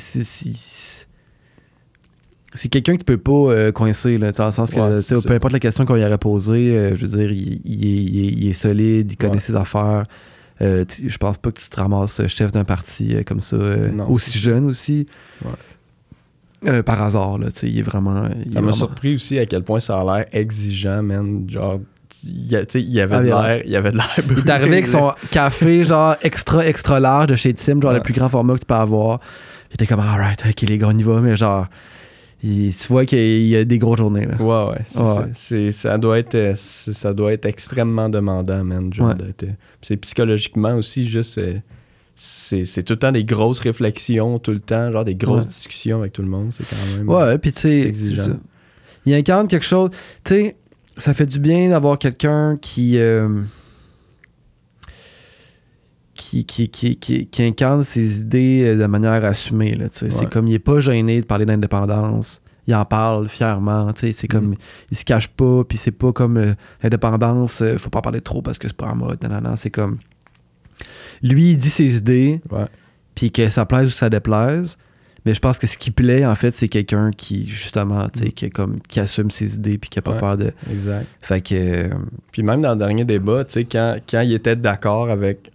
[2.70, 5.54] quelqu'un que tu peux pas euh, coincer, là, dans le sens que Ouais, peu importe
[5.54, 8.32] la question qu'on lui aurait posée, euh, je veux dire, il, il est, il est-
[8.32, 9.40] il est solide, il connaît Ouais.
[9.40, 10.04] ses affaires.
[10.62, 13.92] Euh, je pense pas que tu te ramasses chef d'un parti euh, comme ça, euh,
[14.10, 15.06] aussi jeune aussi.
[15.46, 15.52] Ouais.
[16.66, 18.24] Euh, par hasard, là, tu sais, il est vraiment.
[18.26, 21.46] il est Ça m'a vraiment- surpris aussi à quel point ça a l'air exigeant, man.
[21.48, 21.80] Genre,
[22.26, 23.98] il y a- tu sais, il y avait de il l'air, il y avait de
[23.98, 24.10] l'air.
[24.30, 28.02] Il est arrivé avec son café, genre extra, extra large de chez Tim, genre le
[28.02, 29.20] plus grand format que tu peux avoir.
[29.72, 31.68] J'étais comme, alright, ok, les gars, on y va, mais genre,
[32.44, 34.26] il- tu vois qu'il y a des grosses journées.
[34.26, 34.36] Là.
[34.42, 35.06] Ouais, ouais, c'est Ouais.
[35.06, 35.26] ça.
[35.34, 38.92] C'est- ça, doit être, euh, ça doit être extrêmement demandant, man.
[38.94, 39.14] Genre Ouais.
[39.44, 39.48] euh,
[39.82, 41.38] c'est psychologiquement aussi juste.
[41.38, 41.56] euh,
[42.22, 45.48] c'est, tout le temps des grosses réflexions, tout le temps, genre des grosses Ouais.
[45.50, 46.52] discussions avec tout le monde.
[46.52, 47.08] C'est quand même.
[47.10, 47.94] Ouais, puis tu sais,
[49.06, 49.90] il incarne quelque chose.
[50.26, 50.56] Tu sais,
[50.98, 53.42] ça fait du bien d'avoir quelqu'un qui, euh,
[56.14, 59.78] qui, qui, qui, qui, incarne ses idées euh, de manière assumée.
[59.92, 60.10] Sais.
[60.10, 60.26] C'est Ouais.
[60.28, 62.42] comme il est pas gêné de parler d'indépendance.
[62.68, 63.92] Il en parle fièrement.
[63.96, 64.56] C'est comme Mm.
[64.92, 65.64] il se cache pas.
[65.64, 66.54] Puis c'est pas comme euh,
[66.84, 69.24] l'indépendance, euh, faut pas en parler trop parce que c'est pas en mode.
[69.24, 69.56] Non, non, non.
[69.58, 69.98] C'est comme.
[71.22, 72.42] Lui, il dit ses idées.
[73.16, 74.78] Puis que ça plaise ou ça déplaise.
[75.26, 78.30] Mais je pense que ce qui plaît, en fait, c'est quelqu'un qui, justement, tu sais,
[78.30, 80.14] qui, est comme, qui assume ses idées puis qui a pas Mm.
[80.16, 80.20] Ouais.
[80.22, 80.52] peur de.
[80.72, 81.06] Exact.
[81.22, 81.56] Fait que.
[81.56, 81.90] euh,
[82.32, 85.52] Puis même dans le dernier débat, tu sais, quand, quand il était d'accord avec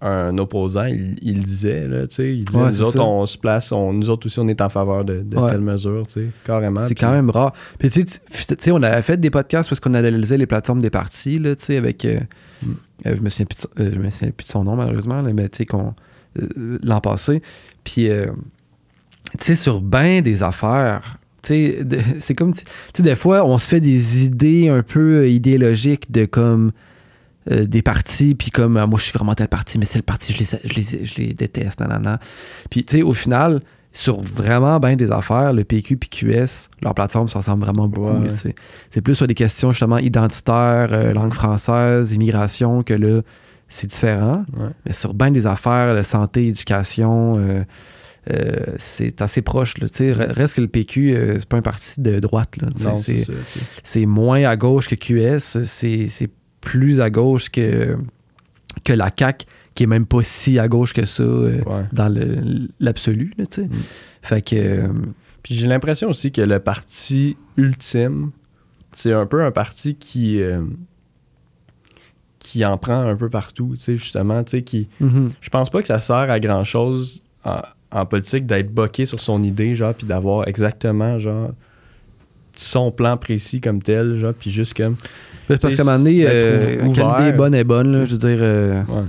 [0.00, 2.34] un opposant, il, disait, là, tu sais.
[2.36, 3.02] Il disait, Ouais, nous autres, ça.
[3.02, 5.50] on se place, on- nous autres aussi, on est en faveur de, de Ouais.
[5.50, 6.80] telle mesure, tu sais, carrément.
[6.80, 7.52] C'est quand même rare.
[7.78, 10.46] Puis tu sais, tu- tu sais, on avait fait des podcasts parce qu'on analysait les
[10.46, 12.04] plateformes des partis, là, tu sais, avec.
[12.06, 12.20] euh,
[13.06, 15.22] Euh, je me souviens plus de euh, je me souviens plus de son nom, malheureusement,
[15.22, 15.94] mais tu sais, qu'on.
[16.40, 17.42] euh, l'an passé.
[17.84, 18.08] Puis,
[19.38, 21.18] tu sais, sur ben des affaires.
[21.42, 21.78] Tu sais,
[22.20, 22.54] c'est comme.
[22.54, 26.72] Tu sais, des fois, on se fait des idées un peu idéologiques de comme.
[27.48, 30.32] des partis, puis comme ah, moi je suis vraiment tel parti, mais c'est le parti,
[30.32, 32.18] je les, je les, je les déteste, nanana.
[32.70, 33.60] Puis tu sais, au final,
[33.96, 38.24] sur vraiment bien des affaires, le PQ puis QS, leur plateforme se ressemble vraiment beaucoup.
[38.24, 38.54] Ouais.
[38.90, 43.22] C'est plus sur des questions justement identitaires, euh, langue française, immigration, que là,
[43.70, 44.44] c'est différent.
[44.54, 44.68] Ouais.
[44.84, 47.64] Mais sur bien des affaires, la santé, éducation, euh,
[48.30, 49.78] euh, c'est assez proche.
[49.78, 52.54] Là, reste que le PQ, c'est pas un parti de droite.
[52.96, 54.00] C'est ça.
[54.06, 56.30] moins à gauche que QS, c'est, c'est
[56.60, 57.96] plus à gauche que,
[58.84, 59.46] que la CAQ,
[59.76, 61.84] qui est même pas si à gauche que ça euh, Ouais.
[61.92, 62.12] dans
[62.80, 63.32] l'absolu.
[63.38, 63.44] Mm.
[64.22, 64.56] Fait que.
[64.56, 64.88] euh,
[65.44, 68.30] Puis j'ai l'impression aussi que le parti ultime,
[68.92, 70.60] c'est un peu un parti qui, euh,
[72.40, 74.88] qui en prend un peu partout, tu sais, justement, tu sais, qui...
[75.00, 75.30] mhm.
[75.40, 77.60] Je pense pas que ça sert à grand-chose en,
[77.92, 81.50] en politique d'être boqué sur son idée, genre, puis d'avoir exactement, genre,
[82.54, 84.96] son plan précis comme tel, genre, puis juste comme...
[85.48, 87.92] Parce qu'à un moment donné, d'être ouvert, quand l'idée est bonne est bonne.
[87.92, 89.02] là, je veux dire, Ouais.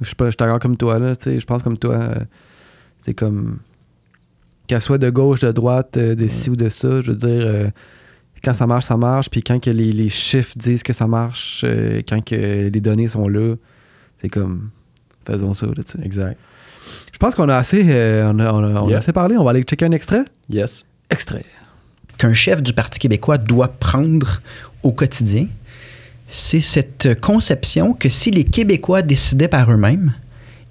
[0.00, 0.98] Je suis pas- je suis d'accord comme toi.
[0.98, 1.94] Là, tu sais, je pense comme toi.
[1.94, 2.14] euh,
[3.00, 3.58] c'est comme.
[4.66, 7.28] Qu'elle soit de gauche, de droite, euh, de ci ou de ça, je veux dire,
[7.46, 7.68] euh,
[8.42, 9.30] quand ça marche, ça marche.
[9.30, 13.08] Puis quand que les, les chiffres disent que ça marche, euh, quand que les données
[13.08, 13.54] sont là,
[14.20, 14.70] c'est comme.
[15.26, 15.66] Faisons ça.
[15.66, 15.98] Là, tu sais.
[16.04, 16.38] Exact.
[17.12, 18.98] je pense qu'on a assez, euh, on a, on a- on a Yeah.
[18.98, 19.36] assez parlé.
[19.36, 20.24] On va aller checker un extrait?
[20.48, 20.84] Yes.
[21.10, 21.44] Extrait.
[22.18, 24.40] qu'un chef du Parti québécois doit prendre
[24.82, 25.48] au quotidien,
[26.28, 30.12] c'est cette conception que si les Québécois décidaient par eux-mêmes,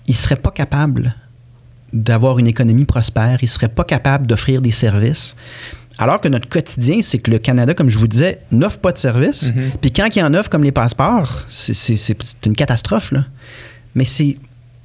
[0.08, 1.16] ils ne seraient pas capables
[1.94, 5.36] d'avoir une économie prospère, ils ne seraient pas capables d'offrir des services.
[5.98, 8.98] Alors que notre quotidien, c'est que le Canada, comme je vous disais, n'offre pas de
[8.98, 9.50] services.
[9.80, 13.12] Puis quand il y en offre, comme les passeports, c'est- une catastrophe.
[13.14, 13.24] Là.
[13.96, 14.38] Mais c'est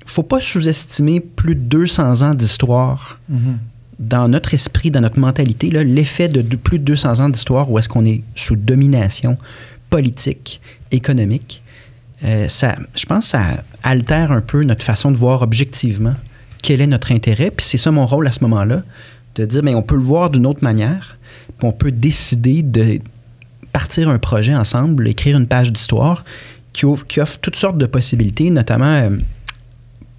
[0.07, 3.19] faut pas sous-estimer plus de 200 ans d'histoire
[3.99, 7.79] dans notre esprit, dans notre mentalité, l'effet de, de plus de 200 ans d'histoire où
[7.79, 9.37] est-ce qu'on est sous domination
[9.91, 10.61] politique,
[10.91, 11.63] économique,
[12.25, 16.15] euh, ça, je pense que ça altère un peu notre façon de voir objectivement
[16.63, 17.51] quel est notre intérêt.
[17.51, 18.83] Puis c'est ça mon rôle à ce moment-là,
[19.37, 21.17] de dire, mais on peut le voir d'une autre manière,
[21.59, 23.01] puis on peut décider de
[23.73, 26.25] partir un projet ensemble, écrire une page d'histoire
[26.73, 29.11] qui offre, qui offre toutes sortes de possibilités, notamment euh,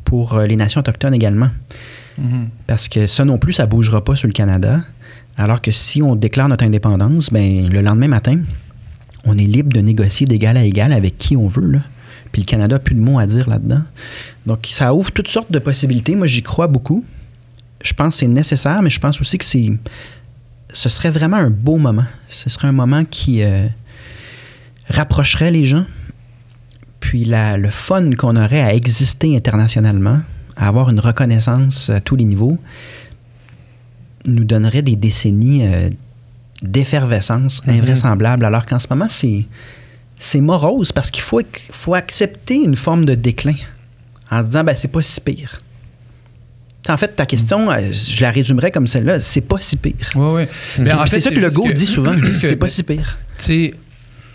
[0.06, 1.50] pour euh, les nations autochtones également.
[2.68, 4.82] Parce que ça non plus, ça bougera pas sur le Canada.
[5.38, 8.40] Alors que si on déclare notre indépendance, ben, le lendemain matin,
[9.26, 11.80] on est libre de négocier d'égal à égal avec qui on veut.
[12.32, 13.82] Puis le Canada n'a plus de mots à dire là-dedans.
[14.46, 16.16] Donc ça ouvre toutes sortes de possibilités.
[16.16, 17.04] Moi, j'y crois beaucoup.
[17.84, 19.72] Je pense que c'est nécessaire, mais je pense aussi que c'est,
[20.72, 22.06] ce serait vraiment un beau moment.
[22.30, 23.68] Ce serait un moment qui euh,
[24.90, 25.86] rapprocherait les gens.
[27.00, 30.20] Puis la- le fun qu'on aurait à exister internationalement,
[30.56, 32.58] à avoir une reconnaissance à tous les niveaux,
[34.26, 35.90] nous donnerait des décennies euh,
[36.62, 38.46] d'effervescence invraisemblable.
[38.46, 39.46] Alors qu'en ce moment, c'est,
[40.20, 41.42] c'est morose parce qu'il faut,
[41.72, 43.56] faut accepter une forme de déclin
[44.30, 45.62] en se disant, ben, c'est pas si pire.
[46.90, 49.94] En fait, ta question, euh, je la résumerais comme celle-là, c'est pas si pire.
[50.16, 50.48] Oui,
[50.80, 50.88] oui.
[51.06, 53.18] C'est ça que Legault dit souvent, c'est pas si pire.
[53.38, 53.74] Tu sais,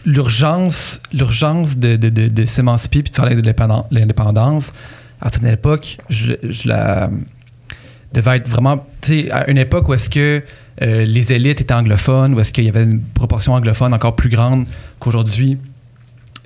[0.05, 4.73] l'urgence, l'urgence de, de, de, de s'émanciper puis de faire l'indépendan- l'indépendance,
[5.21, 7.11] à cette époque, je, je la
[8.13, 10.43] devait être vraiment, tu sais, à une époque où est-ce que
[10.83, 14.29] euh, les élites étaient anglophones, où est-ce qu'il y avait une proportion anglophone encore plus
[14.29, 14.67] grande
[14.99, 15.59] qu'aujourd'hui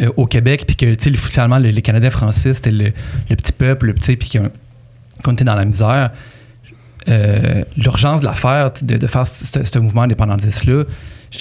[0.00, 2.92] euh, au Québec, puis que, finalement, les, les Canadiens français, c'était le,
[3.28, 4.38] le petit peuple, le petit, puis
[5.24, 6.10] qu'on était dans la misère.
[7.08, 10.84] Euh, L'urgence de la faire, de, faire ce, mouvement indépendantiste-là,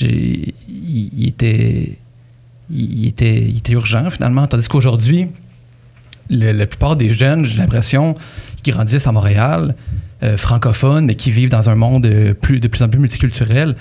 [0.01, 1.97] il, était,
[2.73, 4.47] était, était urgent finalement.
[4.47, 5.27] Tandis qu'aujourd'hui,
[6.29, 8.15] la plupart des jeunes, j'ai l'impression,
[8.63, 9.75] qui grandissent à Montréal,
[10.23, 13.75] euh, francophones, mais qui vivent dans un monde euh, plus, de plus en plus multiculturel,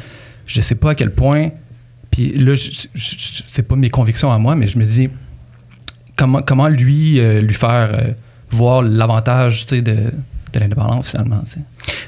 [0.47, 1.51] je sais pas à quel point.
[2.11, 2.55] Puis là,
[2.95, 5.09] c'est pas mes convictions à moi, mais je me dis
[6.17, 8.13] comment, comment lui, euh, lui faire euh,
[8.51, 10.11] voir l'avantage de, de
[10.55, 11.43] l'indépendance finalement.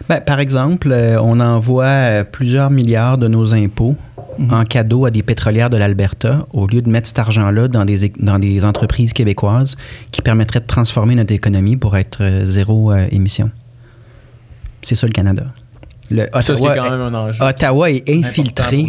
[0.09, 3.97] Ben, par exemple, on envoie plusieurs milliards de nos impôts
[4.41, 4.53] Mhm.
[4.53, 8.13] en cadeau à des pétrolières de l'Alberta au lieu de mettre cet argent-là dans des,
[8.19, 9.77] dans des entreprises québécoises
[10.13, 13.51] qui permettraient de transformer notre économie pour être zéro euh, émission.
[14.83, 15.47] C'est ça le Canada.
[16.11, 17.43] Le Ça, ce qui est Ottawa, quand même un enjeu.
[17.43, 18.87] Ottawa est infiltré,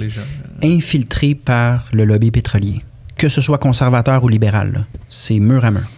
[0.63, 2.81] infiltré par le lobby pétrolier,
[3.17, 4.85] que ce soit conservateur ou libéral.
[5.07, 5.89] C'est mur à mur.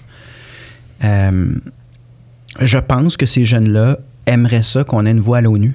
[1.03, 1.55] Euh,
[2.59, 5.73] je pense que ces jeunes-là aimeraient ça qu'on ait une voix à l'ONU,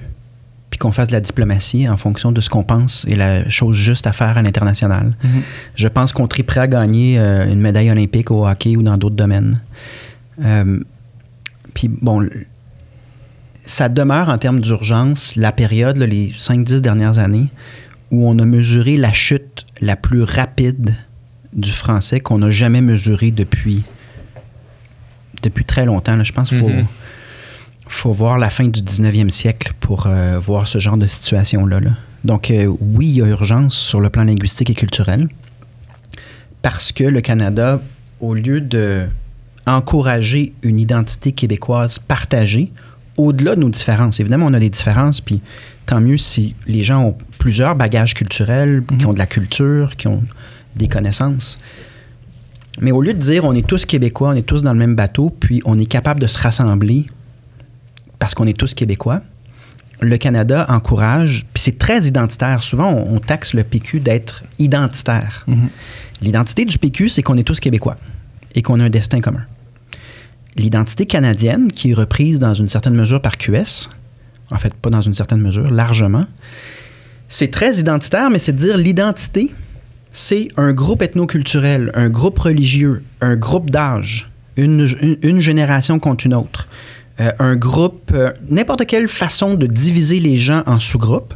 [0.69, 3.75] puis qu'on fasse de la diplomatie en fonction de ce qu'on pense est la chose
[3.75, 5.13] juste à faire à l'international.
[5.23, 5.41] Mhm.
[5.75, 9.15] Je pense qu'on triperait à gagner euh, une médaille olympique au hockey ou dans d'autres
[9.15, 9.59] domaines.
[10.43, 10.79] Euh,
[11.73, 12.27] puis bon,
[13.69, 17.49] ça demeure en termes d'urgence la période, là, les 5-10 dernières années,
[18.09, 20.95] où on a mesuré la chute la plus rapide
[21.53, 23.83] du français qu'on n'a jamais mesurée depuis,
[25.43, 26.15] depuis très longtemps.
[26.15, 26.23] là.
[26.23, 26.85] Je pense qu'il faut, Mhm.
[27.87, 31.79] faut voir la fin du 19e siècle pour euh, voir ce genre de situation-là.
[31.79, 31.91] là.
[32.23, 35.29] Donc euh, oui, il y a urgence sur le plan linguistique et culturel
[36.63, 37.81] parce que le Canada,
[38.19, 39.05] au lieu de
[39.65, 42.71] encourager une identité québécoise partagée
[43.19, 44.19] au-delà de nos différences.
[44.19, 45.41] Évidemment, on a des différences, puis
[45.85, 50.07] tant mieux si les gens ont plusieurs bagages culturels, qui ont de la culture, qui
[50.07, 50.23] ont
[50.75, 51.57] des connaissances.
[52.79, 54.95] Mais au lieu de dire on est tous québécois, on est tous dans le même
[54.95, 57.05] bateau, puis on est capable de se rassembler
[58.19, 59.21] parce qu'on est tous québécois,
[60.01, 62.63] le Canada encourage, puis c'est très identitaire.
[62.63, 65.45] Souvent, on, on taxe le PQ d'être identitaire.
[66.21, 67.97] L'identité du PQ, c'est qu'on est tous québécois
[68.55, 69.45] et qu'on a un destin commun.
[70.55, 73.89] L'identité canadienne, qui est reprise dans une certaine mesure par QS,
[74.51, 76.25] en fait, pas dans une certaine mesure, largement,
[77.27, 79.51] c'est très identitaire, mais c'est dire l'identité,
[80.11, 86.67] c'est un groupe ethnoculturel, un groupe religieux, un groupe d'âge, une, génération contre une autre,
[87.19, 91.33] euh, un groupe, euh, n'importe quelle façon de diviser les gens en sous-groupes.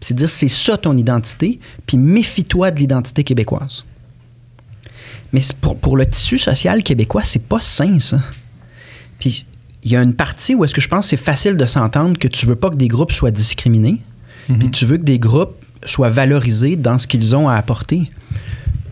[0.00, 3.84] C'est dire c'est ça ton identité, puis méfie-toi de l'identité québécoise.
[5.32, 8.18] Mais pour, pour le tissu social québécois, c'est pas sain, ça.
[9.24, 9.46] Puis
[9.84, 12.18] il y a une partie où est-ce que je pense que c'est facile de s'entendre
[12.18, 14.02] que tu veux pas que des groupes soient discriminés,
[14.58, 15.56] puis tu veux que des groupes
[15.86, 18.10] soient valorisés dans ce qu'ils ont à apporter.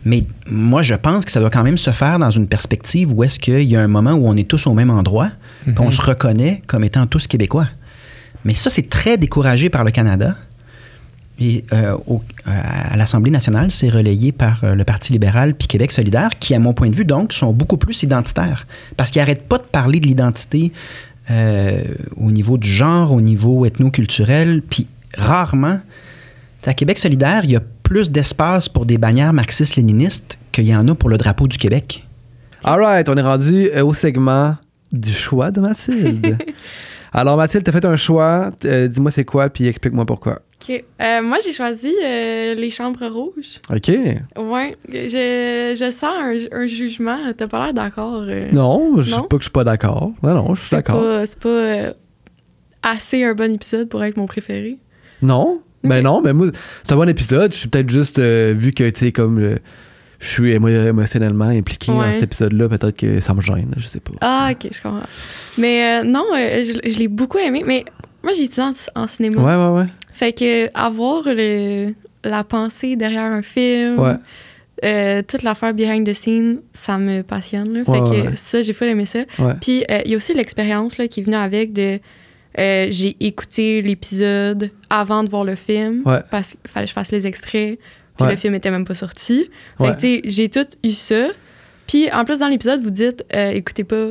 [0.06, 3.22] Mais moi, je pense que ça doit quand même se faire dans une perspective où
[3.24, 5.28] est-ce qu'il y a un moment où on est tous au même endroit,
[5.64, 7.68] puis on se reconnaît comme étant tous québécois.
[8.46, 10.36] Mais ça, c'est très découragé par le Canada.
[11.44, 15.90] Et euh, au- à l'Assemblée nationale, c'est relayé par euh, le Parti libéral puis Québec
[15.90, 18.66] solidaire, qui, à mon point de vue, donc, sont beaucoup plus identitaires.
[18.97, 20.73] Parce qu'ils n'arrêtent pas de parler de l'identité
[21.31, 21.82] euh,
[22.16, 24.86] au niveau du genre, au niveau ethno-culturel, puis
[25.16, 25.81] rarement.
[26.64, 30.86] À Québec solidaire, il y a plus d'espace pour des bannières marxistes-léninistes qu'il y en
[30.86, 32.06] a pour le drapeau du Québec.
[32.62, 34.55] Alright, on est rendu euh, au segment
[34.93, 36.39] du choix de Mathilde.
[37.14, 38.52] Alors, Mathilde, t'as fait un choix.
[38.64, 40.40] Euh, Dis-moi c'est quoi, puis explique-moi pourquoi.
[40.62, 40.84] OK.
[41.01, 43.59] Euh, moi, j'ai choisi euh, les chambres rouges.
[43.70, 43.89] OK.
[44.39, 44.76] Ouais.
[44.89, 47.18] Je, je sens un, un jugement.
[47.36, 48.22] T'as pas l'air d'accord.
[48.26, 49.24] euh, Non, je sais Non?
[49.24, 50.12] pas que je suis pas d'accord.
[50.22, 51.02] Non, non, je suis d'accord.
[51.26, 51.93] C'est pas
[52.82, 54.78] assez un bon épisode pour être mon préféré.
[55.20, 55.62] Non?
[55.84, 56.48] Ben non, mais moi,
[56.84, 57.52] c'est un bon épisode.
[57.52, 59.59] Je suis peut-être juste, euh, vu que, tu sais, comme
[60.20, 63.98] je suis émo- émotionnellement impliqué dans cet épisode-là, peut-être que ça me gêne, je sais
[63.98, 64.12] pas.
[64.20, 65.02] Ah, OK, je comprends.
[65.59, 67.64] Mais euh, non, euh, je, je l'ai beaucoup aimé.
[67.66, 67.84] Mais
[68.22, 68.72] moi, j'ai étudié en,
[69.02, 69.43] en cinéma.
[69.43, 69.89] Ouais, ouais, ouais.
[70.12, 71.94] Fait que avoir le,
[72.24, 74.12] la pensée derrière un film, Ouais.
[74.84, 77.72] euh, toute l'affaire behind the scene, ça me passionne.
[77.72, 77.84] Là.
[77.84, 79.20] Fait Ouais, que ouais, ça, j'ai full aimé ça.
[79.60, 81.98] Puis euh, il y a aussi l'expérience qui est venue avec de.
[82.59, 87.12] euh, j'ai écouté l'épisode avant de voir le film parce qu'il fallait que je fasse
[87.12, 87.78] les extraits.
[88.18, 89.48] Puis le film était même pas sorti.
[89.78, 91.28] Fait que tu sais, j'ai tout eu ça.
[91.86, 94.09] Puis en plus, dans l'épisode, vous dites écoutez pas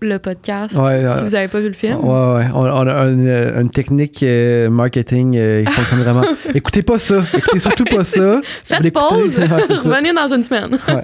[0.00, 1.96] le podcast Ouais, si vous avez pas vu le film.
[1.96, 2.46] Ouais, ouais.
[2.54, 6.22] On, on a une, euh, une technique euh, marketing euh, qui fonctionne vraiment.
[6.54, 7.24] Écoutez pas ça.
[7.36, 8.40] Écoutez surtout pas ça.
[8.64, 10.70] Faites pause, revenez dans une semaine.
[10.88, 11.02] Ouais.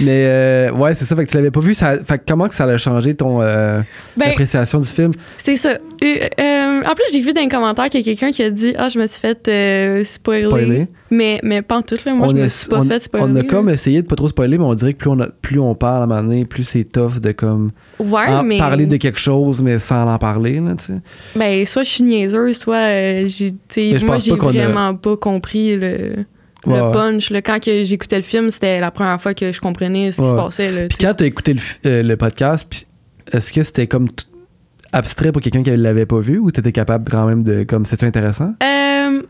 [0.00, 1.14] Mais euh, ouais, c'est ça.
[1.14, 1.74] Fait que tu l'avais pas vu.
[1.74, 3.80] Ça, fait comment que ça a changé ton euh,
[4.16, 5.12] Ben, appréciation du film?
[5.38, 5.78] C'est ça.
[6.02, 8.74] Et, en plus, j'ai vu dans les commentaires qu'il y a quelqu'un qui a dit
[8.76, 10.46] Ah, je me suis fait spoiler.
[10.46, 10.88] Spoiler.
[11.10, 12.12] Mais, mais pas en tout, là.
[12.14, 13.26] Moi, je on, me a, suis pas on- fait spoiler.
[13.28, 15.28] on a comme essayé de pas trop spoiler, mais on dirait que plus on, a-
[15.28, 17.70] plus on parle à un moment donné, plus c'est tough de comme
[18.00, 18.58] Ouais, en- mais.
[18.58, 20.60] parler de quelque chose, mais sans en parler.
[20.60, 21.00] Là, tu sais.
[21.36, 23.52] Ben, soit je suis niaiseuse, soit euh, j'ai.
[24.04, 26.14] Moi, j'ai a- vraiment pas compris le.
[26.66, 26.92] Ouais, le ouais.
[26.92, 27.28] punch.
[27.30, 27.42] là.
[27.42, 30.30] Quand j'écoutais le film, c'était la première fois que je comprenais ce qui Ouais.
[30.30, 30.70] se passait.
[30.72, 32.84] Là, Puis quand tu as écouté le, euh, le podcast, puis
[33.32, 34.08] est-ce que c'était comme
[34.92, 37.64] abstrait pour quelqu'un qui l'avait pas vu ou tu étais capable quand même de.
[37.64, 38.54] comme c'était intéressant?
[38.62, 39.22] Euh,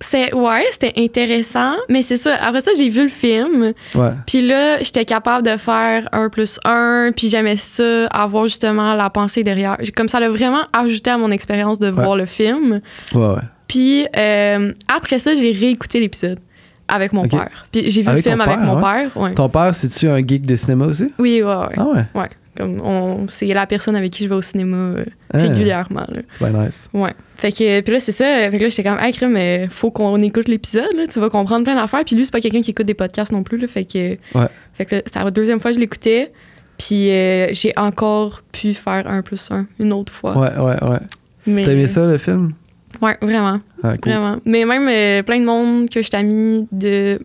[0.00, 2.36] c'est ouais, c'était intéressant, mais c'est ça.
[2.40, 3.72] Après ça, j'ai vu le film.
[3.94, 4.10] Ouais.
[4.26, 9.10] Puis là, j'étais capable de faire un plus un, puis j'aimais ça, avoir justement la
[9.10, 9.76] pensée derrière.
[9.96, 12.80] Comme ça l'a vraiment ajouté à mon expérience de voir le film.
[13.12, 13.34] Ouais, ouais.
[13.66, 16.38] Puis euh, après ça, j'ai réécouté l'épisode
[16.86, 17.66] avec mon père.
[17.70, 18.82] Puis j'ai vu Avec le film avec père, mon ouais?
[18.82, 19.16] père.
[19.16, 19.34] Ouais.
[19.34, 21.12] Ton père, c'est-tu un geek de cinéma aussi?
[21.18, 21.74] Oui, ouais, ouais.
[21.76, 22.04] Ah ouais?
[22.14, 22.28] Ouais.
[22.58, 25.38] Comme on, c'est la personne avec qui je vais au cinéma euh, Ah.
[25.38, 26.02] régulièrement.
[26.28, 26.88] C'est bien nice.
[26.92, 27.12] Ouais.
[27.36, 28.50] Fait que, puis là, c'est ça.
[28.50, 30.88] Fait que là, j'étais comme, hey, crème, mais faut qu'on écoute l'épisode.
[31.08, 32.04] Tu vas comprendre plein d'affaires.
[32.04, 33.68] Puis lui, c'est pas quelqu'un qui écoute des podcasts non plus, là.
[33.68, 34.48] Fait que, Ouais.
[34.74, 36.32] fait que c'était la deuxième fois que je l'écoutais.
[36.78, 40.36] Puis euh, j'ai encore pu faire un plus un une autre fois.
[40.36, 40.98] Ouais, ouais, ouais.
[41.46, 42.52] Mais, T'as aimé ça, le film?
[43.00, 43.60] Ouais, vraiment.
[43.82, 44.12] Ah, cool.
[44.12, 44.36] Vraiment.
[44.44, 47.20] Mais même euh, plein de monde que je t'ai mis de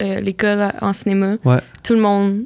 [0.00, 1.58] l'école en cinéma, Ouais.
[1.82, 2.44] tout le monde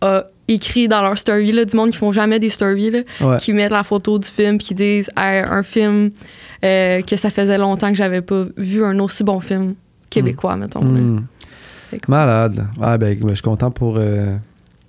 [0.00, 3.36] a écrit dans leur story, là, du monde qui font jamais des stories, là, Ouais.
[3.38, 6.10] qui mettent la photo du film, puis qui disent Hey, un film
[6.64, 9.74] euh, que ça faisait longtemps que j'avais pas vu un aussi bon film
[10.10, 10.82] québécois, mettons.
[10.84, 11.24] Hmm.
[11.90, 12.66] Fait que- Malade.
[12.80, 14.36] Ah, ben, ben, je suis content pour, euh,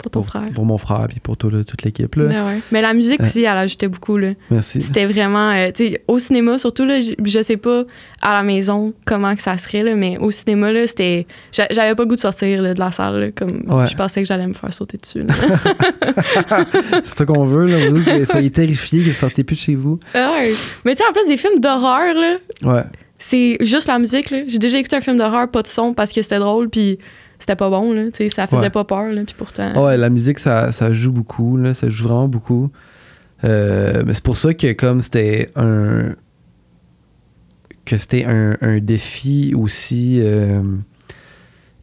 [0.02, 0.50] Pour ton frère.
[0.56, 2.16] Pour mon frère, puis pour tout, toute l'équipe.
[2.16, 2.26] Là.
[2.26, 2.60] Ben ouais.
[2.72, 3.26] Mais la musique Euh.
[3.26, 4.18] aussi, elle ajoutait beaucoup.
[4.18, 4.32] Là.
[4.50, 4.82] Merci.
[4.82, 5.52] C'était vraiment.
[5.52, 5.72] euh,
[6.08, 7.84] au cinéma, surtout, là, je sais pas
[8.22, 11.28] à la maison comment que ça serait, là, mais au cinéma, là, c'était.
[11.52, 13.20] j'a- J'avais pas le goût de sortir là, de la salle.
[13.20, 13.88] là, comme Ouais.
[13.88, 15.24] Je pensais que j'allais me faire sauter dessus.
[17.04, 17.78] C'est ça qu'on veut, là.
[17.90, 20.00] On veut que vous soyez terrifiés, que vous sortiez plus de chez vous.
[20.14, 20.52] Ah ouais.
[20.86, 22.84] Mais tu sais, en plus des films d'horreur, là, Ouais.
[23.18, 24.30] c'est juste la musique.
[24.32, 24.40] là.
[24.48, 27.00] J'ai déjà écouté un film d'horreur, pas de son, parce que c'était drôle, puis
[27.42, 27.92] c'était pas bon.
[27.94, 28.04] Là,
[28.34, 28.70] ça faisait Ouais.
[28.70, 29.84] pas peur, là, puis pourtant.
[29.86, 31.74] Ouais, la musique, ça, ça joue beaucoup, là.
[31.74, 32.72] Ça joue vraiment beaucoup.
[33.44, 36.14] Euh, mais c'est pour ça que comme c'était un...
[37.86, 40.20] que c'était un, un défi aussi...
[40.22, 40.62] euh,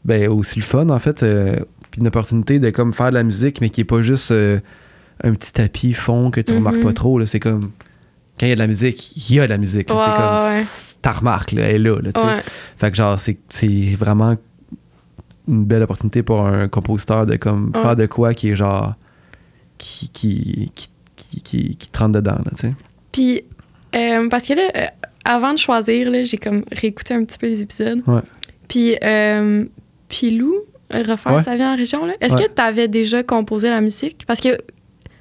[0.05, 1.23] ben, aussi le fun, en fait.
[1.23, 1.57] euh,
[1.91, 5.35] puis une opportunité de comme faire de la musique, mais qui est pas juste un
[5.35, 6.59] petit tapis fond que tu Mhm.
[6.59, 7.27] remarques pas trop, là.
[7.27, 7.71] C'est comme...
[8.39, 9.89] Quand il y a de la musique, il y a de la musique.
[9.89, 10.37] c'est comme...
[10.37, 10.63] ouais.
[11.03, 12.11] Ta remarque, là, elle est là, là.
[12.37, 12.43] Ouais.
[12.77, 14.37] Fait que genre, c'est, c'est vraiment
[15.49, 17.83] une belle opportunité pour un compositeur de comme Ouais.
[17.83, 18.95] faire de quoi qui est genre
[19.79, 22.75] qui qui qui, qui, qui- qui te rentre dedans, là, tu sais.
[23.13, 23.43] Puis,
[23.95, 24.87] euh, parce que là, euh,
[25.25, 28.01] avant de choisir, là, j'ai comme réécouté un petit peu les épisodes.
[28.07, 28.21] Ouais.
[28.69, 29.65] Puis, euh,
[30.09, 30.55] Pilou,
[30.91, 31.43] refaire Ouais.
[31.43, 32.15] sa vie en région, là.
[32.21, 34.25] Est-ce que tu avais déjà composé la musique?
[34.27, 34.59] Parce que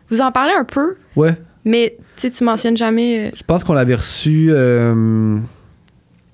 [0.09, 1.35] vous en parlez un peu, Ouais,
[1.65, 3.27] mais tu mentionnes jamais.
[3.27, 5.37] euh, je pense qu'on l'avait reçu euh,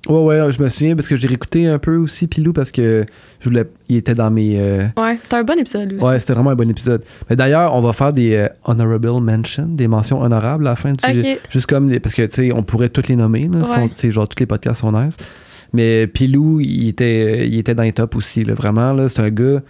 [0.09, 3.05] Ouais, ouais, je me souviens parce que j'ai réécouté un peu aussi Pilou parce que
[3.39, 6.03] je voulais il était dans mes euh, Ouais, c'était un bon épisode aussi.
[6.05, 7.05] Ouais, c'était vraiment un bon épisode.
[7.29, 10.91] Mais d'ailleurs, on va faire des euh, honorable mentions, des mentions honorables à la fin
[10.91, 10.97] du.
[11.07, 11.39] Ok.
[11.49, 11.89] Juste comme.
[11.89, 13.59] les- parce que, tu sais, on pourrait toutes les nommer, là.
[13.59, 13.65] Ouais.
[13.65, 15.15] sont- tu sais, genre, tous les podcasts sont nice.
[15.71, 19.07] Mais Pilou, il était, il était dans les tops aussi, là, vraiment, là.
[19.07, 19.61] C'est un gars.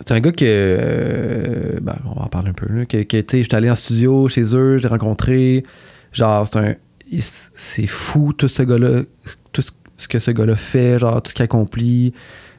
[0.00, 0.44] C'est un gars que.
[0.46, 2.84] euh, ben, on va en parler un peu, là.
[2.86, 5.64] Que, que, tu sais, j'étais allé en studio chez eux, je l'ai rencontré.
[6.12, 6.74] Genre, c'est un.
[7.20, 9.02] C'est fou, tout ce gars-là.
[9.52, 12.14] Tout ce- que ce gars-là fait, genre, tout ce qu'il accomplit.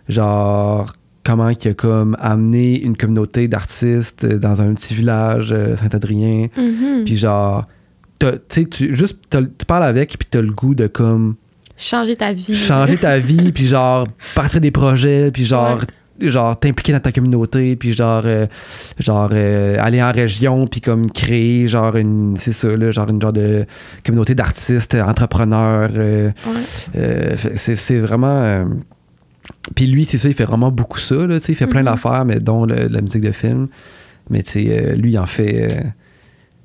[0.09, 0.91] Genre,
[1.23, 6.47] comment il a comme amené une communauté d'artistes dans un petit village, euh, Saint-Adrien.
[6.57, 7.03] Mhm.
[7.05, 7.65] Puis genre,
[8.19, 11.35] tu sais, tu, juste, tu parles avec, puis t'as le goût de comme
[11.77, 12.53] Changer ta vie.
[12.53, 15.79] changer ta vie, puis genre, partir des projets, puis genre,
[16.29, 18.45] genre t'impliquer dans ta communauté, puis genre, euh,
[18.99, 23.21] genre euh, aller en région, puis comme créer, genre, une, c'est ça, là, genre une
[23.21, 23.65] genre de
[24.05, 25.89] communauté d'artistes, entrepreneurs.
[25.95, 26.61] euh, Ouais.
[26.97, 28.65] euh, c'est, c'est vraiment.
[29.75, 31.81] puis lui, c'est ça, il fait vraiment beaucoup ça, là, tu sais, il fait plein
[31.81, 31.85] Mhm.
[31.87, 33.67] d'affaires, mais dont le- la musique de film.
[34.29, 35.83] Mais tu sais, lui, il en fait.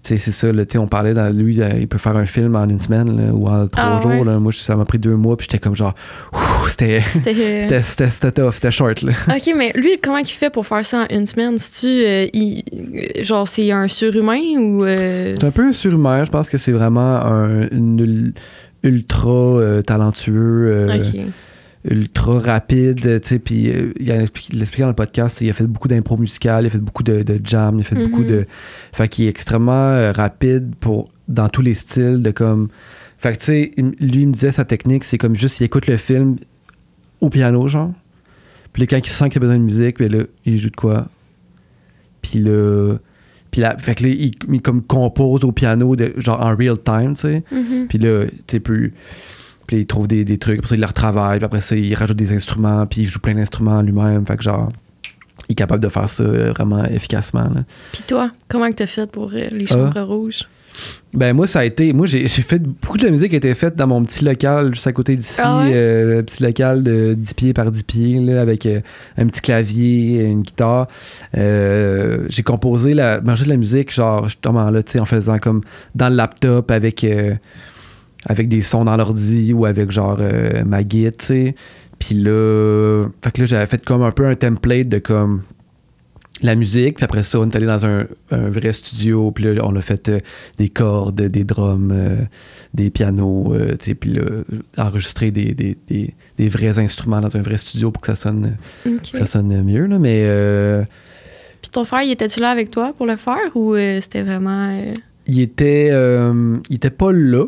[0.07, 2.55] Tu c'est ça, là, tu on parlait, dans, lui, euh, il peut faire un film
[2.57, 4.11] en une semaine là, ou en trois Ah, jours.
[4.13, 4.25] ouais.
[4.25, 4.39] là.
[4.39, 5.95] Moi, ça m'a pris deux mois, puis j'étais comme genre,
[6.33, 7.35] Ouh, c'était, C'était.
[7.73, 9.03] euh, c'était, tough, c'était short.
[9.03, 9.13] Là.
[9.37, 11.59] Ok, mais lui, comment il fait pour faire ça en une semaine?
[11.59, 11.87] C'est-tu.
[11.87, 12.63] euh, il-
[13.25, 14.85] genre, c'est un surhumain ou.
[14.85, 17.67] euh, C'est un peu surhumain, je pense que c'est vraiment un
[18.83, 20.87] ultra euh, talentueux.
[20.89, 21.21] Ok.
[21.91, 25.89] Ultra rapide, tu sais, puis euh, il a dans le podcast, il a fait beaucoup
[25.89, 28.47] d'impro musical, il a fait beaucoup de, de jam, il a fait beaucoup de...
[28.93, 32.69] Fait qu'il est extrêmement euh, rapide pour, dans tous les styles, de comme...
[33.19, 35.87] Fait que, tu sais, lui, il me disait sa technique, c'est comme juste, il écoute
[35.87, 36.37] le film
[37.21, 37.93] au piano, genre,
[38.73, 40.77] puis là, quand il sent qu'il a besoin de musique, puis là, il joue de
[40.77, 41.07] quoi?
[42.23, 42.97] Puis là...
[43.51, 46.77] Puis là, fait que là, il, il comme compose au piano, de, genre en real
[46.77, 47.43] time, tu sais.
[47.51, 47.87] Mhm.
[47.89, 48.93] Puis là, tu sais, plus.
[49.67, 51.95] Puis il trouve des, des trucs, après ça, il le retravaille, puis après ça, il
[51.95, 54.25] rajoute des instruments, puis il joue plein d'instruments lui-même.
[54.27, 54.71] Fait que genre,
[55.49, 57.45] il est capable de faire ça euh, vraiment efficacement.
[57.55, 57.65] là.
[57.93, 59.75] Puis toi, comment que t'as fait pour euh, les Ah.
[59.75, 60.45] chambres rouges?
[61.15, 61.95] Ben moi, ça a été.
[61.95, 62.59] Moi, j'ai fait.
[62.63, 65.41] Beaucoup de la musique a été faite dans mon petit local juste à côté d'ici.
[65.43, 65.73] Ah ouais?
[65.75, 68.81] euh, petit local de 10 pieds par 10 pieds, là, avec euh,
[69.17, 70.87] un petit clavier, une guitare.
[71.39, 73.21] Euh, j'ai composé la.
[73.37, 75.63] j'ai de la musique, genre, justement là, tu sais, en faisant comme
[75.95, 77.07] dans le laptop avec.
[78.27, 81.55] Avec des sons dans l'ordi ou avec genre euh, ma guide, tu sais.
[81.99, 85.43] Puis là, fait que là, j'avais fait comme un peu un template de comme
[86.43, 89.63] la musique, puis après ça, on est allé dans un, un vrai studio, puis là,
[89.65, 90.21] on a fait euh,
[90.59, 92.17] des cordes, des drums, euh,
[92.75, 94.25] des pianos, tu sais, puis là,
[94.77, 98.57] enregistrer des, des, des, des vrais instruments dans un vrai studio pour que ça sonne,
[98.85, 100.87] que ça sonne mieux, là, mais
[101.63, 104.79] Puis ton frère, il était-tu là avec toi pour le faire ou c'était vraiment.
[105.27, 107.47] il était, il était pas là,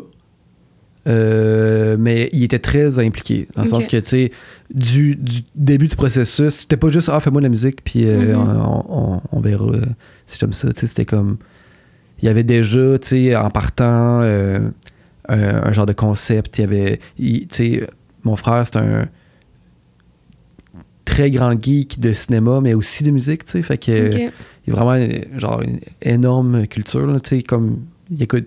[1.09, 3.47] euh, mais il était très impliqué.
[3.55, 4.31] Dans le sens que, tu sais,
[4.73, 8.35] du, du début du processus, c'était pas juste, ah, fais-moi de la musique, puis euh,
[8.35, 8.61] Mhm.
[8.61, 9.81] on, on- on verra euh,
[10.27, 10.71] si j'aime ça.
[10.73, 11.37] Tu sais, c'était comme.
[12.21, 14.59] Il y avait déjà, tu sais, en partant, euh,
[15.27, 16.57] un, un genre de concept.
[16.57, 16.99] Il y avait.
[17.17, 17.87] Tu sais,
[18.23, 19.07] mon frère, c'est un
[21.05, 23.61] très grand geek de cinéma, mais aussi de musique, tu sais.
[23.61, 24.29] Fait que.
[24.67, 25.07] Il y a vraiment
[25.37, 27.79] genre une énorme culture, tu sais, comme
[28.11, 28.45] il écoute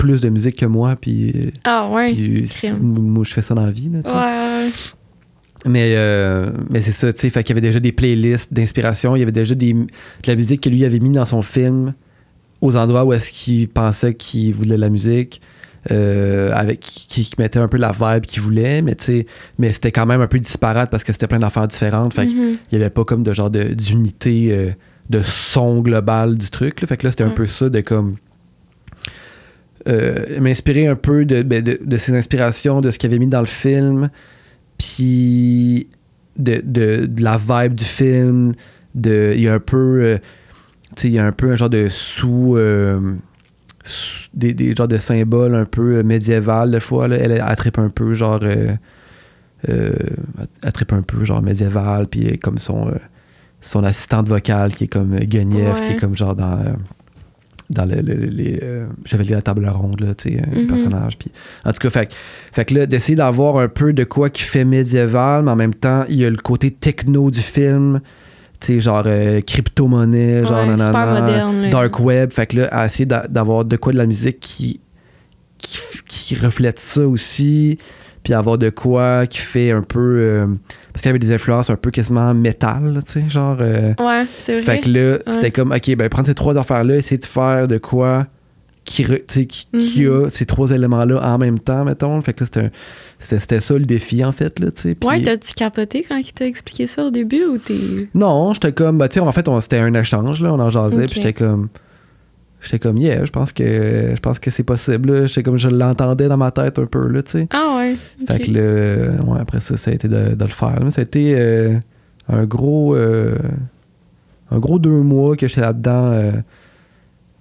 [0.00, 2.12] plus de musique que moi, puis, Ah ouais.
[2.14, 2.44] puis,
[2.80, 4.10] moi je fais ça dans la vie, là, tu.
[4.10, 4.70] Ouais.
[5.66, 9.14] Mais, euh, mais c'est ça, tu sais, fait qu'il y avait déjà des playlists d'inspiration,
[9.14, 9.86] il y avait déjà des, de
[10.26, 11.92] la musique que lui avait mis dans son film
[12.62, 15.40] aux endroits où est-ce qu'il pensait qu'il voulait la musique,
[15.90, 19.26] euh, avec qui, qui mettait un peu la vibe qu'il voulait, mais tu sais,
[19.58, 22.36] mais c'était quand même un peu disparate parce que c'était plein d'affaires différentes, fait qu'il
[22.38, 22.56] Mhm.
[22.72, 24.70] y avait pas comme de genre de- d'unité euh,
[25.10, 26.86] de son global du truc, là.
[26.86, 27.34] fait que là c'était un Ouais.
[27.34, 28.16] peu ça de comme
[29.88, 33.26] euh, m'inspirer un peu de, ben, de, de ses inspirations, de ce qu'il avait mis
[33.26, 34.10] dans le film,
[34.78, 35.88] puis
[36.36, 38.52] de, la vibe du film.
[38.94, 40.18] De, il y a un peu, euh,
[40.96, 43.14] tu sais, il y a un peu un genre de sous, euh,
[43.84, 47.06] sous- des, des genres de symboles un peu euh, médiéval des fois.
[47.08, 47.16] Là.
[47.16, 48.40] Elle, attrape un peu genre,
[50.72, 52.92] trippe un peu genre médiéval, puis comme son,
[53.60, 55.86] son assistante vocale qui est comme Guenièvre, Ouais.
[55.86, 56.58] qui est comme genre dans
[57.70, 60.60] dans le, le- le- les euh, Chevalier de la table ronde là, tu sais, un
[60.62, 60.66] Mhm.
[60.66, 61.30] personnage puis
[61.64, 62.14] en tout cas fait, que-
[62.52, 65.74] fait que là d'essayer d'avoir un peu de quoi qui fait médiéval mais en même
[65.74, 68.00] temps il y a le côté techno du film
[68.60, 71.70] tu sais genre euh, crypto-monnaie genre nanana, super moderne, là.
[71.70, 74.80] dark web fait que là à essayer d'a- d'avoir de quoi de la musique qui
[75.58, 77.78] qui reflète ça aussi
[78.22, 80.46] puis avoir de quoi qui fait un peu euh,
[80.92, 84.26] parce qu'il y avait des influences un peu quasiment métal tu sais genre euh, Ouais,
[84.38, 84.62] c'est vrai.
[84.62, 85.32] fait que là, Ouais.
[85.34, 88.26] c'était comme, OK, ben prendre ces trois affaires-là, essayer de faire de quoi
[88.84, 90.24] qui, re- tu sais, qui, qui Mhm.
[90.24, 92.20] a ces trois éléments-là en même temps, mettons.
[92.22, 92.70] Fait que là,
[93.20, 94.94] c'était, ça le défi, en fait, là, tu sais.
[94.94, 97.74] Puis- Ouais, t'as-tu capoté quand il t'a expliqué ça au début ou t'es.
[98.14, 101.02] Non, j'étais comme, bah, tu sais, en fait, c'était un échange, là, on en jasait,
[101.04, 101.06] Ok.
[101.10, 101.68] puis j'étais comme,
[102.60, 105.26] j'étais comme, yeah, je pense que, je pense que c'est possible.
[105.28, 107.48] J'étais comme, je l'entendais dans ma tête un peu, là, tu sais.
[107.50, 107.96] Ah ouais.
[108.26, 110.78] Fait que là, ouais, après ça, ça a été de, de le faire.
[110.90, 111.78] Ça a été euh,
[112.28, 113.34] un gros euh,
[114.50, 116.32] un gros deux mois que j'étais là-dedans euh,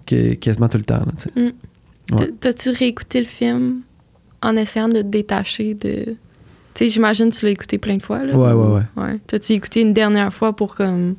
[0.06, 1.00] que- quasiment tout le temps.
[1.00, 1.32] là, tu sais.
[1.36, 2.16] Mm.
[2.16, 2.28] Ouais.
[2.40, 3.82] T'as- T'as-tu réécouté le film
[4.42, 6.16] en essayant de te détacher de.
[6.76, 8.24] Tu sais, j'imagine que tu l'as écouté plein de fois.
[8.24, 9.20] Là, Ouais, ou- ouais, ouais.
[9.28, 11.16] T'as-tu écouté une dernière fois pour comme.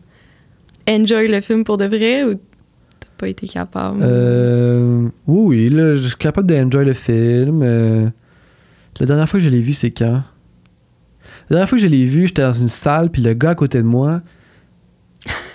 [0.89, 2.35] enjoy le film pour de vrai ou
[3.21, 4.01] pas été capable?
[4.03, 7.61] Euh, oui, oui, là, je suis capable d'enjoy le film.
[7.63, 8.09] euh.
[8.99, 10.23] la dernière fois que je l'ai vu, c'est quand?
[11.49, 13.55] La dernière fois que je l'ai vu, j'étais dans une salle, puis le gars à
[13.55, 14.21] côté de moi,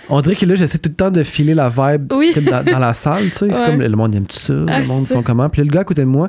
[0.08, 2.32] on dirait que là, j'essaie tout le temps de filer la vibe Oui.
[2.48, 3.48] dans, dans la salle, tu sais.
[3.52, 5.48] C'est comme le monde aime tout ça, Ah, le monde c'est sont comment?
[5.48, 6.28] Puis là, le gars à côté de moi,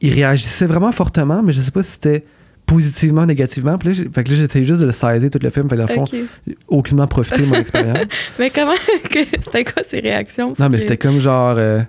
[0.00, 2.24] il réagissait vraiment fortement, mais je sais pas si c'était
[2.68, 3.76] positivement, négativement.
[3.78, 5.68] Puis là, j'ai- fait que là, j'essayais juste de le saisir tout le film.
[5.68, 6.04] Fait que dans le fond,
[6.68, 8.06] aucunement profité de mon expérience.
[8.38, 8.74] Mais comment.
[9.40, 10.54] C'était quoi ses réactions?
[10.58, 11.56] Non, mais c'était comme genre.
[11.58, 11.80] euh,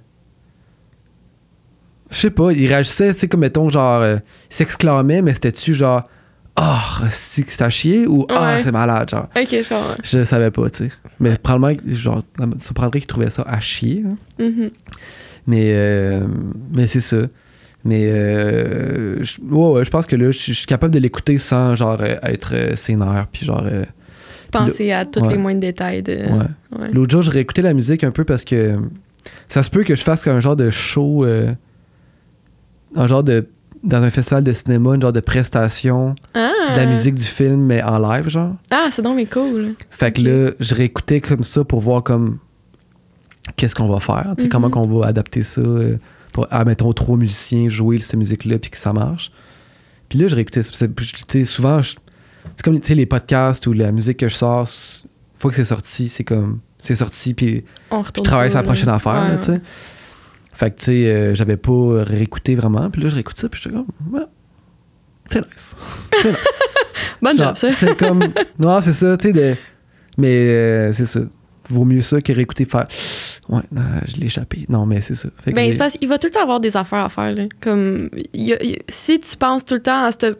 [2.12, 4.02] Je sais pas, il réagissait, sais, comme mettons, genre.
[4.02, 4.18] euh,
[4.50, 6.04] il s'exclamait, mais c'était-tu genre.
[6.56, 6.82] Ah,
[7.12, 8.60] c'est c'est à chier ou Ah, Ouais.
[8.60, 9.28] c'est malade, genre.
[9.36, 9.96] Ok, je comprends.
[10.04, 10.90] Je savais pas, tu sais.
[11.20, 14.04] Mais probablement, genre, ça me surprendrait qu'il trouvait ça à chier.
[14.06, 14.18] hein.
[14.44, 14.70] Mhm.
[15.48, 16.28] Mais, euh,
[16.76, 17.18] mais c'est ça.
[17.86, 21.00] Mais euh, je, ouais, ouais, je pense que là, je suis- je suis capable de
[21.00, 23.64] l'écouter sans, genre, euh, être euh, sénère, puis genre.
[23.66, 23.86] euh,
[24.52, 25.30] Penser à tous ouais.
[25.30, 26.14] les moindres détails de.
[26.78, 26.92] Ouais.
[26.92, 28.78] L'autre jour, j'ai réécouté la musique un peu parce que
[29.48, 31.24] ça se peut que je fasse un genre de show,
[32.96, 33.48] un genre de.
[33.84, 36.52] dans un festival de cinéma, une genre de prestation Ah!
[36.74, 38.56] de la musique du film, mais en live, genre.
[38.72, 39.76] Ah, c'est donc mais cool.
[39.92, 42.40] Fait que là, je réécoutais comme ça pour voir comme.
[43.56, 44.50] Qu'est-ce qu'on va faire, tu sais, Mhm.
[44.52, 45.62] comment qu'on va adapter ça
[46.40, 49.32] pour, ah, mettons, trois musiciens jouer cette musique-là puis que ça marche.
[50.08, 54.36] Puis là, je réécoutais sais, souvent, c'est comme, les podcasts ou la musique que je
[54.36, 58.62] sors, une fois que c'est sorti, c'est comme, c'est sorti, puis je travaille sur la
[58.64, 58.68] là.
[58.68, 59.52] prochaine affaire, Ouais, là, tu sais.
[59.52, 59.62] ouais.
[60.54, 63.62] Fait que, tu sais, euh, j'avais pas réécouté vraiment, puis là, je réécoute ça, puis
[63.62, 64.26] je suis comme, Ouais,
[65.28, 65.76] c'est nice.
[66.22, 66.38] C'est nice.
[67.22, 67.72] Bonne Genre, job, ça.
[67.74, 68.20] C'est comme,
[68.60, 69.56] non, c'est ça, tu sais, de-
[70.18, 71.20] mais euh, c'est ça.
[71.70, 72.88] Vaut mieux ça que réécouter faire,
[73.50, 74.66] ouais, non, je l'ai échappé.
[74.70, 75.30] Non, mais c'est ça.
[75.44, 77.34] Fait que Ben, qu'il va tout le temps avoir des affaires à faire.
[77.36, 77.44] Là.
[77.62, 80.40] Comme, il y a- il y a- si tu penses tout le temps à cette-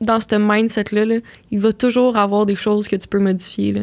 [0.00, 1.16] dans ce mindset-là, là,
[1.50, 3.72] il va toujours avoir des choses que tu peux modifier.
[3.72, 3.80] Là.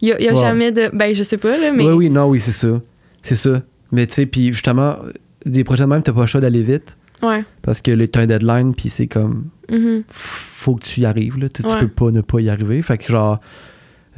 [0.00, 0.40] Il n'y a, il y a Ouais.
[0.40, 0.90] jamais de.
[0.92, 1.84] Ben, je sais pas, là, mais.
[1.84, 2.80] Oui, oui, non, oui, c'est ça.
[3.22, 3.62] C'est ça.
[3.92, 4.96] Mais tu sais, puis justement,
[5.44, 6.96] des projets de même, t'as pas le choix d'aller vite.
[7.22, 7.44] Ouais.
[7.62, 10.02] Parce que t'as un deadline, puis c'est comme, Mhm.
[10.08, 11.48] faut que tu y arrives, là.
[11.48, 11.80] Tu sais, tu Ouais.
[11.80, 12.82] peux pas ne pas y arriver.
[12.82, 13.38] Fait que genre,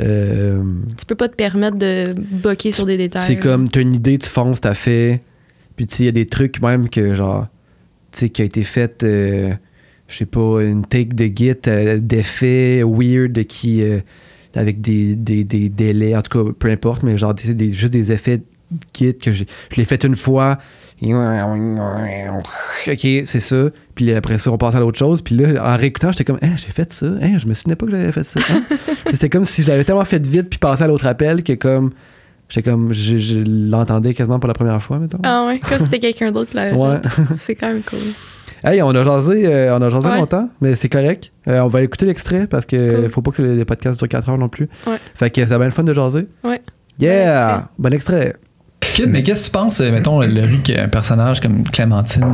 [0.00, 0.62] euh,
[0.98, 3.26] Tu peux pas te permettre de boquer sur des détails.
[3.26, 5.22] c'est comme, t'as une idée, tu fonces, t'as fait.
[5.76, 7.46] Puis tu sais, il y a des trucs même que genre,
[8.12, 9.52] tu sais, qui a été fait, euh,
[10.08, 13.82] je sais pas, une take de git euh, d'effets weird qui.
[13.82, 14.00] euh,
[14.56, 17.92] avec des, des, des délais, en tout cas, peu importe, mais genre, des, des- juste
[17.92, 18.40] des effets
[18.96, 20.58] git que j'ai- je l'ai fait une fois.
[22.86, 23.56] Ok, c'est ça.
[23.94, 25.22] Puis après ça, on passe à l'autre chose.
[25.22, 27.06] Puis là, en réécoutant, j'étais comme, Hein, j'ai fait ça?
[27.06, 28.40] Hein, je me souvenais pas que j'avais fait ça.
[28.50, 28.62] Hein?
[29.10, 31.92] C'était comme si je l'avais tellement fait vite puis passé à l'autre appel que comme,
[32.48, 35.18] j'étais comme, je, je l'entendais quasiment pour la première fois, mettons.
[35.22, 36.98] Ah ouais, comme si c'était quelqu'un d'autre qui l'avait Ouais.
[37.02, 37.22] fait.
[37.38, 37.98] C'est quand même cool.
[38.62, 40.16] Hey, on a jasé, euh, on a jasé Ouais.
[40.16, 41.32] longtemps, mais c'est correct.
[41.48, 43.10] Euh, on va écouter l'extrait parce que Cool.
[43.10, 44.70] faut pas que les les podcasts durent 4 heures non plus.
[44.86, 44.96] Ouais.
[45.14, 46.26] Fait que c'est bien le fun de jaser.
[46.44, 46.62] Ouais.
[46.98, 47.68] Yeah!
[47.78, 48.36] Bon extrait.
[48.94, 52.24] Kid, mais qu'est-ce que tu penses, euh, mettons, Laurie, qu'un personnage comme Clémentine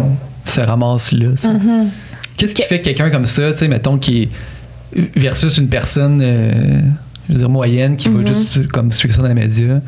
[0.45, 1.29] se ramasse là?
[1.31, 1.87] Mm-hmm.
[2.37, 4.29] Qu'est-ce qui fait que quelqu'un comme ça, tu sais, mettons, qui est
[5.17, 6.53] versus une personne, euh,
[7.29, 8.27] je veux dire, moyenne, qui va Mhm.
[8.29, 9.81] juste comme suivre ça dans les médias,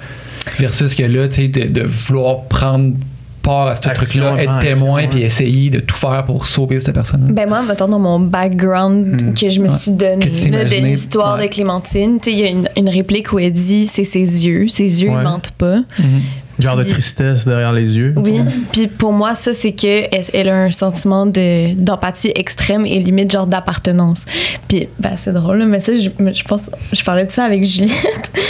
[0.59, 2.95] versus que là, tu sais, de, de vouloir prendre
[3.43, 5.09] part à ce truc-là, être action, témoin, ouais.
[5.09, 7.33] puis essayer de tout faire pour sauver cette personne-là.
[7.33, 9.35] Ben moi, mettons dans mon background Mm.
[9.35, 9.73] que je me Ouais.
[9.77, 11.49] suis donné là, de l'histoire ouais.
[11.49, 14.47] de Clémentine, tu sais, il y a une, une réplique où elle dit c'est ses
[14.47, 15.17] yeux, ses yeux Ouais.
[15.21, 15.79] ils mentent pas.
[15.99, 16.21] Mhm.
[16.63, 18.13] Genre de tristesse derrière les yeux.
[18.17, 18.41] Oui,
[18.73, 22.99] puis pour moi ça c'est que elle, elle a un sentiment de d'empathie extrême et
[23.01, 24.23] limite genre d'appartenance.
[24.69, 28.31] Puis ben c'est drôle mais ça je, je pense je parlais de ça avec Juliette.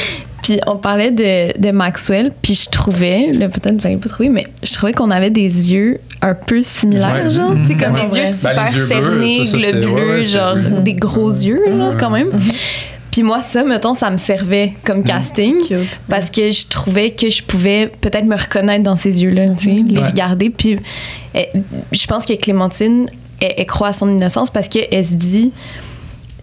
[0.43, 4.29] Puis on parlait de, de Maxwell, puis je trouvais, là peut-être que j'avais pas trouvé,
[4.29, 7.29] mais je trouvais qu'on avait des yeux un peu similaires, Ouais.
[7.29, 8.09] genre, tu sais, comme Mhm.
[8.11, 11.61] des yeux Ben, super les yeux bleus, ça, ça, ouais, ouais, genre des gros yeux,
[11.79, 12.31] là, quand même.
[13.13, 15.55] Puis moi, ça, mettons, ça me servait comme casting
[16.09, 19.83] parce que je trouvais que je pouvais peut-être me reconnaître dans ces yeux-là, tu sais,
[19.87, 20.07] les Ouais.
[20.09, 20.49] regarder.
[20.51, 20.79] Puis
[21.35, 21.49] eh,
[21.93, 23.09] je pense que Clémentine,
[23.41, 25.53] elle, elle croit à son innocence parce qu'elle se dit,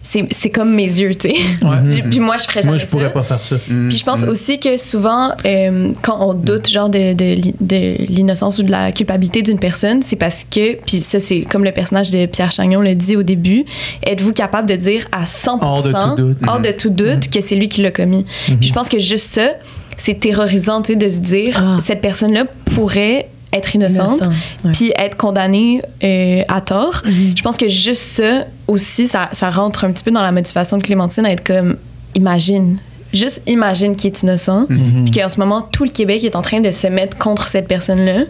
[0.02, 1.34] c'est c'est comme mes yeux, tu sais.
[1.90, 3.10] Puis- Puis moi, je ferais jamais Moi, je pourrais ça.
[3.10, 3.56] pas faire ça.
[3.58, 7.96] Puis je pense aussi que souvent, euh, quand on doute genre de, de, l'i- de
[8.08, 11.72] l'innocence ou de la culpabilité d'une personne, c'est parce que, puis ça c'est comme le
[11.72, 13.64] personnage de Pierre Chagnon le dit au début,
[14.02, 16.38] êtes-vous capable de dire à 100%, Hors de tout doute.
[16.48, 18.24] hors de tout doute que c'est lui qui l'a commis?
[18.46, 19.50] Puis je pense que juste ça,
[19.98, 21.76] c'est terrorisant, tu sais, de se dire, Ah.
[21.78, 22.44] cette personne-là
[22.74, 24.30] pourrait être innocente, Innocent,
[24.64, 24.72] ouais.
[24.72, 27.02] puis être condamnée euh, à tort.
[27.04, 27.34] Mhm.
[27.36, 30.78] Je pense que juste ça aussi, ça, ça rentre un petit peu dans la motivation
[30.78, 31.76] de Clémentine à être comme,
[32.14, 32.78] imagine,
[33.12, 35.04] juste imagine qu'il est innocent, Mhm.
[35.10, 37.66] puis qu'en ce moment, tout le Québec est en train de se mettre contre cette
[37.66, 38.22] personne-là.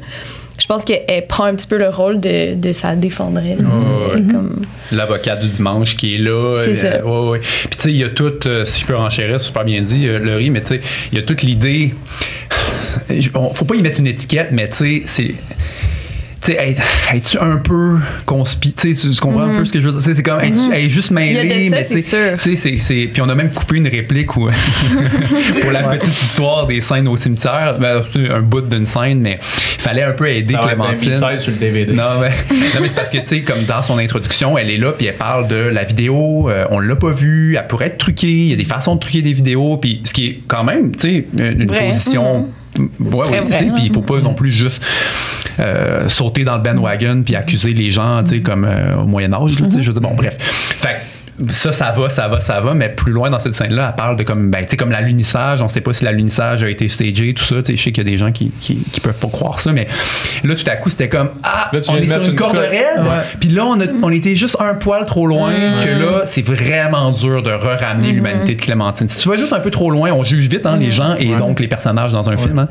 [0.60, 3.58] Je pense qu'elle prend un petit peu le rôle de, de sa défendresse.
[3.60, 4.22] Ouais.
[4.30, 6.56] Comme- L'avocat du dimanche qui est là.
[6.64, 6.86] C'est ça.
[6.88, 7.38] euh, ouais, ouais.
[7.40, 9.80] Puis tu sais, il y a tout, euh, si je peux renchérir, c'est super bien
[9.82, 10.80] dit, euh, Laurie, mais tu sais,
[11.12, 11.94] il y a toute l'idée.
[13.54, 15.34] Faut pas y mettre une étiquette, mais tu sais, c'est.
[16.42, 16.76] Tu sais,
[17.14, 18.72] es-tu un peu conspi...
[18.72, 19.58] Tu sais, tu comprends un Mhm.
[19.58, 20.00] peu ce que je veux dire?
[20.00, 20.72] Tu sais, C'est comme, Mhm.
[20.72, 22.38] es juste mêlé, Il y a de ça, mais c'est tu sais, sûr.
[22.42, 24.48] tu sais, c'est- c'est- Puis on a même coupé une réplique où,
[25.60, 29.38] pour la petite histoire des scènes au cimetière, ben, c'est un bout d'une scène, mais
[29.76, 31.10] il fallait un peu aider Ça Clémentine.
[31.10, 31.92] B-side sur le DVD.
[31.92, 32.30] Non, ouais.
[32.50, 35.06] non, mais c'est parce que, tu sais, comme dans son introduction, elle est là, puis
[35.06, 38.48] elle parle de la vidéo, euh, on l'a pas vue, elle pourrait être truquée, il
[38.48, 41.00] y a des façons de truquer des vidéos, puis ce qui est quand même, tu
[41.00, 42.48] sais, une, une position.
[42.78, 44.82] Ouais, oui, puis il faut pas non plus juste
[45.58, 49.58] euh, sauter dans le bandwagon puis accuser les gens, tu sais, comme euh, au Moyen-Âge,
[49.58, 50.36] là, tu sais, je veux dire, bon, bref.
[50.38, 50.96] Fait
[51.48, 54.16] ça, ça va, ça va, ça va, mais plus loin dans cette scène-là, elle parle
[54.16, 57.32] de comme, ben, tu sais, comme l'alunissage, on sait pas si l'alunissage a été stagé,
[57.34, 59.18] tout ça, tu sais, je sais qu'il y a des gens qui, qui, qui peuvent
[59.18, 59.86] pas croire ça, mais
[60.44, 63.02] là, tout à coup, c'était comme, ah, Là, on est sur une une corde raide,
[63.40, 67.10] puis là, on, a, on était juste un poil trop loin, que là, c'est vraiment
[67.10, 69.08] dur de re-ramener l'humanité de Clémentine.
[69.08, 71.34] Si tu vas juste un peu trop loin, on juge vite, hein, les gens et
[71.36, 72.68] donc les personnages dans un film, hein.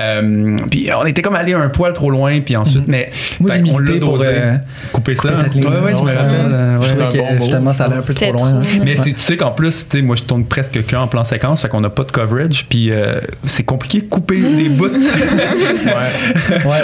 [0.00, 3.10] Euh, puis on était comme allé un poil trop loin, puis ensuite, mais
[3.40, 4.26] Moi, fait j'ai qu'on l'a dosé.
[4.28, 4.54] euh,
[4.92, 5.30] couper ça.
[5.30, 5.68] couper ligne.
[5.68, 7.38] Ouais, ouais, je me rappelle.
[7.40, 8.60] justement, ça peu trop loin.
[8.60, 8.78] trop.
[8.84, 9.04] Mais Ouais.
[9.04, 11.68] c'est- tu sais qu'en plus, tu sais, moi je tourne presque qu'en plan séquence, fait
[11.68, 14.88] qu'on n'a pas de coverage, puis euh, c'est compliqué de couper des bouts.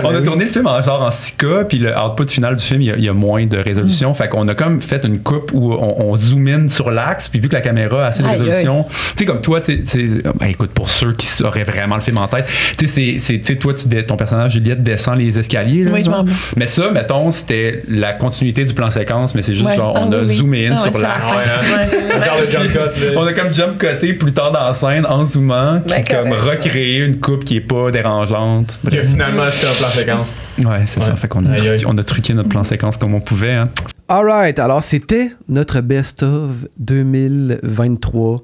[0.05, 2.83] on a tourné le film en genre en 6K, puis le output final du film,
[2.83, 5.51] il y a, y a moins de résolution, fait qu'on a comme fait une coupe
[5.53, 8.29] où on, on zoom in sur l'axe, puis vu que la caméra a assez de
[8.29, 10.05] résolution, tu sais comme toi, tu sais,
[10.39, 13.39] ben, écoute pour ceux qui auraient vraiment le film en tête, tu sais c'est- c'est
[13.39, 16.17] tu sais toi tu ton personnage Juliette descend les escaliers là, Oui, je genre.
[16.17, 16.35] m'en rappelle.
[16.57, 19.77] mais ça mettons c'était la continuité du plan séquence, mais c'est juste Ouais.
[19.77, 20.37] genre Ah on a oui, oui.
[20.37, 22.27] zoomé in Ah ouais, sur la fin.
[22.27, 23.13] Genre jump cut, là.
[23.17, 26.33] On a comme jump cuté plus tard dans la scène en zoomant, puis Ben, comme
[26.33, 28.79] recréer une coupe qui est pas dérangeante.
[28.91, 30.33] Que finalement, c'était un plan séquence.
[30.65, 31.17] Ouais, c'est ça.
[31.17, 31.57] Fait qu'on a,
[31.87, 33.55] on a truqué notre plan séquence comme on pouvait.
[33.55, 33.69] Hein.
[34.09, 38.43] Alright, alors c'était notre best-of 2023.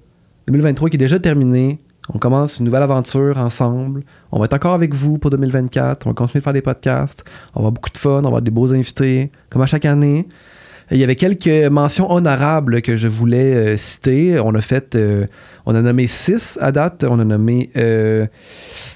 [0.49, 1.79] 2023 qui est déjà terminé.
[2.15, 4.03] On commence une nouvelle aventure ensemble.
[4.31, 6.07] On va être encore avec vous pour 2024.
[6.07, 7.25] On va continuer de faire des podcasts.
[7.53, 8.11] On va avoir beaucoup de fun.
[8.11, 10.29] On va avoir des beaux invités, comme à chaque année.
[10.93, 14.39] Il y avait quelques mentions honorables que je voulais euh, citer.
[14.39, 15.27] On a fait, euh,
[15.65, 17.05] on a nommé six à date.
[17.09, 18.27] On a nommé euh,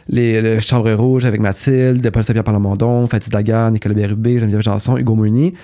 [0.08, 4.96] les, le Chambre Rouge avec Mathilde, Paul Saint-Pierre Parlamondon, Fatih Dagar, Nicolas Bérubé, Geneviève Janson,
[4.96, 5.54] Hugo Meunier.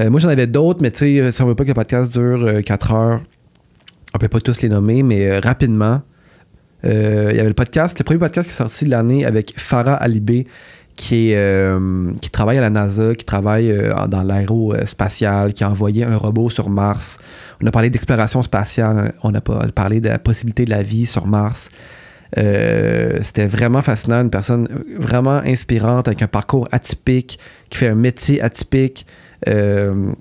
[0.00, 2.62] Moi, j'en avais d'autres, mais tu sais, si on veut pas que le podcast dure
[2.64, 3.20] 4 heures,
[4.14, 6.00] on peut pas tous les nommer, mais rapidement.
[6.82, 9.96] il y avait le podcast, le premier podcast qui est sorti de l'année avec Farah
[9.96, 10.46] Alibé,
[11.12, 16.16] euh, qui travaille à la NASA, qui travaille euh, dans l'aérospatial, qui a envoyé un
[16.16, 17.18] robot sur Mars.
[17.62, 21.26] On a parlé d'exploration spatiale, on a parlé de la possibilité de la vie sur
[21.26, 21.68] Mars.
[22.38, 27.38] Euh, C'était vraiment fascinant, une personne vraiment inspirante avec un parcours atypique,
[27.70, 29.06] qui fait un métier atypique,
[29.48, 30.12] Euh,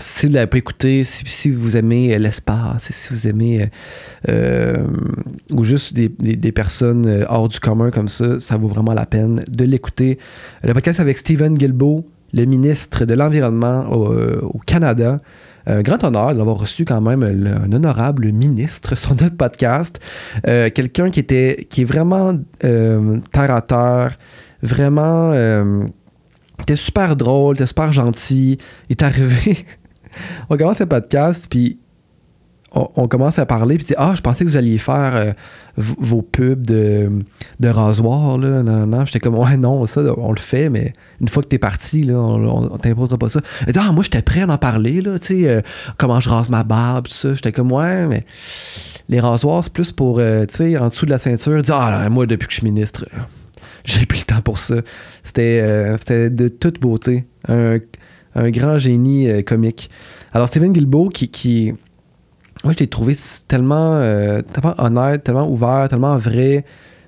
[0.00, 3.66] si vous pas écouté, si, vous aimez euh, l'espace, si vous aimez euh,
[4.28, 4.86] euh,
[5.50, 9.42] ou juste des, des- personnes hors du commun comme ça, ça vaut vraiment la peine
[9.48, 10.18] de l'écouter.
[10.64, 15.20] Le podcast avec Stephen Guilbeault, le ministre de l'Environnement au, Canada.
[15.66, 20.00] Un grand honneur d'avoir reçu quand même un honorable ministre sur notre podcast.
[20.44, 24.18] Quelqu'un qui était qui est vraiment terre à terre,
[24.62, 25.32] vraiment
[26.62, 28.58] était super drôle, était super gentil.
[28.88, 29.66] Il est arrivé.
[30.48, 31.78] on commence le podcast, puis
[32.72, 35.32] on, commence à parler, puis dit Ah, je pensais que vous alliez faire euh,
[35.76, 37.10] vos pubs de,
[37.58, 38.38] de rasoir.
[38.38, 38.62] Là.
[38.62, 39.04] Non, non.
[39.04, 42.14] J'étais comme Ouais, non, ça, on le fait, mais une fois que t'es parti, là,
[42.14, 43.40] on, on, t'imposera pas ça.
[43.66, 45.60] Il dit Ah, moi, j'étais prêt à en parler, là, tu sais, euh,
[45.98, 47.34] comment je rase ma barbe, tout ça.
[47.34, 48.24] J'étais comme Ouais, mais
[49.08, 51.56] les rasoirs, c'est plus pour, euh, tu sais, en dessous de la ceinture.
[51.56, 53.04] Il dit Ah, moi, depuis que je suis ministre,
[53.84, 54.76] j'ai plus le temps pour ça.
[55.24, 57.26] C'était c'était de toute beauté.
[57.48, 57.78] Un,
[58.34, 59.90] un grand génie euh, comique.
[60.32, 61.72] Alors, Steven Guilbeault, qui.
[62.64, 63.16] moi, je l'ai trouvé
[63.48, 66.64] tellement, euh, tellement honnête, tellement ouvert, tellement vrai.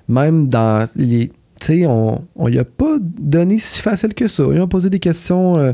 [0.09, 1.29] Même dans les.
[1.61, 4.43] Tu sais, on, on lui a pas donné si facile que ça.
[4.51, 5.71] Ils ont posé des questions euh,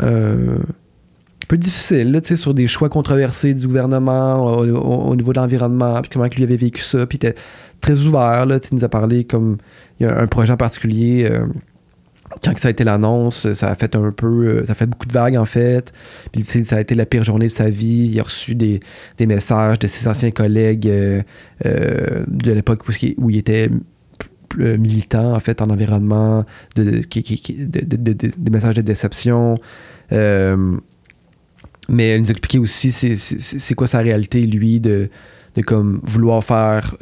[0.00, 5.32] un peu difficiles, tu sais, sur des choix controversés du gouvernement au, au- au niveau
[5.32, 7.06] de l'environnement, puis comment il avait vécu ça.
[7.06, 7.38] Puis il était
[7.80, 9.58] très ouvert, là, il nous a parlé comme.
[10.00, 11.28] Il y a un projet en particulier.
[12.42, 14.26] Quand ça a été l'annonce, ça a fait un peu.
[14.26, 15.92] euh, Ça a fait beaucoup de vagues, en fait.
[16.32, 18.10] Puis, ça a été la pire journée de sa vie.
[18.12, 18.80] Il a reçu des,
[19.16, 21.22] des messages de ses anciens collègues euh,
[21.66, 22.92] euh, de l'époque où,
[23.30, 23.70] il- était
[24.56, 26.44] militant, en fait, en environnement,
[26.74, 29.58] de, des messages de déception.
[30.10, 35.08] Mais elle nous expliquait aussi c'est, quoi sa réalité, lui, de,
[35.56, 36.96] de comme vouloir faire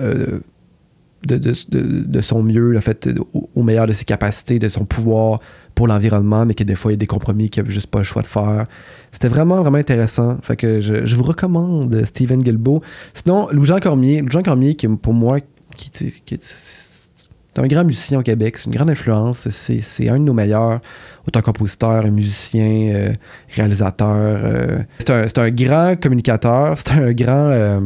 [1.24, 3.08] de, son mieux, fait,
[3.54, 5.40] au, meilleur de ses capacités, de son pouvoir
[5.74, 7.88] pour l'environnement, mais que des fois, il y a des compromis qu'il n'y a juste
[7.88, 8.64] pas le choix de faire.
[9.12, 10.38] C'était vraiment, vraiment intéressant.
[10.42, 12.82] Fait que je, je vous recommande Steven Guilbeault.
[13.14, 15.38] Sinon, Louis-Jean Cormier, Louis-Jean Cormier, qui, pour moi,
[15.76, 15.90] qui,
[16.32, 20.80] est un grand musicien au Québec, c'est une grande influence, c'est, un de nos meilleurs
[21.26, 23.12] auteurs-compositeurs, un musicien, euh,
[23.54, 24.14] réalisateur.
[24.14, 24.78] euh.
[24.98, 27.50] C'est, un, un grand communicateur, c'est un grand...
[27.50, 27.80] euh,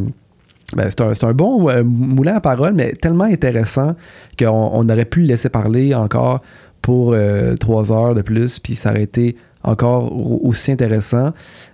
[0.77, 3.95] ben, c'est, un, bon euh, moulin à parole, mais tellement intéressant
[4.39, 6.41] qu'on on aurait pu le laisser parler encore
[6.83, 11.33] pour euh, trois heures de plus, puis été encore au- aussi intéressant.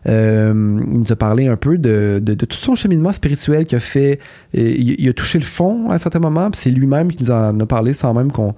[0.09, 0.52] Euh,
[0.90, 4.18] il nous a parlé un peu de, tout son cheminement spirituel qu'il a fait.
[4.55, 7.59] Il, a touché le fond à un certain moment, puis c'est lui-même qui nous en
[7.60, 8.52] a parlé sans même qu'on-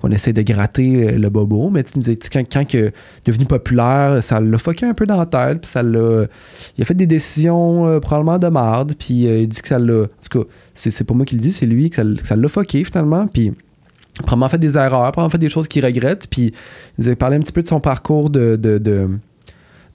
[0.00, 1.70] qu'on essaie de gratter euh, le bobo.
[1.70, 2.92] Mais tu nous quand, quand il est
[3.24, 6.26] devenu populaire, ça l'a fucké un peu dans la tête, puis ça l'a...
[6.76, 9.78] Il a fait des décisions euh, probablement de marde, puis euh, il dit que ça
[9.78, 10.02] l'a...
[10.02, 12.84] En tout cas, c'est, pas moi qui le dis, c'est lui, que ça, l'a fucké
[12.84, 13.52] finalement, puis
[14.14, 16.26] probablement fait des erreurs, probablement fait des choses qu'il regrette.
[16.28, 16.52] Puis il
[16.98, 19.08] nous avait parlé un petit peu de son parcours de, de,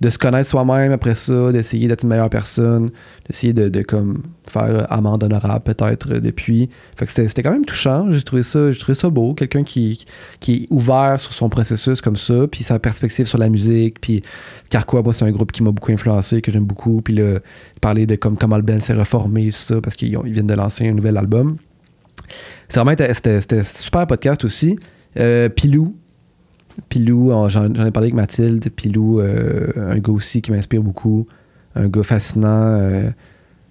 [0.02, 2.90] de se connaître soi-même après ça, d'essayer d'être une meilleure personne,
[3.28, 6.70] d'essayer de, de comme faire amende honorable peut-être euh, depuis.
[6.98, 8.12] Fait que c'était, quand même touchant.
[8.12, 9.34] J'ai trouvé ça, j'ai trouvé ça beau.
[9.34, 10.06] Quelqu'un qui,
[10.40, 14.00] qui est ouvert sur son processus comme ça, puis sa perspective sur la musique.
[14.02, 14.22] Puis
[14.70, 17.02] Carquois, moi, c'est un groupe qui m'a beaucoup influencé, que j'aime beaucoup.
[17.02, 17.40] Puis là,
[17.82, 20.94] parler de comme, comment le band s'est reformé, ça, parce qu'ils viennent de lancer un
[20.94, 21.58] nouvel album.
[22.68, 24.78] C'est vraiment c'était super podcast aussi.
[25.18, 25.96] Euh, Pilou.
[26.90, 28.70] Pilou, j'en, ai parlé avec Mathilde.
[28.70, 31.28] Pilou, euh, un gars aussi qui m'inspire beaucoup.
[31.76, 32.76] Un gars fascinant.
[32.78, 33.10] euh,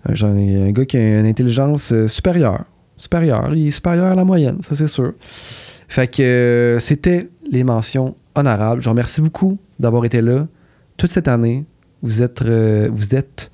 [0.06, 2.64] un, gars qui a une intelligence euh, supérieure.
[2.96, 3.54] Supérieure.
[3.54, 5.14] Il est supérieur à la moyenne, ça c'est sûr.
[5.88, 8.80] Fait que c'était les mentions honorables.
[8.80, 10.46] Je vous remercie beaucoup d'avoir été là
[10.96, 11.64] toute cette année.
[12.02, 13.50] Vous êtes, vous êtes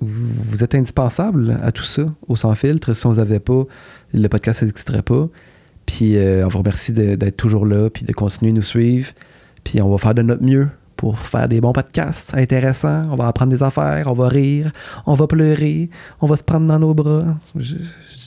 [0.00, 2.92] vous êtes indispensable à tout ça, au sans filtre.
[2.92, 3.64] Si on vous avait pas,
[4.12, 5.28] le podcast n'existerait pas.
[5.86, 9.10] Puis euh, on vous remercie de- d'être toujours là, puis de continuer à nous suivre.
[9.64, 13.06] Puis on va faire de notre mieux pour faire des bons podcasts intéressants.
[13.10, 14.70] On va apprendre des affaires, on va rire,
[15.04, 15.90] on va pleurer,
[16.20, 17.36] on va se prendre dans nos bras.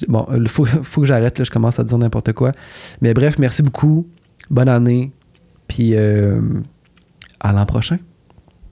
[0.08, 0.66] Bon, il faut,
[1.02, 2.52] que j'arrête, je commence à dire n'importe quoi.
[3.02, 4.08] Mais bref, merci beaucoup.
[4.50, 5.12] Bonne année.
[5.68, 6.42] Puis euh,
[7.40, 7.98] à l'an prochain.